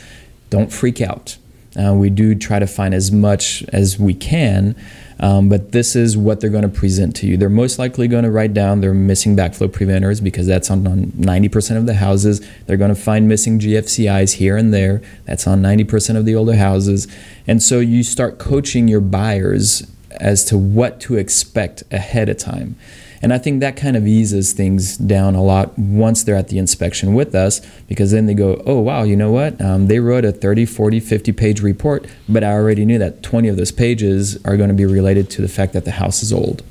don't 0.49 0.73
freak 0.73 1.03
out. 1.03 1.37
Uh, 1.79 1.95
we 1.95 2.11
do 2.11 2.35
try 2.35 2.59
to 2.59 2.67
find 2.67 2.93
as 2.93 3.13
much 3.13 3.63
as 3.73 3.99
we 3.99 4.15
can, 4.15 4.75
um, 5.21 5.49
but 5.49 5.73
this 5.73 5.97
is 5.97 6.17
what 6.17 6.41
they're 6.41 6.51
going 6.51 6.63
to 6.63 6.69
present 6.69 7.15
to 7.17 7.27
you. 7.27 7.37
They're 7.37 7.49
most 7.49 7.79
likely 7.79 8.09
going 8.09 8.25
to 8.25 8.31
write 8.31 8.55
down 8.55 8.81
their 8.81 8.95
missing 8.95 9.37
backflow 9.37 9.73
preventers 9.73 10.21
because 10.21 10.47
that's 10.47 10.71
on, 10.71 10.87
on 10.87 11.07
90% 11.13 11.77
of 11.77 11.87
the 11.87 11.95
houses. 11.95 12.47
They're 12.67 12.77
going 12.77 12.95
to 12.95 13.01
find 13.01 13.29
missing 13.29 13.59
GFCIs 13.59 14.35
here 14.35 14.57
and 14.57 14.73
there. 14.73 15.03
That's 15.25 15.47
on 15.47 15.63
90% 15.63 16.17
of 16.17 16.25
the 16.25 16.35
older 16.35 16.57
houses. 16.57 17.09
And 17.47 17.63
so 17.63 17.81
you 17.81 18.03
start 18.03 18.39
coaching 18.39 18.89
your 18.89 19.01
buyers 19.01 19.87
as 20.13 20.45
to 20.47 20.59
what 20.59 21.01
to 21.01 21.17
expect 21.17 21.83
ahead 21.93 22.29
of 22.29 22.39
time. 22.39 22.77
And 23.21 23.33
I 23.33 23.39
think 23.39 23.61
that 23.61 23.77
kind 23.77 23.97
of 23.97 24.07
eases 24.07 24.53
things 24.53 24.97
down 24.97 25.35
a 25.35 25.43
lot 25.43 25.79
once 25.79 26.23
they're 26.23 26.37
at 26.37 26.49
the 26.49 26.59
inspection 26.59 27.15
with 27.15 27.35
us 27.35 27.61
because 27.89 28.13
then 28.13 28.27
they 28.27 28.35
go, 28.35 28.63
oh, 28.67 28.79
wow, 28.81 29.03
you 29.03 29.17
know 29.17 29.31
what? 29.31 29.61
Um, 29.61 29.89
they 29.89 29.99
wrote 29.99 30.25
a 30.25 30.33
30, 30.33 30.67
40, 30.67 31.01
50 31.01 31.33
page 31.33 31.61
report, 31.61 32.07
but 32.29 32.45
I 32.45 32.53
already 32.53 32.85
knew 32.85 32.99
that 32.99 33.23
20 33.23 33.49
of 33.49 33.57
those 33.57 33.73
pages 33.73 34.37
are 34.45 34.57
going 34.57 34.69
to 34.69 34.75
be 34.75 34.87
related 34.87 35.31
to 35.31 35.43
the 35.43 35.49
fact 35.49 35.73
that 35.73 35.85
the 35.85 35.93
house 35.93 36.23
is 36.23 36.33
old. 36.33 36.63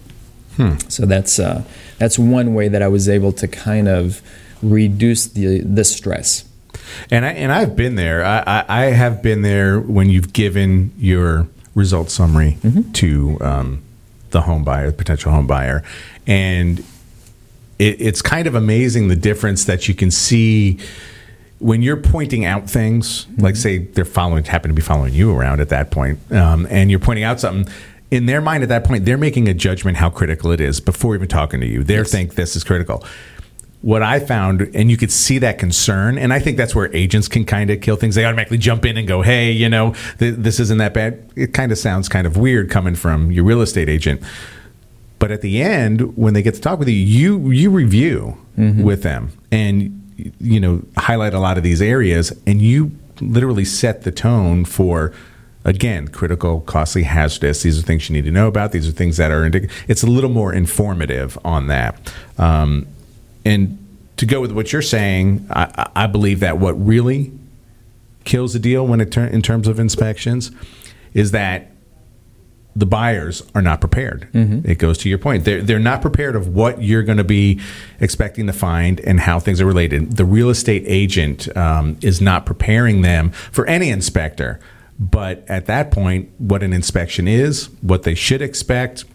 Hmm. 0.55 0.77
So 0.87 1.05
that's, 1.05 1.37
uh, 1.37 1.63
that's 1.97 2.17
one 2.17 2.53
way 2.53 2.67
that 2.67 2.81
I 2.81 2.87
was 2.87 3.07
able 3.07 3.31
to 3.33 3.47
kind 3.47 3.87
of 3.87 4.21
reduce 4.61 5.27
the, 5.27 5.61
the 5.61 5.83
stress. 5.83 6.45
And 7.11 7.25
I 7.25 7.31
and 7.31 7.51
I've 7.51 7.75
been 7.75 7.95
there. 7.95 8.23
I, 8.23 8.43
I, 8.45 8.65
I 8.67 8.85
have 8.85 9.21
been 9.21 9.41
there 9.41 9.79
when 9.79 10.09
you've 10.09 10.33
given 10.33 10.93
your 10.97 11.47
result 11.75 12.09
summary 12.09 12.57
to 12.93 13.37
um, 13.41 13.83
the 14.31 14.41
home 14.41 14.63
buyer, 14.63 14.87
the 14.87 14.97
potential 14.97 15.31
home 15.31 15.47
buyer, 15.47 15.83
and 16.27 16.79
it, 17.79 18.01
it's 18.01 18.21
kind 18.21 18.47
of 18.47 18.55
amazing 18.55 19.07
the 19.07 19.15
difference 19.15 19.65
that 19.65 19.87
you 19.87 19.95
can 19.95 20.11
see 20.11 20.79
when 21.59 21.81
you're 21.81 21.97
pointing 21.97 22.45
out 22.45 22.69
things. 22.69 23.25
Like 23.37 23.55
say 23.55 23.79
they're 23.79 24.05
following, 24.05 24.43
happen 24.43 24.69
to 24.69 24.75
be 24.75 24.81
following 24.81 25.13
you 25.13 25.35
around 25.35 25.61
at 25.61 25.69
that 25.69 25.89
point, 25.89 26.19
um, 26.31 26.67
and 26.69 26.91
you're 26.91 26.99
pointing 26.99 27.23
out 27.23 27.39
something. 27.39 27.73
In 28.09 28.25
their 28.25 28.39
mind, 28.39 28.63
at 28.63 28.69
that 28.69 28.85
point, 28.85 29.03
they're 29.03 29.17
making 29.17 29.49
a 29.49 29.53
judgment 29.53 29.97
how 29.97 30.09
critical 30.09 30.51
it 30.51 30.61
is 30.61 30.79
before 30.79 31.15
even 31.15 31.27
talking 31.27 31.59
to 31.59 31.67
you. 31.67 31.83
They 31.83 32.01
think 32.03 32.35
this 32.35 32.55
is 32.55 32.63
critical 32.63 33.03
what 33.81 34.01
I 34.01 34.19
found, 34.19 34.69
and 34.73 34.89
you 34.89 34.97
could 34.97 35.11
see 35.11 35.37
that 35.39 35.59
concern, 35.59 36.17
and 36.17 36.33
I 36.33 36.39
think 36.39 36.57
that's 36.57 36.73
where 36.73 36.93
agents 36.95 37.27
can 37.27 37.45
kind 37.45 37.69
of 37.69 37.79
kill 37.79 37.95
things. 37.95 38.15
They 38.15 38.25
automatically 38.25 38.57
jump 38.57 38.85
in 38.85 38.97
and 38.97 39.07
go, 39.07 39.21
"Hey, 39.21 39.51
you 39.51 39.69
know, 39.69 39.93
th- 40.19 40.35
this 40.37 40.59
isn't 40.59 40.79
that 40.79 40.93
bad." 40.93 41.19
It 41.35 41.53
kind 41.53 41.71
of 41.71 41.77
sounds 41.77 42.09
kind 42.09 42.25
of 42.25 42.37
weird 42.37 42.69
coming 42.69 42.95
from 42.95 43.31
your 43.31 43.43
real 43.43 43.61
estate 43.61 43.87
agent, 43.87 44.21
but 45.19 45.31
at 45.31 45.41
the 45.41 45.61
end, 45.61 46.15
when 46.17 46.33
they 46.33 46.41
get 46.41 46.53
to 46.55 46.61
talk 46.61 46.79
with 46.79 46.87
you, 46.87 46.95
you 46.95 47.49
you 47.51 47.69
review 47.69 48.37
with 48.83 49.03
them, 49.03 49.31
and 49.51 50.33
you 50.39 50.59
know 50.59 50.83
highlight 50.97 51.33
a 51.33 51.39
lot 51.39 51.57
of 51.57 51.63
these 51.63 51.81
areas, 51.81 52.33
and 52.45 52.61
you 52.61 52.91
literally 53.21 53.65
set 53.65 54.03
the 54.03 54.11
tone 54.11 54.65
for. 54.65 55.13
Again, 55.65 56.07
critical, 56.07 56.61
costly, 56.61 57.03
hazardous. 57.03 57.61
These 57.63 57.77
are 57.77 57.81
things 57.81 58.07
you 58.07 58.13
need 58.15 58.23
to 58.23 58.31
know 58.31 58.47
about. 58.47 58.71
These 58.71 58.87
are 58.87 58.93
things 58.93 59.17
that 59.17 59.31
are. 59.31 59.41
Indic- 59.49 59.69
it's 59.89 60.01
a 60.01 60.07
little 60.07 60.29
more 60.29 60.53
informative 60.53 61.37
on 61.43 61.67
that. 61.67 61.99
Um, 62.37 62.87
and 63.43 63.77
to 64.15 64.25
go 64.25 64.39
with 64.39 64.53
what 64.53 64.71
you're 64.71 64.81
saying, 64.81 65.45
I, 65.49 65.89
I 65.93 66.07
believe 66.07 66.39
that 66.39 66.57
what 66.57 66.71
really 66.73 67.33
kills 68.23 68.53
the 68.53 68.59
deal 68.59 68.87
when 68.87 69.01
it 69.01 69.11
ter- 69.11 69.25
in 69.25 69.41
terms 69.41 69.67
of 69.67 69.77
inspections 69.77 70.51
is 71.13 71.31
that 71.31 71.71
the 72.77 72.85
buyers 72.85 73.41
are 73.55 73.61
not 73.61 73.79
prepared. 73.81 74.27
It 74.33 74.77
goes 74.77 74.99
to 74.99 75.09
your 75.09 75.17
point. 75.17 75.45
They're, 75.45 75.63
they're 75.63 75.79
not 75.79 76.01
prepared 76.01 76.35
of 76.35 76.49
what 76.49 76.81
you're 76.83 77.01
going 77.01 77.17
to 77.17 77.23
be 77.23 77.59
expecting 77.99 78.45
to 78.47 78.53
find 78.53 78.99
and 78.99 79.19
how 79.19 79.39
things 79.39 79.59
are 79.59 79.65
related. 79.65 80.17
The 80.17 80.25
real 80.25 80.49
estate 80.49 80.83
agent 80.85 81.55
um, 81.57 81.97
is 82.01 82.21
not 82.21 82.45
preparing 82.45 83.01
them 83.01 83.31
for 83.31 83.65
any 83.65 83.89
inspector. 83.89 84.59
But 84.99 85.43
at 85.47 85.65
that 85.65 85.89
point, 85.89 86.29
what 86.37 86.61
an 86.61 86.71
inspection 86.71 87.27
is, 87.27 87.69
what 87.81 88.03
they 88.03 88.13
should 88.15 88.41
expect, 88.43 89.05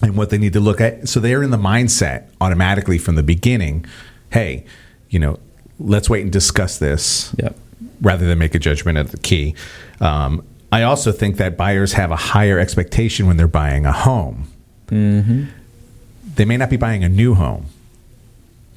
and 0.00 0.16
what 0.16 0.30
they 0.30 0.38
need 0.38 0.52
to 0.52 0.60
look 0.60 0.80
at. 0.80 1.08
So 1.08 1.18
they're 1.18 1.42
in 1.42 1.50
the 1.50 1.56
mindset 1.56 2.28
automatically 2.40 2.98
from 2.98 3.14
the 3.16 3.22
beginning. 3.24 3.84
Hey, 4.30 4.64
you 5.10 5.18
know, 5.18 5.38
let's 5.80 6.08
wait 6.08 6.22
and 6.22 6.32
discuss 6.32 6.78
this 6.78 7.34
Yep. 7.38 7.56
rather 8.00 8.26
than 8.26 8.38
make 8.38 8.54
a 8.54 8.58
judgment 8.60 8.96
at 8.98 9.08
the 9.10 9.16
key. 9.18 9.54
Um, 10.00 10.44
I 10.72 10.82
also 10.82 11.12
think 11.12 11.36
that 11.36 11.56
buyers 11.56 11.92
have 11.92 12.10
a 12.10 12.16
higher 12.16 12.58
expectation 12.58 13.26
when 13.26 13.36
they're 13.36 13.46
buying 13.46 13.84
a 13.84 13.92
home. 13.92 14.50
Mm-hmm. 14.86 15.44
They 16.34 16.46
may 16.46 16.56
not 16.56 16.70
be 16.70 16.78
buying 16.78 17.04
a 17.04 17.10
new 17.10 17.34
home, 17.34 17.66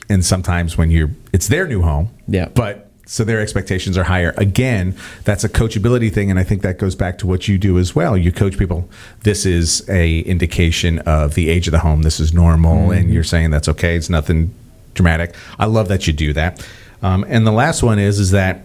and 0.10 0.24
sometimes 0.24 0.78
when 0.78 0.92
you're, 0.92 1.12
it's 1.32 1.48
their 1.48 1.68
new 1.68 1.82
home. 1.82 2.10
Yeah. 2.28 2.50
But 2.50 2.92
so 3.06 3.24
their 3.24 3.40
expectations 3.40 3.98
are 3.98 4.04
higher. 4.04 4.34
Again, 4.36 4.96
that's 5.24 5.44
a 5.44 5.50
coachability 5.50 6.12
thing, 6.12 6.30
and 6.30 6.38
I 6.38 6.44
think 6.44 6.64
that 6.64 6.80
goes 6.80 6.96
back 6.96 7.18
to 7.20 7.28
what 7.28 7.48
you 7.48 7.58
do 7.58 7.80
as 7.80 7.96
well. 7.96 8.18
You 8.18 8.32
coach 8.32 8.58
people. 8.58 8.90
This 9.24 9.46
is 9.46 9.88
a 9.90 10.20
indication 10.22 11.00
of 11.00 11.36
the 11.36 11.50
age 11.50 11.68
of 11.68 11.72
the 11.72 11.80
home. 11.80 12.02
This 12.02 12.20
is 12.20 12.34
normal, 12.34 12.92
and 12.92 13.10
you're 13.10 13.24
saying 13.24 13.52
that's 13.52 13.70
okay. 13.70 13.96
It's 13.96 14.10
nothing 14.10 14.54
dramatic. 14.96 15.34
I 15.60 15.66
love 15.66 15.88
that 15.88 16.08
you 16.08 16.14
do 16.14 16.34
that. 16.34 16.68
Um, 17.02 17.26
and 17.30 17.46
the 17.46 17.52
last 17.52 17.84
one 17.84 18.00
is 18.00 18.20
is 18.20 18.32
that 18.32 18.64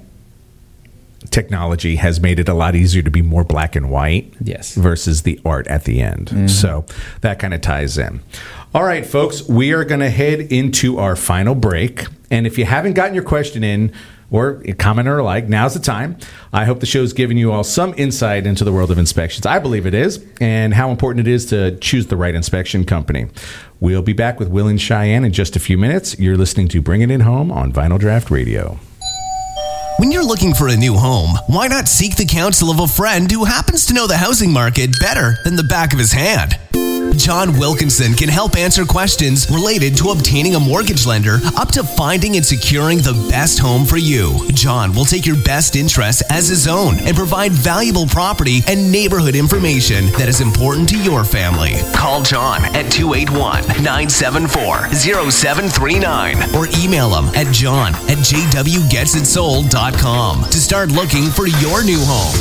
technology 1.31 1.97
has 1.97 2.21
made 2.21 2.39
it 2.39 2.49
a 2.49 2.55
lot 2.55 2.75
easier 2.75 3.03
to 3.03 3.11
be 3.11 3.23
more 3.23 3.45
black 3.45 3.77
and 3.77 3.91
white 3.91 4.33
Yes. 4.43 4.75
versus 4.75 5.23
the 5.23 5.41
art 5.45 5.67
at 5.69 5.85
the 5.85 6.01
end. 6.01 6.27
Mm-hmm. 6.27 6.47
So 6.49 6.85
that 7.21 7.39
kind 7.39 7.55
of 7.55 7.61
ties 7.61 7.97
in. 7.99 8.21
All 8.75 8.85
right, 8.85 9.05
folks, 9.05 9.49
we 9.49 9.73
are 9.73 9.85
going 9.85 10.01
to 10.01 10.11
head 10.11 10.41
into 10.41 10.99
our 10.99 11.17
final 11.17 11.55
break. 11.55 12.05
And 12.31 12.47
if 12.47 12.57
you 12.59 12.65
haven't 12.65 12.95
gotten 12.95 13.15
your 13.15 13.25
question 13.25 13.65
in, 13.65 13.93
or 14.33 14.63
comment 14.79 15.09
or 15.09 15.23
like, 15.25 15.49
now's 15.49 15.75
the 15.75 15.81
time. 15.81 16.17
I 16.53 16.65
hope 16.65 16.79
the 16.79 16.87
show's 16.87 17.13
given 17.13 17.37
you 17.37 17.51
all 17.51 17.65
some 17.65 17.93
insight 17.97 18.47
into 18.47 18.63
the 18.63 18.73
world 18.73 18.93
of 18.93 18.99
inspections. 18.99 19.45
I 19.45 19.59
believe 19.59 19.87
it 19.87 19.95
is, 19.95 20.25
and 20.41 20.73
how 20.73 20.91
important 20.93 21.27
it 21.27 21.31
is 21.33 21.47
to 21.47 21.77
choose 21.79 22.07
the 22.07 22.17
right 22.17 22.35
inspection 22.35 22.85
company. 22.85 23.27
We'll 23.81 24.03
be 24.03 24.13
back 24.13 24.39
with 24.39 24.49
Will 24.49 24.69
and 24.69 24.81
Cheyenne 24.81 25.25
in 25.25 25.33
just 25.33 25.57
a 25.57 25.61
few 25.61 25.77
minutes. 25.77 26.17
You're 26.21 26.37
listening 26.37 26.69
to 26.69 26.81
Bring 26.81 27.01
It 27.01 27.11
In 27.11 27.23
Home 27.23 27.51
on 27.51 27.73
Vinyl 27.73 27.99
Draught 27.99 28.31
Radio. 28.31 28.79
When 30.01 30.11
you're 30.11 30.25
looking 30.25 30.55
for 30.55 30.69
a 30.69 30.77
new 30.79 30.95
home, 30.95 31.37
why 31.47 31.69
not 31.69 31.87
seek 31.87 32.17
the 32.17 32.25
counsel 32.25 32.71
of 32.71 32.81
a 32.81 32.87
friend 32.87 33.31
who 33.31 33.45
happens 33.45 33.85
to 33.85 33.93
know 33.93 34.07
the 34.07 34.17
housing 34.17 34.51
market 34.51 34.99
better 34.99 35.37
than 35.45 35.57
the 35.57 35.63
back 35.63 35.93
of 35.93 35.99
his 35.99 36.11
hand? 36.11 36.59
John 37.17 37.59
Wilkinson 37.59 38.15
can 38.15 38.29
help 38.29 38.57
answer 38.57 38.85
questions 38.85 39.49
related 39.51 39.97
to 39.99 40.11
obtaining 40.11 40.55
a 40.55 40.61
mortgage 40.61 41.07
lender 41.07 41.39
up 41.57 41.69
to 41.73 41.83
finding 41.83 42.37
and 42.37 42.45
securing 42.45 42.99
the 42.99 43.15
best 43.31 43.59
home 43.59 43.85
for 43.85 43.97
you. 43.97 44.39
John 44.53 44.93
will 44.93 45.05
take 45.05 45.27
your 45.27 45.37
best 45.43 45.77
interests 45.77 46.23
as 46.31 46.49
his 46.49 46.67
own 46.67 46.99
and 47.01 47.17
provide 47.17 47.53
valuable 47.53 48.07
property 48.07 48.61
and 48.67 48.91
neighborhood 48.91 49.35
information 49.35 50.07
that 50.13 50.29
is 50.29 50.41
important 50.41 50.89
to 50.91 51.03
your 51.03 51.25
family. 51.25 51.75
Call 51.95 52.23
John 52.23 52.65
at 52.77 52.91
281 52.91 53.63
974 53.83 54.89
0739 54.95 56.55
or 56.55 56.67
email 56.79 57.11
him 57.15 57.25
at 57.35 57.53
john 57.53 57.95
at 58.09 58.19
jwgetsitsold.com 58.19 60.43
to 60.45 60.59
start 60.59 60.91
looking 60.93 61.25
for 61.27 61.47
your 61.47 61.85
new 61.85 61.99
home. 62.01 62.35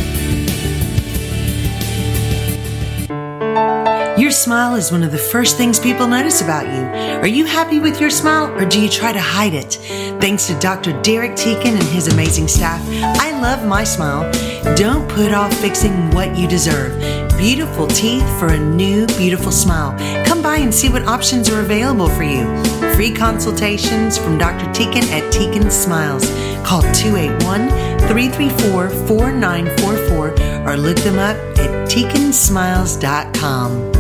smile 4.34 4.74
is 4.74 4.90
one 4.90 5.02
of 5.02 5.12
the 5.12 5.18
first 5.18 5.56
things 5.56 5.78
people 5.78 6.06
notice 6.06 6.42
about 6.42 6.66
you. 6.66 6.82
Are 7.20 7.26
you 7.26 7.44
happy 7.44 7.78
with 7.78 8.00
your 8.00 8.10
smile 8.10 8.52
or 8.52 8.66
do 8.66 8.80
you 8.80 8.88
try 8.88 9.12
to 9.12 9.20
hide 9.20 9.54
it? 9.54 9.74
Thanks 10.20 10.48
to 10.48 10.58
Dr. 10.58 11.00
Derek 11.02 11.32
Teakin 11.32 11.74
and 11.74 11.82
his 11.84 12.08
amazing 12.08 12.48
staff, 12.48 12.80
I 13.20 13.38
love 13.40 13.66
my 13.66 13.84
smile. 13.84 14.30
Don't 14.76 15.08
put 15.08 15.32
off 15.32 15.54
fixing 15.60 16.10
what 16.10 16.36
you 16.36 16.48
deserve. 16.48 16.98
Beautiful 17.38 17.86
teeth 17.86 18.26
for 18.38 18.48
a 18.48 18.58
new, 18.58 19.06
beautiful 19.18 19.52
smile. 19.52 19.96
Come 20.26 20.42
by 20.42 20.56
and 20.56 20.74
see 20.74 20.88
what 20.88 21.04
options 21.04 21.48
are 21.48 21.60
available 21.60 22.08
for 22.08 22.24
you. 22.24 22.44
Free 22.94 23.12
consultations 23.12 24.18
from 24.18 24.38
Dr. 24.38 24.66
Teakin 24.72 25.04
at 25.10 25.32
Teakin 25.32 25.70
Smiles. 25.70 26.26
Call 26.66 26.82
281 26.92 27.68
334 28.08 28.90
4944 29.06 30.68
or 30.68 30.76
look 30.76 30.96
them 30.98 31.18
up 31.18 31.53
teakinsmiles.com. 31.94 33.92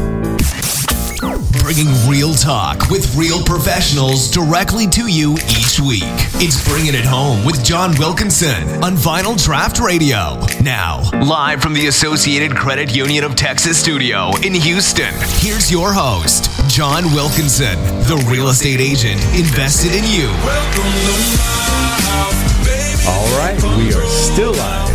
Bringing 1.62 1.86
real 2.08 2.34
talk 2.34 2.90
with 2.90 3.14
real 3.14 3.40
professionals 3.44 4.28
directly 4.28 4.88
to 4.88 5.06
you 5.06 5.34
each 5.34 5.78
week. 5.78 6.02
It's 6.42 6.62
Bringing 6.68 6.94
It 6.94 7.04
Home 7.04 7.44
with 7.44 7.64
John 7.64 7.94
Wilkinson 7.98 8.82
on 8.82 8.96
Vinyl 8.96 9.36
Draught 9.36 9.80
Radio. 9.80 10.44
Now, 10.62 11.08
live 11.24 11.62
from 11.62 11.72
the 11.72 11.86
Associated 11.86 12.56
Credit 12.56 12.94
Union 12.94 13.22
of 13.22 13.36
Texas 13.36 13.78
studio 13.78 14.32
in 14.42 14.54
Houston, 14.54 15.14
here's 15.38 15.70
your 15.70 15.92
host, 15.92 16.50
John 16.68 17.04
Wilkinson, 17.14 17.78
the 18.08 18.16
real 18.28 18.48
estate 18.48 18.80
agent 18.80 19.22
invested 19.38 19.92
in 19.94 20.04
you. 20.10 20.26
All 23.06 23.38
right, 23.38 23.56
we 23.78 23.94
are 23.94 24.06
still 24.06 24.52
live 24.52 24.84
from 24.84 24.88
the 24.88 24.93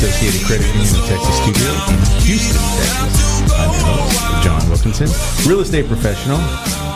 Associated 0.00 0.46
Credit 0.46 0.66
Union 0.68 0.94
of 0.94 1.06
Texas 1.06 1.36
studio 1.42 1.72
in 1.92 2.22
Houston, 2.22 2.56
Texas. 2.56 3.52
I'm 3.52 3.70
your 3.70 3.84
host, 3.84 4.42
John 4.42 4.68
Wilkinson, 4.70 5.46
real 5.46 5.60
estate 5.60 5.88
professional, 5.88 6.38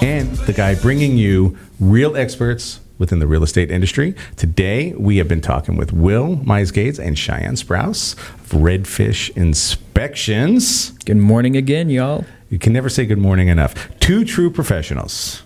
and 0.02 0.34
the 0.46 0.55
guy 0.55 0.74
bringing 0.74 1.18
you 1.18 1.55
real 1.78 2.16
experts 2.16 2.80
within 2.96 3.18
the 3.18 3.26
real 3.26 3.42
estate 3.42 3.70
industry. 3.70 4.14
Today, 4.36 4.94
we 4.94 5.18
have 5.18 5.28
been 5.28 5.42
talking 5.42 5.76
with 5.76 5.92
Will 5.92 6.36
Mize 6.36 6.98
and 6.98 7.18
Cheyenne 7.18 7.57
Sprouse 7.57 8.14
of 8.14 8.59
Redfish 8.59 9.36
Inspections. 9.36 10.92
Good 11.05 11.18
morning 11.18 11.59
again, 11.59 11.90
y'all. 11.90 12.24
You 12.48 12.59
can 12.59 12.72
never 12.72 12.88
say 12.88 13.05
good 13.05 13.18
morning 13.18 13.48
enough. 13.48 13.74
Two 14.00 14.24
true 14.24 14.50
professionals. 14.50 15.42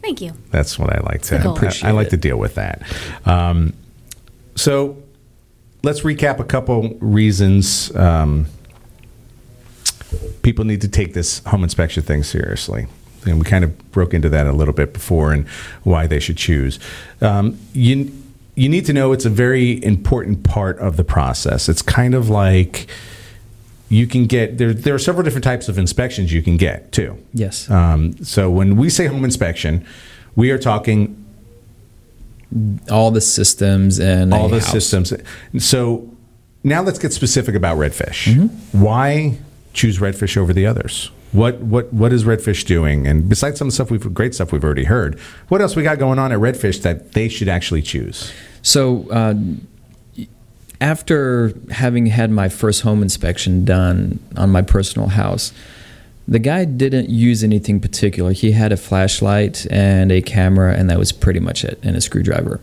Thank 0.00 0.22
you. 0.22 0.32
That's 0.50 0.78
what 0.78 0.96
I 0.96 1.00
like 1.00 1.20
to. 1.24 1.36
the 1.36 1.42
goal. 1.42 1.58
I, 1.60 1.88
I 1.88 1.90
like 1.90 2.08
to 2.08 2.16
deal 2.16 2.38
with 2.38 2.54
that. 2.54 2.80
Um, 3.26 3.74
so 4.54 5.02
let's 5.86 6.00
recap 6.00 6.40
a 6.40 6.44
couple 6.44 6.96
reasons 7.00 7.94
um, 7.94 8.46
people 10.42 10.64
need 10.64 10.80
to 10.80 10.88
take 10.88 11.14
this 11.14 11.38
home 11.46 11.62
inspection 11.62 12.02
thing 12.02 12.24
seriously. 12.24 12.88
And 13.24 13.38
we 13.38 13.44
kind 13.44 13.64
of 13.64 13.92
broke 13.92 14.12
into 14.12 14.28
that 14.28 14.46
a 14.46 14.52
little 14.52 14.74
bit 14.74 14.92
before 14.92 15.32
and 15.32 15.48
why 15.84 16.06
they 16.08 16.20
should 16.20 16.36
choose. 16.36 16.78
Um, 17.20 17.58
you 17.72 18.12
you 18.56 18.68
need 18.68 18.86
to 18.86 18.92
know 18.92 19.12
it's 19.12 19.26
a 19.26 19.30
very 19.30 19.82
important 19.84 20.42
part 20.42 20.78
of 20.78 20.96
the 20.96 21.04
process. 21.04 21.68
It's 21.68 21.82
kind 21.82 22.14
of 22.14 22.30
like 22.30 22.88
you 23.88 24.06
can 24.06 24.26
get 24.26 24.58
there. 24.58 24.72
There 24.72 24.94
are 24.94 24.98
several 24.98 25.22
different 25.22 25.44
types 25.44 25.68
of 25.68 25.78
inspections 25.78 26.32
you 26.32 26.42
can 26.42 26.56
get 26.56 26.90
too. 26.90 27.22
Yes. 27.32 27.70
Um, 27.70 28.16
so 28.24 28.50
when 28.50 28.76
we 28.76 28.90
say 28.90 29.06
home 29.06 29.24
inspection, 29.24 29.84
we 30.34 30.50
are 30.50 30.58
talking 30.58 31.25
all 32.90 33.10
the 33.10 33.20
systems 33.20 33.98
and 33.98 34.32
all 34.32 34.48
the 34.48 34.60
house. 34.60 34.70
systems. 34.70 35.12
So 35.58 36.10
now 36.64 36.82
let's 36.82 36.98
get 36.98 37.12
specific 37.12 37.54
about 37.54 37.78
Redfish. 37.78 38.32
Mm-hmm. 38.32 38.80
Why 38.80 39.38
choose 39.72 39.98
Redfish 39.98 40.36
over 40.36 40.52
the 40.52 40.66
others? 40.66 41.10
What 41.32 41.58
what 41.58 41.92
what 41.92 42.12
is 42.12 42.24
Redfish 42.24 42.64
doing? 42.64 43.06
And 43.06 43.28
besides 43.28 43.58
some 43.58 43.70
stuff 43.70 43.90
we've 43.90 44.14
great 44.14 44.34
stuff 44.34 44.52
we've 44.52 44.64
already 44.64 44.84
heard, 44.84 45.18
what 45.48 45.60
else 45.60 45.76
we 45.76 45.82
got 45.82 45.98
going 45.98 46.18
on 46.18 46.32
at 46.32 46.38
Redfish 46.38 46.82
that 46.82 47.12
they 47.12 47.28
should 47.28 47.48
actually 47.48 47.82
choose? 47.82 48.32
So, 48.62 49.08
uh, 49.10 49.34
after 50.80 51.52
having 51.70 52.06
had 52.06 52.30
my 52.30 52.48
first 52.48 52.82
home 52.82 53.02
inspection 53.02 53.64
done 53.64 54.18
on 54.36 54.50
my 54.50 54.62
personal 54.62 55.08
house, 55.08 55.52
the 56.28 56.38
guy 56.38 56.64
didn't 56.64 57.08
use 57.08 57.44
anything 57.44 57.80
particular. 57.80 58.32
He 58.32 58.52
had 58.52 58.72
a 58.72 58.76
flashlight 58.76 59.66
and 59.70 60.10
a 60.10 60.20
camera, 60.22 60.74
and 60.74 60.90
that 60.90 60.98
was 60.98 61.12
pretty 61.12 61.40
much 61.40 61.64
it, 61.64 61.78
and 61.82 61.96
a 61.96 62.00
screwdriver. 62.00 62.60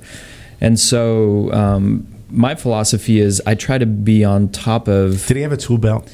And 0.60 0.80
so, 0.80 1.52
um, 1.54 2.08
my 2.30 2.56
philosophy 2.56 3.20
is 3.20 3.42
I 3.46 3.56
try 3.56 3.78
to 3.78 3.86
be 3.86 4.24
on 4.26 4.50
top 4.50 4.88
of. 4.88 5.26
Did 5.28 5.38
he 5.38 5.44
have 5.44 5.52
a 5.52 5.58
tool 5.58 5.78
belt? 5.78 6.14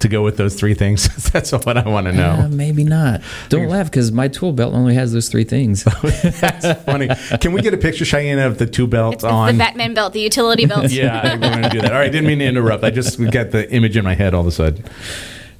to 0.00 0.08
go 0.08 0.22
with 0.22 0.36
those 0.36 0.54
three 0.54 0.74
things? 0.74 1.30
That's 1.32 1.52
what 1.52 1.76
I 1.76 1.88
want 1.88 2.06
to 2.06 2.12
know. 2.12 2.32
Uh, 2.32 2.48
maybe 2.48 2.84
not. 2.84 3.22
Don't 3.48 3.68
laugh 3.68 3.86
because 3.90 4.12
my 4.12 4.28
tool 4.28 4.52
belt 4.52 4.74
only 4.74 4.94
has 4.94 5.12
those 5.12 5.28
three 5.28 5.44
things. 5.44 5.84
That's 6.40 6.82
funny. 6.82 7.08
Can 7.40 7.52
we 7.52 7.62
get 7.62 7.74
a 7.74 7.78
picture, 7.78 8.04
Cheyenne, 8.04 8.38
of 8.38 8.58
the 8.58 8.66
two 8.66 8.86
belts 8.86 9.16
It's 9.16 9.24
on? 9.24 9.54
the 9.54 9.58
Batman 9.58 9.94
belt, 9.94 10.12
the 10.12 10.20
utility 10.20 10.66
belt. 10.66 10.90
yeah, 10.90 11.20
I 11.22 11.36
want 11.36 11.64
to 11.64 11.70
do 11.70 11.80
that. 11.80 11.92
All 11.92 11.98
right, 11.98 12.10
didn't 12.10 12.26
mean 12.26 12.40
to 12.40 12.44
interrupt. 12.44 12.84
I 12.84 12.90
just 12.90 13.18
got 13.30 13.50
the 13.50 13.70
image 13.72 13.96
in 13.96 14.04
my 14.04 14.14
head 14.14 14.34
all 14.34 14.42
of 14.42 14.46
a 14.46 14.52
sudden. 14.52 14.84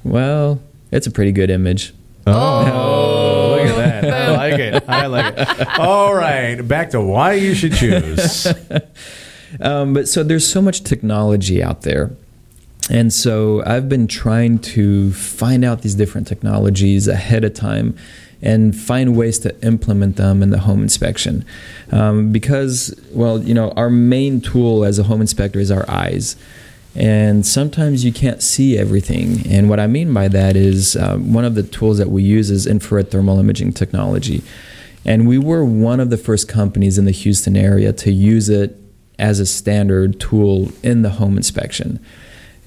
Well, 0.03 0.61
it's 0.91 1.07
a 1.07 1.11
pretty 1.11 1.31
good 1.31 1.49
image. 1.49 1.93
Oh, 2.25 3.57
look 3.57 3.69
at 3.69 4.01
that. 4.01 4.13
I 4.29 4.35
like 4.35 4.59
it. 4.59 4.83
I 4.87 5.05
like 5.07 5.33
it. 5.37 5.79
All 5.79 6.13
right, 6.13 6.61
back 6.61 6.91
to 6.91 7.01
why 7.01 7.33
you 7.33 7.53
should 7.53 7.73
choose. 7.73 8.47
Um, 9.61 9.93
but 9.93 10.09
so 10.09 10.23
there's 10.23 10.45
so 10.45 10.61
much 10.61 10.83
technology 10.83 11.63
out 11.63 11.83
there. 11.83 12.11
And 12.89 13.11
so 13.11 13.63
I've 13.65 13.89
been 13.89 14.07
trying 14.07 14.59
to 14.59 15.11
find 15.13 15.65
out 15.65 15.81
these 15.81 15.95
different 15.95 16.27
technologies 16.27 17.07
ahead 17.07 17.43
of 17.43 17.53
time 17.53 17.97
and 18.41 18.75
find 18.75 19.17
ways 19.17 19.39
to 19.39 19.65
implement 19.65 20.15
them 20.15 20.43
in 20.43 20.51
the 20.51 20.59
home 20.59 20.83
inspection. 20.83 21.45
Um, 21.91 22.31
because, 22.31 22.93
well, 23.11 23.41
you 23.41 23.53
know, 23.53 23.71
our 23.71 23.89
main 23.89 24.41
tool 24.41 24.85
as 24.85 24.99
a 24.99 25.03
home 25.03 25.21
inspector 25.21 25.59
is 25.59 25.71
our 25.71 25.89
eyes. 25.89 26.35
And 26.97 27.45
sometimes 27.45 28.03
you 28.03 28.11
can't 28.11 28.41
see 28.41 28.77
everything. 28.77 29.45
And 29.47 29.69
what 29.69 29.79
I 29.79 29.85
mean 29.85 30.11
by 30.13 30.27
that 30.29 30.55
is 30.55 30.95
um, 30.95 31.31
one 31.31 31.45
of 31.45 31.53
the 31.53 31.63
tools 31.63 31.99
that 31.99 32.09
we 32.09 32.23
use 32.23 32.49
is 32.49 32.65
infrared 32.65 33.11
thermal 33.11 33.39
imaging 33.39 33.73
technology. 33.73 34.41
And 35.05 35.27
we 35.27 35.37
were 35.37 35.63
one 35.63 35.99
of 35.99 36.09
the 36.09 36.17
first 36.17 36.47
companies 36.47 36.97
in 36.97 37.05
the 37.05 37.11
Houston 37.11 37.55
area 37.55 37.93
to 37.93 38.11
use 38.11 38.49
it 38.49 38.75
as 39.19 39.39
a 39.39 39.45
standard 39.45 40.19
tool 40.19 40.71
in 40.83 41.03
the 41.03 41.11
home 41.11 41.37
inspection 41.37 41.99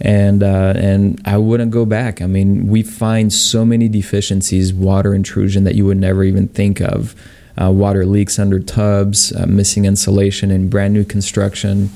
and 0.01 0.43
uh, 0.43 0.73
and 0.77 1.21
I 1.25 1.37
wouldn't 1.37 1.71
go 1.71 1.85
back. 1.85 2.23
I 2.23 2.27
mean, 2.27 2.69
we 2.69 2.83
find 2.83 3.33
so 3.33 3.65
many 3.65 3.89
deficiencies, 3.89 4.73
water 4.73 5.15
intrusion 5.15 5.65
that 5.65 5.75
you 5.75 5.85
would 5.87 5.99
never 5.99 6.25
even 6.25 6.49
think 6.49 6.81
of, 6.81 7.15
uh, 7.61 7.71
water 7.71 8.07
leaks 8.07 8.39
under 8.39 8.59
tubs, 8.59 9.33
uh, 9.33 9.47
missing 9.47 9.85
insulation 9.85 10.51
in 10.51 10.71
brand 10.71 10.95
new 10.95 11.05
construction. 11.05 11.91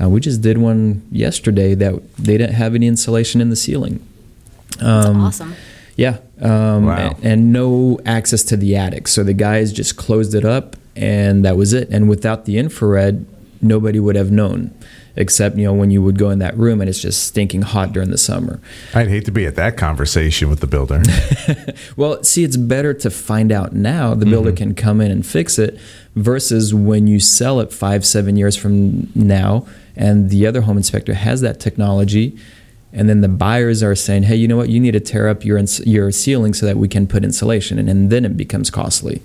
Uh, 0.00 0.08
we 0.08 0.20
just 0.20 0.40
did 0.42 0.58
one 0.58 1.02
yesterday 1.10 1.74
that 1.74 1.94
they 2.16 2.36
didn't 2.38 2.54
have 2.54 2.74
any 2.74 2.86
insulation 2.86 3.40
in 3.40 3.50
the 3.50 3.56
ceiling. 3.56 4.00
Um, 4.80 5.20
awesome. 5.20 5.54
Yeah, 5.96 6.18
um, 6.40 6.86
Wow. 6.86 7.16
and, 7.16 7.24
and 7.24 7.52
no 7.52 7.98
access 8.06 8.42
to 8.44 8.56
the 8.56 8.76
attic. 8.76 9.08
So 9.08 9.24
the 9.24 9.32
guys 9.34 9.72
just 9.72 9.96
closed 9.96 10.34
it 10.34 10.44
up, 10.44 10.76
and 10.94 11.44
that 11.44 11.56
was 11.56 11.72
it. 11.72 11.88
And 11.90 12.08
without 12.08 12.44
the 12.44 12.56
infrared, 12.58 13.26
nobody 13.60 13.98
would 13.98 14.14
have 14.14 14.30
known 14.30 14.72
except 15.18 15.56
you 15.56 15.64
know 15.64 15.74
when 15.74 15.90
you 15.90 16.00
would 16.00 16.16
go 16.16 16.30
in 16.30 16.38
that 16.38 16.56
room 16.56 16.80
and 16.80 16.88
it's 16.88 17.02
just 17.02 17.24
stinking 17.24 17.62
hot 17.62 17.92
during 17.92 18.10
the 18.10 18.16
summer. 18.16 18.60
I'd 18.94 19.08
hate 19.08 19.24
to 19.26 19.32
be 19.32 19.44
at 19.44 19.56
that 19.56 19.76
conversation 19.76 20.48
with 20.48 20.60
the 20.60 20.66
builder. 20.66 21.02
Well, 21.96 22.22
see, 22.22 22.44
it's 22.44 22.56
better 22.56 22.94
to 22.94 23.10
find 23.10 23.50
out 23.50 23.72
now. 23.72 24.14
The 24.14 24.26
builder 24.26 24.50
mm-hmm. 24.50 24.56
can 24.56 24.74
come 24.74 25.00
in 25.00 25.10
and 25.10 25.26
fix 25.26 25.58
it 25.58 25.78
versus 26.14 26.72
when 26.72 27.06
you 27.06 27.18
sell 27.18 27.60
it 27.60 27.72
five, 27.72 28.06
seven 28.06 28.36
years 28.36 28.56
from 28.56 29.10
now, 29.14 29.66
and 29.96 30.30
the 30.30 30.46
other 30.46 30.60
home 30.60 30.76
inspector 30.76 31.14
has 31.14 31.40
that 31.40 31.58
technology. 31.58 32.38
And 32.92 33.08
then 33.08 33.20
the 33.20 33.28
buyers 33.28 33.82
are 33.82 33.94
saying, 33.94 34.24
"Hey, 34.24 34.36
you 34.36 34.46
know 34.46 34.56
what? 34.56 34.68
You 34.68 34.78
need 34.80 34.92
to 34.92 35.00
tear 35.00 35.28
up 35.28 35.44
your 35.44 35.58
ins- 35.58 35.84
your 35.86 36.12
ceiling 36.12 36.54
so 36.54 36.66
that 36.66 36.76
we 36.76 36.88
can 36.88 37.06
put 37.06 37.24
insulation." 37.24 37.78
And, 37.78 37.88
and 37.88 38.10
then 38.10 38.24
it 38.24 38.36
becomes 38.36 38.70
costly. 38.70 39.20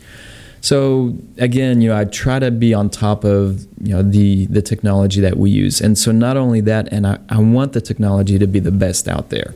So 0.64 1.14
again, 1.39 1.82
you 1.82 1.89
know, 1.89 1.97
I 1.97 2.05
try 2.05 2.39
to 2.39 2.49
be 2.49 2.74
on 2.74 2.89
top 2.89 3.26
of 3.26 3.68
you 3.82 3.93
know 3.93 4.01
the 4.01 4.45
the 4.45 4.61
technology 4.61 5.20
that 5.20 5.36
we 5.36 5.51
use, 5.51 5.82
and 5.82 5.97
so 5.97 6.14
not 6.14 6.38
only 6.38 6.61
that, 6.61 6.88
and 6.89 7.05
I, 7.05 7.20
I 7.28 7.39
want 7.39 7.74
the 7.74 7.82
technology 7.82 8.39
to 8.39 8.47
be 8.47 8.59
the 8.59 8.72
best 8.72 9.09
out 9.09 9.30
there, 9.30 9.53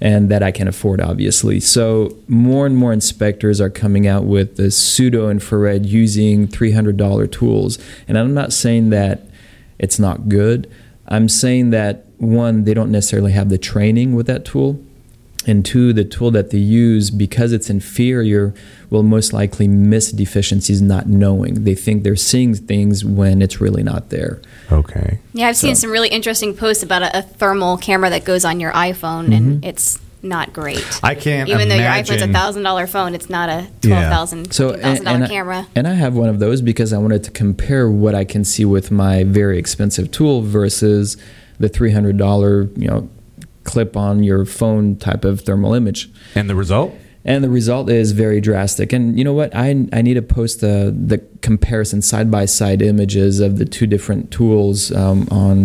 and 0.00 0.28
that 0.28 0.42
I 0.42 0.50
can 0.50 0.66
afford, 0.66 1.00
obviously. 1.00 1.60
So 1.60 2.16
more 2.26 2.66
and 2.66 2.76
more 2.76 2.92
inspectors 2.92 3.60
are 3.60 3.70
coming 3.70 4.08
out 4.08 4.24
with 4.24 4.56
the 4.56 4.72
pseudo 4.72 5.30
infrared 5.30 5.86
using 5.86 6.48
three 6.48 6.72
hundred 6.72 6.96
dollar 6.96 7.28
tools, 7.28 7.78
and 8.08 8.18
I'm 8.18 8.34
not 8.34 8.52
saying 8.52 8.90
that 8.90 9.28
it's 9.78 10.00
not 10.00 10.28
good. 10.28 10.68
I'm 11.06 11.28
saying 11.28 11.70
that 11.70 12.06
one, 12.18 12.64
they 12.64 12.74
don't 12.74 12.90
necessarily 12.90 13.30
have 13.32 13.50
the 13.50 13.58
training 13.58 14.16
with 14.16 14.26
that 14.26 14.44
tool 14.44 14.84
and 15.46 15.64
two, 15.64 15.92
the 15.92 16.04
tool 16.04 16.30
that 16.32 16.50
they 16.50 16.58
use, 16.58 17.10
because 17.10 17.52
it's 17.52 17.70
inferior, 17.70 18.52
will 18.90 19.02
most 19.02 19.32
likely 19.32 19.68
miss 19.68 20.12
deficiencies 20.12 20.82
not 20.82 21.06
knowing. 21.06 21.64
They 21.64 21.74
think 21.74 22.02
they're 22.02 22.16
seeing 22.16 22.54
things 22.54 23.04
when 23.04 23.40
it's 23.40 23.60
really 23.60 23.82
not 23.82 24.10
there. 24.10 24.42
Okay. 24.70 25.18
Yeah, 25.32 25.48
I've 25.48 25.56
seen 25.56 25.76
some 25.76 25.90
really 25.90 26.08
interesting 26.08 26.54
posts 26.54 26.82
about 26.82 27.02
a, 27.02 27.18
a 27.18 27.22
thermal 27.22 27.78
camera 27.78 28.10
that 28.10 28.24
goes 28.24 28.44
on 28.44 28.60
your 28.60 28.72
iPhone, 28.72 29.34
and 29.34 29.62
mm-hmm. 29.62 29.64
it's 29.64 29.98
not 30.22 30.52
great. 30.52 30.84
I 31.02 31.14
can't 31.14 31.48
Even 31.48 31.70
though 31.70 31.76
your 31.76 31.86
iPhone's 31.86 32.20
a 32.22 32.28
thousand 32.28 32.62
dollar 32.62 32.86
phone, 32.86 33.14
it's 33.14 33.30
not 33.30 33.48
a 33.48 33.62
Yeah. 33.62 33.68
twelve 33.80 34.12
thousand, 34.12 34.52
So 34.52 34.72
thousand 34.72 34.84
and, 34.84 35.04
dollar 35.04 35.14
and 35.16 35.24
I- 35.24 35.28
camera. 35.28 35.66
and 35.74 35.88
I 35.88 35.94
have 35.94 36.14
one 36.14 36.28
of 36.28 36.38
those 36.38 36.60
because 36.60 36.92
I 36.92 36.98
wanted 36.98 37.24
to 37.24 37.30
compare 37.30 37.90
what 37.90 38.14
I 38.14 38.24
can 38.24 38.44
see 38.44 38.66
with 38.66 38.90
my 38.90 39.24
very 39.24 39.58
expensive 39.58 40.10
tool 40.10 40.42
versus 40.42 41.16
the 41.58 41.68
three 41.70 41.92
hundred 41.92 42.18
dollar, 42.18 42.68
you 42.76 42.88
know, 42.88 43.08
clip 43.70 43.96
on 43.96 44.22
your 44.22 44.44
phone 44.44 44.96
type 44.96 45.24
of 45.24 45.40
thermal 45.42 45.74
image. 45.74 46.10
And 46.34 46.48
the 46.50 46.54
result? 46.54 46.92
And 47.22 47.44
the 47.44 47.50
result 47.50 47.90
is 47.90 48.12
very 48.12 48.40
drastic. 48.40 48.94
And 48.94 49.18
you 49.18 49.24
know 49.24 49.34
what? 49.34 49.54
I, 49.54 49.86
I 49.92 50.00
need 50.00 50.14
to 50.14 50.22
post 50.22 50.62
the, 50.62 50.94
the 51.12 51.18
comparison 51.42 52.00
side 52.00 52.30
by 52.30 52.46
side 52.46 52.80
images 52.80 53.40
of 53.40 53.58
the 53.58 53.66
two 53.66 53.86
different 53.86 54.30
tools 54.30 54.90
um, 54.92 55.28
on 55.30 55.56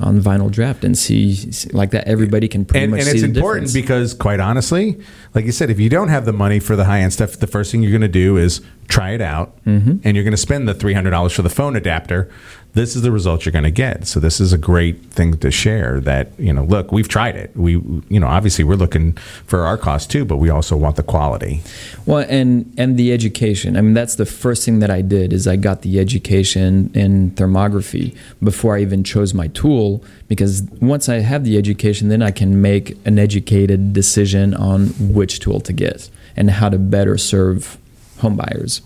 on 0.00 0.20
Vinyl 0.20 0.50
Draught 0.50 0.82
and 0.82 0.96
see 0.98 1.36
like 1.72 1.90
that. 1.92 2.08
Everybody 2.08 2.48
can 2.48 2.64
pretty 2.64 2.84
and, 2.84 2.90
much 2.90 3.00
and 3.00 3.08
see 3.10 3.14
it's 3.18 3.22
the 3.22 3.38
important 3.38 3.66
difference. 3.66 3.72
because 3.74 4.14
quite 4.14 4.40
honestly 4.40 4.98
like 5.34 5.44
you 5.44 5.52
said 5.52 5.70
if 5.70 5.78
you 5.78 5.88
don't 5.88 6.08
have 6.08 6.24
the 6.24 6.32
money 6.32 6.58
for 6.58 6.74
the 6.74 6.84
high-end 6.84 7.12
stuff 7.12 7.38
the 7.38 7.46
first 7.46 7.70
thing 7.70 7.80
you're 7.82 7.92
going 7.92 8.00
to 8.12 8.18
do 8.24 8.36
is 8.36 8.60
try 8.88 9.10
it 9.12 9.20
out 9.20 9.48
Mm-hmm. 9.64 9.98
and 10.04 10.16
you're 10.16 10.24
going 10.24 10.32
to 10.32 10.46
spend 10.48 10.66
the 10.68 10.74
$300 10.74 11.32
for 11.32 11.42
the 11.42 11.48
phone 11.48 11.76
adapter 11.76 12.28
this 12.74 12.96
is 12.96 13.02
the 13.02 13.12
result 13.12 13.44
you're 13.44 13.52
going 13.52 13.64
to 13.64 13.70
get 13.70 14.06
so 14.06 14.20
this 14.20 14.40
is 14.40 14.52
a 14.52 14.58
great 14.58 15.00
thing 15.06 15.36
to 15.38 15.50
share 15.50 16.00
that 16.00 16.28
you 16.38 16.52
know 16.52 16.64
look 16.64 16.92
we've 16.92 17.08
tried 17.08 17.36
it 17.36 17.50
we 17.56 17.72
you 18.08 18.20
know 18.20 18.26
obviously 18.26 18.64
we're 18.64 18.74
looking 18.74 19.12
for 19.46 19.60
our 19.60 19.78
cost 19.78 20.10
too 20.10 20.24
but 20.24 20.36
we 20.36 20.50
also 20.50 20.76
want 20.76 20.96
the 20.96 21.02
quality 21.02 21.62
Well, 22.06 22.26
and 22.28 22.72
and 22.76 22.96
the 22.96 23.12
education. 23.12 23.76
I 23.76 23.80
mean, 23.80 23.94
that's 23.94 24.16
the 24.16 24.26
first 24.26 24.64
thing 24.64 24.80
that 24.80 24.90
I 24.90 25.00
did 25.00 25.32
is 25.32 25.46
I 25.46 25.56
got 25.56 25.82
the 25.82 25.98
education 25.98 26.90
in 26.94 27.30
thermography 27.32 28.16
before 28.42 28.76
I 28.76 28.82
even 28.82 29.04
chose 29.04 29.32
my 29.34 29.48
tool. 29.48 30.04
Because 30.28 30.62
once 30.80 31.08
I 31.08 31.20
have 31.20 31.44
the 31.44 31.56
education, 31.56 32.08
then 32.08 32.22
I 32.22 32.30
can 32.30 32.60
make 32.60 32.96
an 33.06 33.18
educated 33.18 33.92
decision 33.92 34.54
on 34.54 34.88
which 34.98 35.40
tool 35.40 35.60
to 35.60 35.72
get 35.72 36.10
and 36.36 36.50
how 36.50 36.68
to 36.68 36.78
better 36.78 37.16
serve 37.16 37.78
home 38.18 38.36
buyers. 38.36 38.82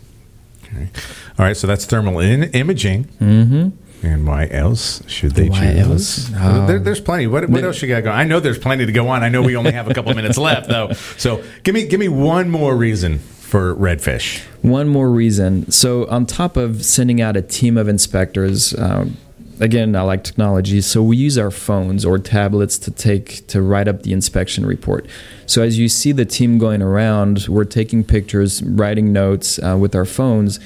All 1.39 1.45
right 1.47 1.57
so 1.57 1.66
that's 1.66 1.85
thermal 1.87 2.18
in- 2.20 2.45
imaging 2.53 3.05
Mm-hmm. 3.20 4.07
and 4.07 4.26
why 4.26 4.47
else 4.51 5.03
should 5.09 5.33
they 5.33 5.49
Why 5.49 5.74
choose? 5.74 6.31
Oh. 6.37 6.66
There, 6.66 6.79
there's 6.79 7.01
plenty. 7.01 7.26
What, 7.26 7.49
what 7.51 7.64
else 7.64 7.83
you 7.83 7.89
got 7.89 8.05
going? 8.05 8.16
I 8.16 8.24
know 8.24 8.39
there's 8.41 8.59
plenty 8.59 8.87
to 8.87 8.93
go 8.93 9.09
on. 9.09 9.22
I 9.24 9.29
know 9.29 9.43
we 9.43 9.57
only 9.57 9.72
have 9.72 9.89
a 9.91 9.95
couple 9.95 10.14
minutes 10.14 10.39
left, 10.49 10.68
though. 10.68 10.93
So 11.16 11.43
give 11.64 11.74
me 11.74 11.87
give 11.87 11.99
me 11.99 12.09
one 12.09 12.49
more 12.49 12.76
reason 12.76 13.18
for 13.18 13.74
redfish. 13.74 14.41
One 14.62 14.89
more 14.89 15.11
reason. 15.11 15.70
So, 15.70 16.07
on 16.09 16.26
top 16.26 16.57
of 16.57 16.85
sending 16.85 17.20
out 17.20 17.37
a 17.37 17.43
team 17.43 17.76
of 17.79 17.89
inspectors, 17.89 18.72
um, 18.79 19.16
again, 19.61 19.94
I 19.96 20.02
like 20.02 20.24
technology. 20.24 20.80
So, 20.80 21.02
we 21.02 21.16
use 21.16 21.38
our 21.38 21.50
phones 21.50 22.04
or 22.04 22.18
tablets 22.18 22.78
to 22.78 22.90
take 22.90 23.46
to 23.48 23.62
write 23.62 23.88
up 23.88 24.02
the 24.02 24.12
inspection 24.12 24.64
report. 24.66 25.06
So, 25.46 25.62
as 25.62 25.78
you 25.78 25.88
see 25.88 26.12
the 26.12 26.24
team 26.24 26.59
going 26.59 26.82
around, 26.82 27.46
we're 27.48 27.64
taking 27.64 28.04
pictures, 28.04 28.62
writing 28.62 29.12
notes 29.12 29.59
uh, 29.62 29.76
with 29.78 29.94
our 29.94 30.04
phones. 30.04 30.61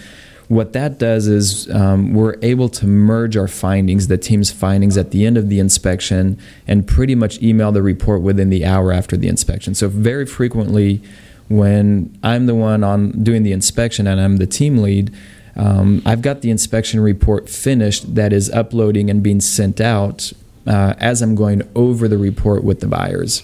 What 0.48 0.74
that 0.74 0.98
does 0.98 1.28
is 1.28 1.70
um, 1.70 2.12
we're 2.12 2.36
able 2.42 2.68
to 2.68 2.86
merge 2.86 3.36
our 3.36 3.48
findings, 3.48 4.08
the 4.08 4.18
team's 4.18 4.50
findings, 4.50 4.98
at 4.98 5.10
the 5.10 5.24
end 5.24 5.38
of 5.38 5.48
the 5.48 5.58
inspection, 5.58 6.38
and 6.66 6.86
pretty 6.86 7.14
much 7.14 7.40
email 7.40 7.72
the 7.72 7.82
report 7.82 8.20
within 8.20 8.50
the 8.50 8.64
hour 8.64 8.92
after 8.92 9.16
the 9.16 9.28
inspection. 9.28 9.74
So, 9.74 9.88
very 9.88 10.26
frequently, 10.26 11.00
when 11.48 12.18
I'm 12.22 12.46
the 12.46 12.54
one 12.54 12.84
on 12.84 13.22
doing 13.22 13.42
the 13.42 13.52
inspection 13.52 14.06
and 14.06 14.20
I'm 14.20 14.38
the 14.38 14.46
team 14.46 14.78
lead, 14.78 15.14
Um, 15.56 16.02
I've 16.06 16.22
got 16.22 16.40
the 16.40 16.50
inspection 16.50 17.00
report 17.00 17.48
finished 17.48 18.14
that 18.14 18.32
is 18.32 18.50
uploading 18.50 19.10
and 19.10 19.22
being 19.22 19.40
sent 19.40 19.80
out 19.80 20.32
uh, 20.66 20.94
as 20.98 21.22
I'm 21.22 21.34
going 21.34 21.68
over 21.74 22.08
the 22.08 22.18
report 22.18 22.64
with 22.64 22.80
the 22.80 22.86
buyers. 22.86 23.42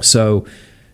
So 0.00 0.46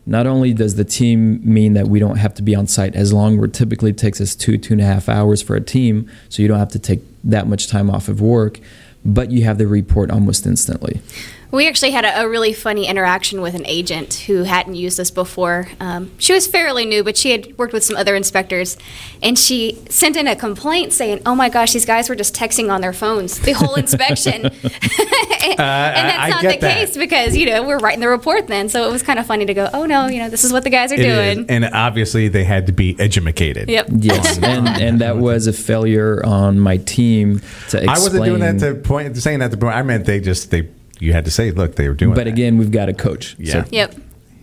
not 0.07 0.27
only 0.27 0.55
does 0.55 0.77
the 0.77 0.85
team 0.85 1.41
mean 1.45 1.75
that 1.75 1.89
we 1.89 1.99
don't 1.99 2.17
have 2.17 2.33
to 2.35 2.43
be 2.43 2.55
on 2.55 2.67
site 2.67 2.95
as 2.95 3.13
long, 3.13 3.37
where 3.37 3.49
typically 3.49 3.93
takes 3.93 4.21
us 4.21 4.35
two, 4.35 4.57
two 4.57 4.73
and 4.73 4.81
a 4.81 4.85
half 4.85 5.09
hours 5.09 5.43
for 5.43 5.55
a 5.55 5.61
team, 5.61 6.11
so 6.31 6.41
you 6.41 6.49
don't 6.49 6.59
have 6.59 6.71
to 6.71 6.79
take 6.79 7.03
that 7.25 7.47
much 7.47 7.69
time 7.69 7.91
off 7.91 8.09
of 8.09 8.21
work, 8.21 8.59
but 9.05 9.31
you 9.31 9.45
have 9.45 9.59
the 9.59 9.67
report 9.67 10.11
almost 10.11 10.47
instantly. 10.47 11.03
We 11.51 11.67
actually 11.67 11.93
had 11.93 12.05
a, 12.05 12.23
a, 12.23 12.29
really 12.29 12.53
funny 12.53 12.87
interaction 12.87 13.41
with 13.41 13.55
an 13.55 13.65
agent 13.65 14.13
who 14.27 14.43
hadn't 14.43 14.75
used 14.75 14.99
this 14.99 15.11
before. 15.11 15.69
Um, 15.81 16.11
she 16.19 16.35
was 16.35 16.47
fairly 16.47 16.85
new, 16.85 17.03
but 17.03 17.17
she 17.17 17.31
had 17.31 17.57
worked 17.57 17.73
with 17.73 17.83
some 17.83 17.97
other 17.97 18.15
inspectors, 18.15 18.77
and 19.23 19.39
she 19.39 19.79
sent 19.89 20.17
in 20.17 20.27
a 20.27 20.37
complaint 20.37 20.93
saying, 20.93 21.23
"Oh 21.25 21.35
my 21.35 21.49
gosh, 21.49 21.73
these 21.73 21.87
guys 21.87 22.11
were 22.11 22.15
just 22.15 22.35
texting 22.35 22.71
on 22.71 22.83
their 22.83 22.93
phones 22.93 23.39
the 23.39 23.53
whole 23.53 23.77
inspection." 23.77 24.45
and, 24.45 24.47
uh, 24.65 24.65
and, 24.69 25.59
that's 25.59 26.23
I 26.23 26.29
not 26.29 26.43
get 26.43 26.61
the 26.61 26.67
that. 26.67 26.75
case 26.75 26.97
because 26.97 27.35
you 27.35 27.47
know 27.47 27.67
we're 27.67 27.79
writing 27.79 28.01
the 28.01 28.09
report 28.09 28.47
then. 28.47 28.69
So 28.69 28.87
it 28.87 28.93
was 28.93 29.03
kind 29.03 29.19
of 29.19 29.27
funny 29.27 29.47
to 29.47 29.55
go, 29.55 29.71
"Oh 29.73 29.87
no, 29.87 30.07
you 30.07 30.19
know 30.19 30.29
this 30.29 30.45
is 30.45 30.53
what 30.53 30.65
the 30.65 30.71
guys 30.71 30.93
are 30.93 30.97
It 30.97 30.99
doing." 30.99 31.45
is. 31.45 31.47
And 31.49 31.65
obviously, 31.65 32.29
they 32.29 32.45
had 32.45 32.67
to 32.67 32.73
be 32.73 32.95
educated. 32.99 33.71
Yep. 33.71 33.87
Yes, 34.01 34.39
and, 34.43 34.69
and 34.69 35.01
that 35.01 35.17
was 35.17 35.47
a 35.47 35.55
failure 35.55 36.23
on 36.27 36.61
my 36.61 36.77
team 36.77 37.39
to 37.71 37.79
explain. 37.79 37.89
I 37.89 37.93
wasn't 37.93 38.25
doing 38.27 38.41
that 38.41 38.59
to 38.59 38.75
point, 38.75 39.17
saying 39.17 39.39
that 39.39 39.51
to 39.53 39.57
point. 39.57 39.75
I 39.75 39.83
meant 39.83 40.05
they 40.05 40.21
just 40.21 40.51
they. 40.51 40.69
You 41.01 41.13
had 41.13 41.25
to 41.25 41.31
say, 41.31 41.51
look, 41.51 41.77
they 41.77 41.89
were 41.89 41.95
doing. 41.95 42.15
But 42.15 42.25
that. 42.25 42.29
again, 42.29 42.59
we've 42.59 42.71
got 42.71 42.89
a 42.89 42.95
coach. 42.95 43.37
Yeah. 43.39 43.65
Yep. 43.71 43.95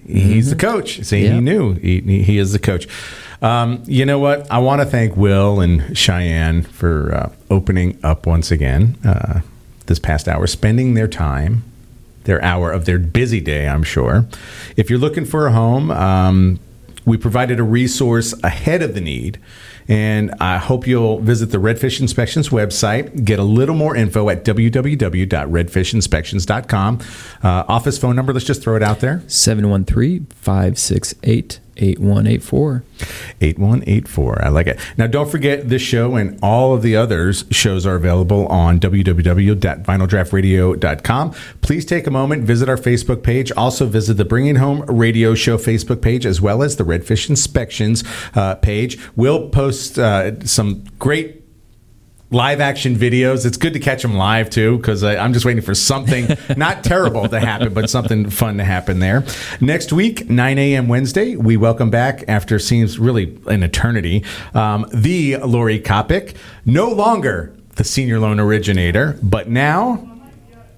He's 0.08 0.52
the 0.52 0.56
coach. 0.56 1.02
See, 1.04 1.28
he 1.28 1.40
knew 1.40 1.74
he, 1.74 2.00
he 2.22 2.38
is 2.38 2.52
the 2.52 2.60
coach. 2.60 2.88
Um, 3.42 3.84
you 3.86 4.06
know 4.06 4.20
what? 4.20 4.50
I 4.52 4.60
want 4.60 4.82
to 4.82 4.86
thank 4.86 5.18
Will 5.18 5.60
and 5.60 5.98
Cheyenne 5.98 6.62
for 6.62 7.14
uh, 7.14 7.32
opening 7.50 7.98
up 8.04 8.26
once 8.28 8.52
again 8.52 8.98
uh, 9.04 9.42
this 9.88 10.00
past 10.00 10.28
hour, 10.28 10.46
spending 10.48 10.94
their 10.94 11.08
time, 11.08 11.64
their 12.26 12.42
hour 12.44 12.72
of 12.72 12.86
their 12.86 13.00
busy 13.00 13.42
day, 13.42 13.68
I'm 13.68 13.84
sure. 13.84 14.28
If 14.78 14.90
you're 14.90 15.00
looking 15.00 15.26
for 15.26 15.48
a 15.48 15.52
home, 15.52 15.92
um, 15.92 16.60
we 17.06 17.18
provided 17.18 17.60
a 17.60 17.64
resource 17.64 18.34
ahead 18.44 18.82
of 18.82 18.94
the 18.94 19.02
need. 19.02 19.40
And 19.88 20.34
I 20.40 20.58
hope 20.58 20.88
you'll 20.88 21.20
visit 21.20 21.52
the 21.52 21.60
Redfish 21.60 22.02
Inspections 22.02 22.50
website, 22.50 23.24
get 23.24 23.38
a 23.40 23.44
little 23.44 23.76
more 23.76 23.96
info 23.96 24.30
at 24.30 24.44
www.redfishinspections.com. 24.44 27.00
Uh, 27.44 27.64
office 27.68 27.98
phone 27.98 28.16
number, 28.16 28.32
let's 28.34 28.46
just 28.46 28.64
throw 28.64 28.76
it 28.76 28.84
out 28.84 29.02
there 29.02 29.22
713 29.28 30.26
568 30.32 31.60
8184. 31.78 32.84
8184. 33.42 34.46
I 34.46 34.50
like 34.50 34.68
it. 34.68 34.80
Now, 34.98 35.08
don't 35.08 35.30
forget 35.30 35.68
this 35.70 35.82
show 35.82 36.16
and 36.16 36.40
all 36.42 36.74
of 36.74 36.82
the 36.82 36.96
others 36.96 37.44
shows 37.52 37.86
are 37.86 37.96
available 37.96 38.48
on 38.48 38.80
www.vinyldraughtradio.com. 38.80 41.34
Please 41.62 41.86
take 41.86 42.08
a 42.08 42.12
moment, 42.12 42.44
visit 42.44 42.70
our 42.70 42.78
Facebook 42.78 43.24
page. 43.24 43.52
Also, 43.54 43.86
visit 43.86 44.16
the 44.16 44.26
Bringing 44.26 44.56
Home 44.56 44.82
Radio 44.84 45.36
Show 45.36 45.58
Facebook 45.58 46.02
page 46.02 46.26
as 46.26 46.42
well 46.42 46.64
as 46.64 46.78
the 46.78 46.84
Redfish 46.84 47.30
Inspections 47.30 48.04
uh, 48.36 48.56
page. 48.56 48.98
We'll 49.16 49.50
post 49.50 50.00
uh, 50.00 50.44
some 50.46 50.84
great 51.00 51.45
live 52.32 52.60
action 52.60 52.96
videos. 52.96 53.46
It's 53.46 53.58
good 53.58 53.74
to 53.74 53.80
catch 53.80 54.02
them 54.02 54.16
live 54.16 54.50
too, 54.50 54.78
because 54.78 55.04
I'm 55.04 55.34
just 55.34 55.46
waiting 55.46 55.64
for 55.64 55.76
something 55.76 56.28
not 56.58 56.84
terrible 56.84 57.28
to 57.30 57.40
happen, 57.40 57.74
but 57.74 57.90
something 57.90 58.30
fun 58.30 58.58
to 58.58 58.64
happen 58.64 59.00
there. 59.00 59.24
Next 59.62 59.94
week, 59.94 60.30
9 60.30 60.58
a.m. 60.58 60.88
Wednesday, 60.88 61.36
we 61.36 61.58
welcome 61.58 61.90
back 61.90 62.24
after 62.28 62.60
seems 62.60 62.98
really 63.00 63.40
an 63.48 63.64
eternity, 63.64 64.24
um, 64.54 64.86
the 64.94 65.38
Lori 65.38 65.80
Coppock, 65.80 66.36
no 66.66 66.90
longer 66.90 67.56
the 67.76 67.84
senior 67.84 68.20
loan 68.20 68.40
originator, 68.40 69.18
but 69.22 69.50
now. 69.50 70.12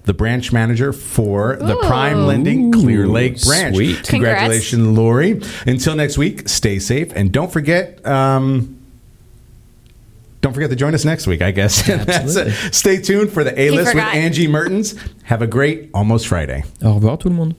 The 0.04 0.14
branch 0.14 0.52
manager 0.54 0.94
for 0.94 1.56
the 1.56 1.76
Ooh. 1.76 1.82
Prime 1.86 2.26
Lending 2.26 2.72
Clear 2.72 3.06
Lake 3.06 3.44
branch. 3.44 3.76
sweet. 3.76 3.96
Congrats. 3.96 4.08
Congratulations, 4.08 4.86
Lori. 4.86 5.42
Until 5.66 5.96
next 5.96 6.16
week, 6.16 6.48
stay 6.48 6.78
safe 6.78 7.12
and 7.14 7.30
don't 7.30 7.52
forget. 7.52 8.06
Um, 8.06 8.77
don't 10.40 10.52
forget 10.52 10.70
to 10.70 10.76
join 10.76 10.94
us 10.94 11.04
next 11.04 11.26
week, 11.26 11.42
I 11.42 11.50
guess. 11.50 11.82
That's 11.86 12.36
it. 12.36 12.74
Stay 12.74 13.00
tuned 13.00 13.32
for 13.32 13.44
the 13.44 13.58
A 13.60 13.70
list 13.70 13.94
with. 13.94 14.04
Angie 14.04 14.48
Mertens. 14.48 14.94
Have 15.24 15.42
a 15.42 15.46
great 15.46 15.90
almost 15.94 16.28
Friday. 16.28 16.64
Au 16.82 16.94
revoir 16.94 17.18
tout 17.18 17.28
le 17.28 17.34
monde. 17.34 17.54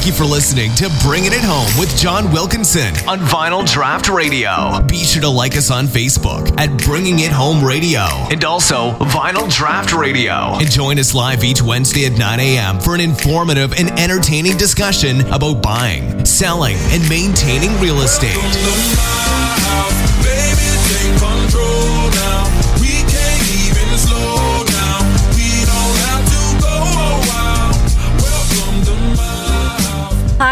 Thank 0.00 0.12
you 0.12 0.24
for 0.24 0.32
listening 0.32 0.74
to 0.76 0.90
Bringing 1.04 1.34
It 1.34 1.44
Home 1.44 1.68
with 1.78 1.94
John 1.94 2.32
Wilkinson 2.32 2.94
on 3.06 3.18
Vinyl 3.18 3.64
Draught 3.64 4.08
Radio. 4.08 4.80
Be 4.86 5.04
sure 5.04 5.20
to 5.20 5.28
like 5.28 5.58
us 5.58 5.70
on 5.70 5.88
Facebook 5.88 6.58
at 6.58 6.74
Bringing 6.86 7.18
It 7.18 7.30
Home 7.30 7.62
Radio 7.62 8.06
and 8.30 8.42
also 8.42 8.92
Vinyl 8.92 9.46
Draught 9.50 9.92
Radio. 9.92 10.54
And 10.58 10.70
join 10.70 10.98
us 10.98 11.12
live 11.14 11.44
each 11.44 11.60
Wednesday 11.60 12.06
at 12.06 12.18
9 12.18 12.40
a.m. 12.40 12.80
for 12.80 12.94
an 12.94 13.02
informative 13.02 13.74
and 13.74 13.90
entertaining 14.00 14.56
discussion 14.56 15.20
about 15.32 15.62
buying, 15.62 16.24
selling, 16.24 16.76
and 16.78 17.06
maintaining 17.06 17.78
real 17.78 18.00
estate. 18.00 19.39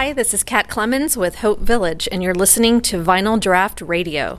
Hi, 0.08 0.14
this 0.14 0.32
is 0.32 0.42
Kat 0.42 0.70
Clemens 0.70 1.18
with 1.18 1.40
Hope 1.40 1.60
Village, 1.60 2.08
and 2.10 2.22
you're 2.22 2.34
listening 2.34 2.80
to 2.80 3.04
Vinyl 3.04 3.38
Draught 3.38 3.86
Radio. 3.86 4.38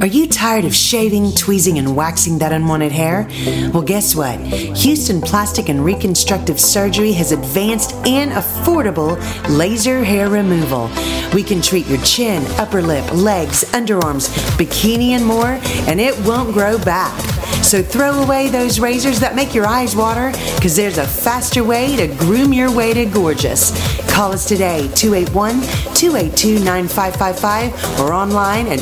Are 0.00 0.06
you 0.06 0.26
tired 0.26 0.64
of 0.64 0.74
shaving, 0.74 1.32
tweezing, 1.32 1.76
and 1.76 1.94
waxing 1.94 2.38
that 2.38 2.52
unwanted 2.52 2.90
hair? 2.90 3.28
Well, 3.70 3.82
guess 3.82 4.14
what? 4.14 4.40
Houston 4.40 5.20
Plastic 5.20 5.68
and 5.68 5.84
Reconstructive 5.84 6.58
Surgery 6.58 7.12
has 7.12 7.32
advanced 7.32 7.92
and 8.06 8.32
affordable 8.32 9.18
laser 9.50 10.02
hair 10.02 10.30
removal. 10.30 10.90
We 11.34 11.42
can 11.42 11.60
treat 11.60 11.86
your 11.86 12.00
chin, 12.00 12.42
upper 12.58 12.80
lip, 12.80 13.12
legs, 13.12 13.62
underarms, 13.72 14.30
bikini, 14.56 15.10
and 15.10 15.26
more, 15.26 15.60
and 15.86 16.00
it 16.00 16.18
won't 16.20 16.54
grow 16.54 16.78
back. 16.78 17.20
So 17.62 17.82
throw 17.82 18.22
away 18.22 18.48
those 18.48 18.80
razors 18.80 19.20
that 19.20 19.36
make 19.36 19.54
your 19.54 19.66
eyes 19.66 19.94
water, 19.94 20.32
because 20.56 20.76
there's 20.76 20.96
a 20.96 21.06
faster 21.06 21.62
way 21.62 21.94
to 21.96 22.06
groom 22.16 22.54
your 22.54 22.74
way 22.74 22.94
to 22.94 23.04
gorgeous. 23.04 23.70
Call 24.10 24.32
us 24.32 24.48
today, 24.48 24.90
281 24.94 25.60
282 25.94 26.64
9555, 26.64 28.00
or 28.00 28.14
online 28.14 28.66
at 28.66 28.80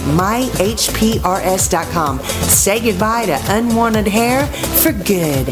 myhprs.com. 1.17 2.21
Say 2.21 2.81
goodbye 2.81 3.27
to 3.27 3.39
unwanted 3.49 4.09
hair 4.09 4.47
for 4.47 4.93
good. 4.93 5.49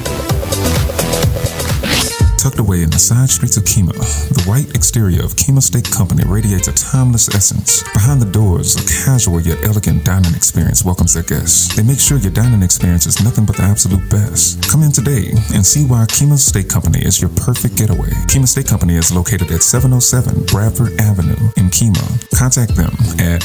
Tucked 2.46 2.60
away 2.60 2.84
in 2.86 2.90
the 2.94 2.98
side 3.00 3.28
streets 3.28 3.56
of 3.56 3.64
Kemah, 3.64 3.98
the 4.30 4.44
white 4.46 4.70
exterior 4.70 5.24
of 5.24 5.34
Kemah 5.34 5.66
Steak 5.66 5.90
Company 5.90 6.22
radiates 6.22 6.68
a 6.68 6.72
timeless 6.72 7.28
essence. 7.34 7.82
Behind 7.90 8.22
the 8.22 8.30
doors, 8.30 8.78
a 8.78 8.86
casual 8.86 9.40
yet 9.40 9.58
elegant 9.64 10.04
dining 10.04 10.32
experience 10.32 10.84
welcomes 10.84 11.14
their 11.14 11.24
guests. 11.24 11.74
They 11.74 11.82
make 11.82 11.98
sure 11.98 12.18
your 12.18 12.30
dining 12.30 12.62
experience 12.62 13.04
is 13.04 13.18
nothing 13.18 13.46
but 13.46 13.56
the 13.56 13.64
absolute 13.64 14.08
best. 14.14 14.62
Come 14.70 14.84
in 14.84 14.92
today 14.92 15.34
and 15.58 15.66
see 15.66 15.86
why 15.90 16.06
Kemah 16.06 16.38
Steak 16.38 16.68
Company 16.70 17.02
is 17.02 17.20
your 17.20 17.30
perfect 17.34 17.74
getaway. 17.74 18.14
Kemah 18.30 18.46
Steak 18.46 18.68
Company 18.70 18.94
is 18.94 19.10
located 19.10 19.50
at 19.50 19.66
707 19.66 20.46
Bradford 20.46 20.94
Avenue 21.02 21.50
in 21.58 21.66
Kemah. 21.66 22.30
Contact 22.30 22.78
them 22.78 22.94
at 23.18 23.42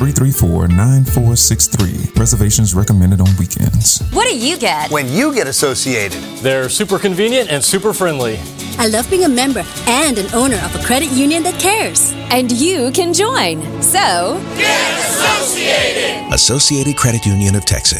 281-334-9463. 0.00 2.16
Reservations 2.16 2.72
recommended 2.72 3.20
on 3.20 3.28
weekends. 3.36 4.00
What 4.16 4.24
do 4.24 4.32
you 4.32 4.56
get? 4.56 4.90
When 4.90 5.12
you 5.12 5.34
get 5.34 5.46
associated. 5.46 6.22
They're 6.40 6.70
super 6.70 6.98
convenient 6.98 7.52
and 7.52 7.62
super 7.62 7.81
friendly. 7.90 8.38
I 8.78 8.86
love 8.88 9.10
being 9.10 9.24
a 9.24 9.28
member 9.28 9.64
and 9.86 10.18
an 10.18 10.32
owner 10.34 10.56
of 10.56 10.74
a 10.74 10.82
credit 10.84 11.10
union 11.10 11.42
that 11.42 11.58
cares. 11.60 12.12
And 12.30 12.50
you 12.52 12.90
can 12.92 13.12
join. 13.12 13.60
So, 13.82 14.40
get 14.56 14.98
associated! 14.98 16.32
Associated 16.32 16.96
Credit 16.96 17.26
Union 17.26 17.54
of 17.54 17.64
Texas. 17.64 17.82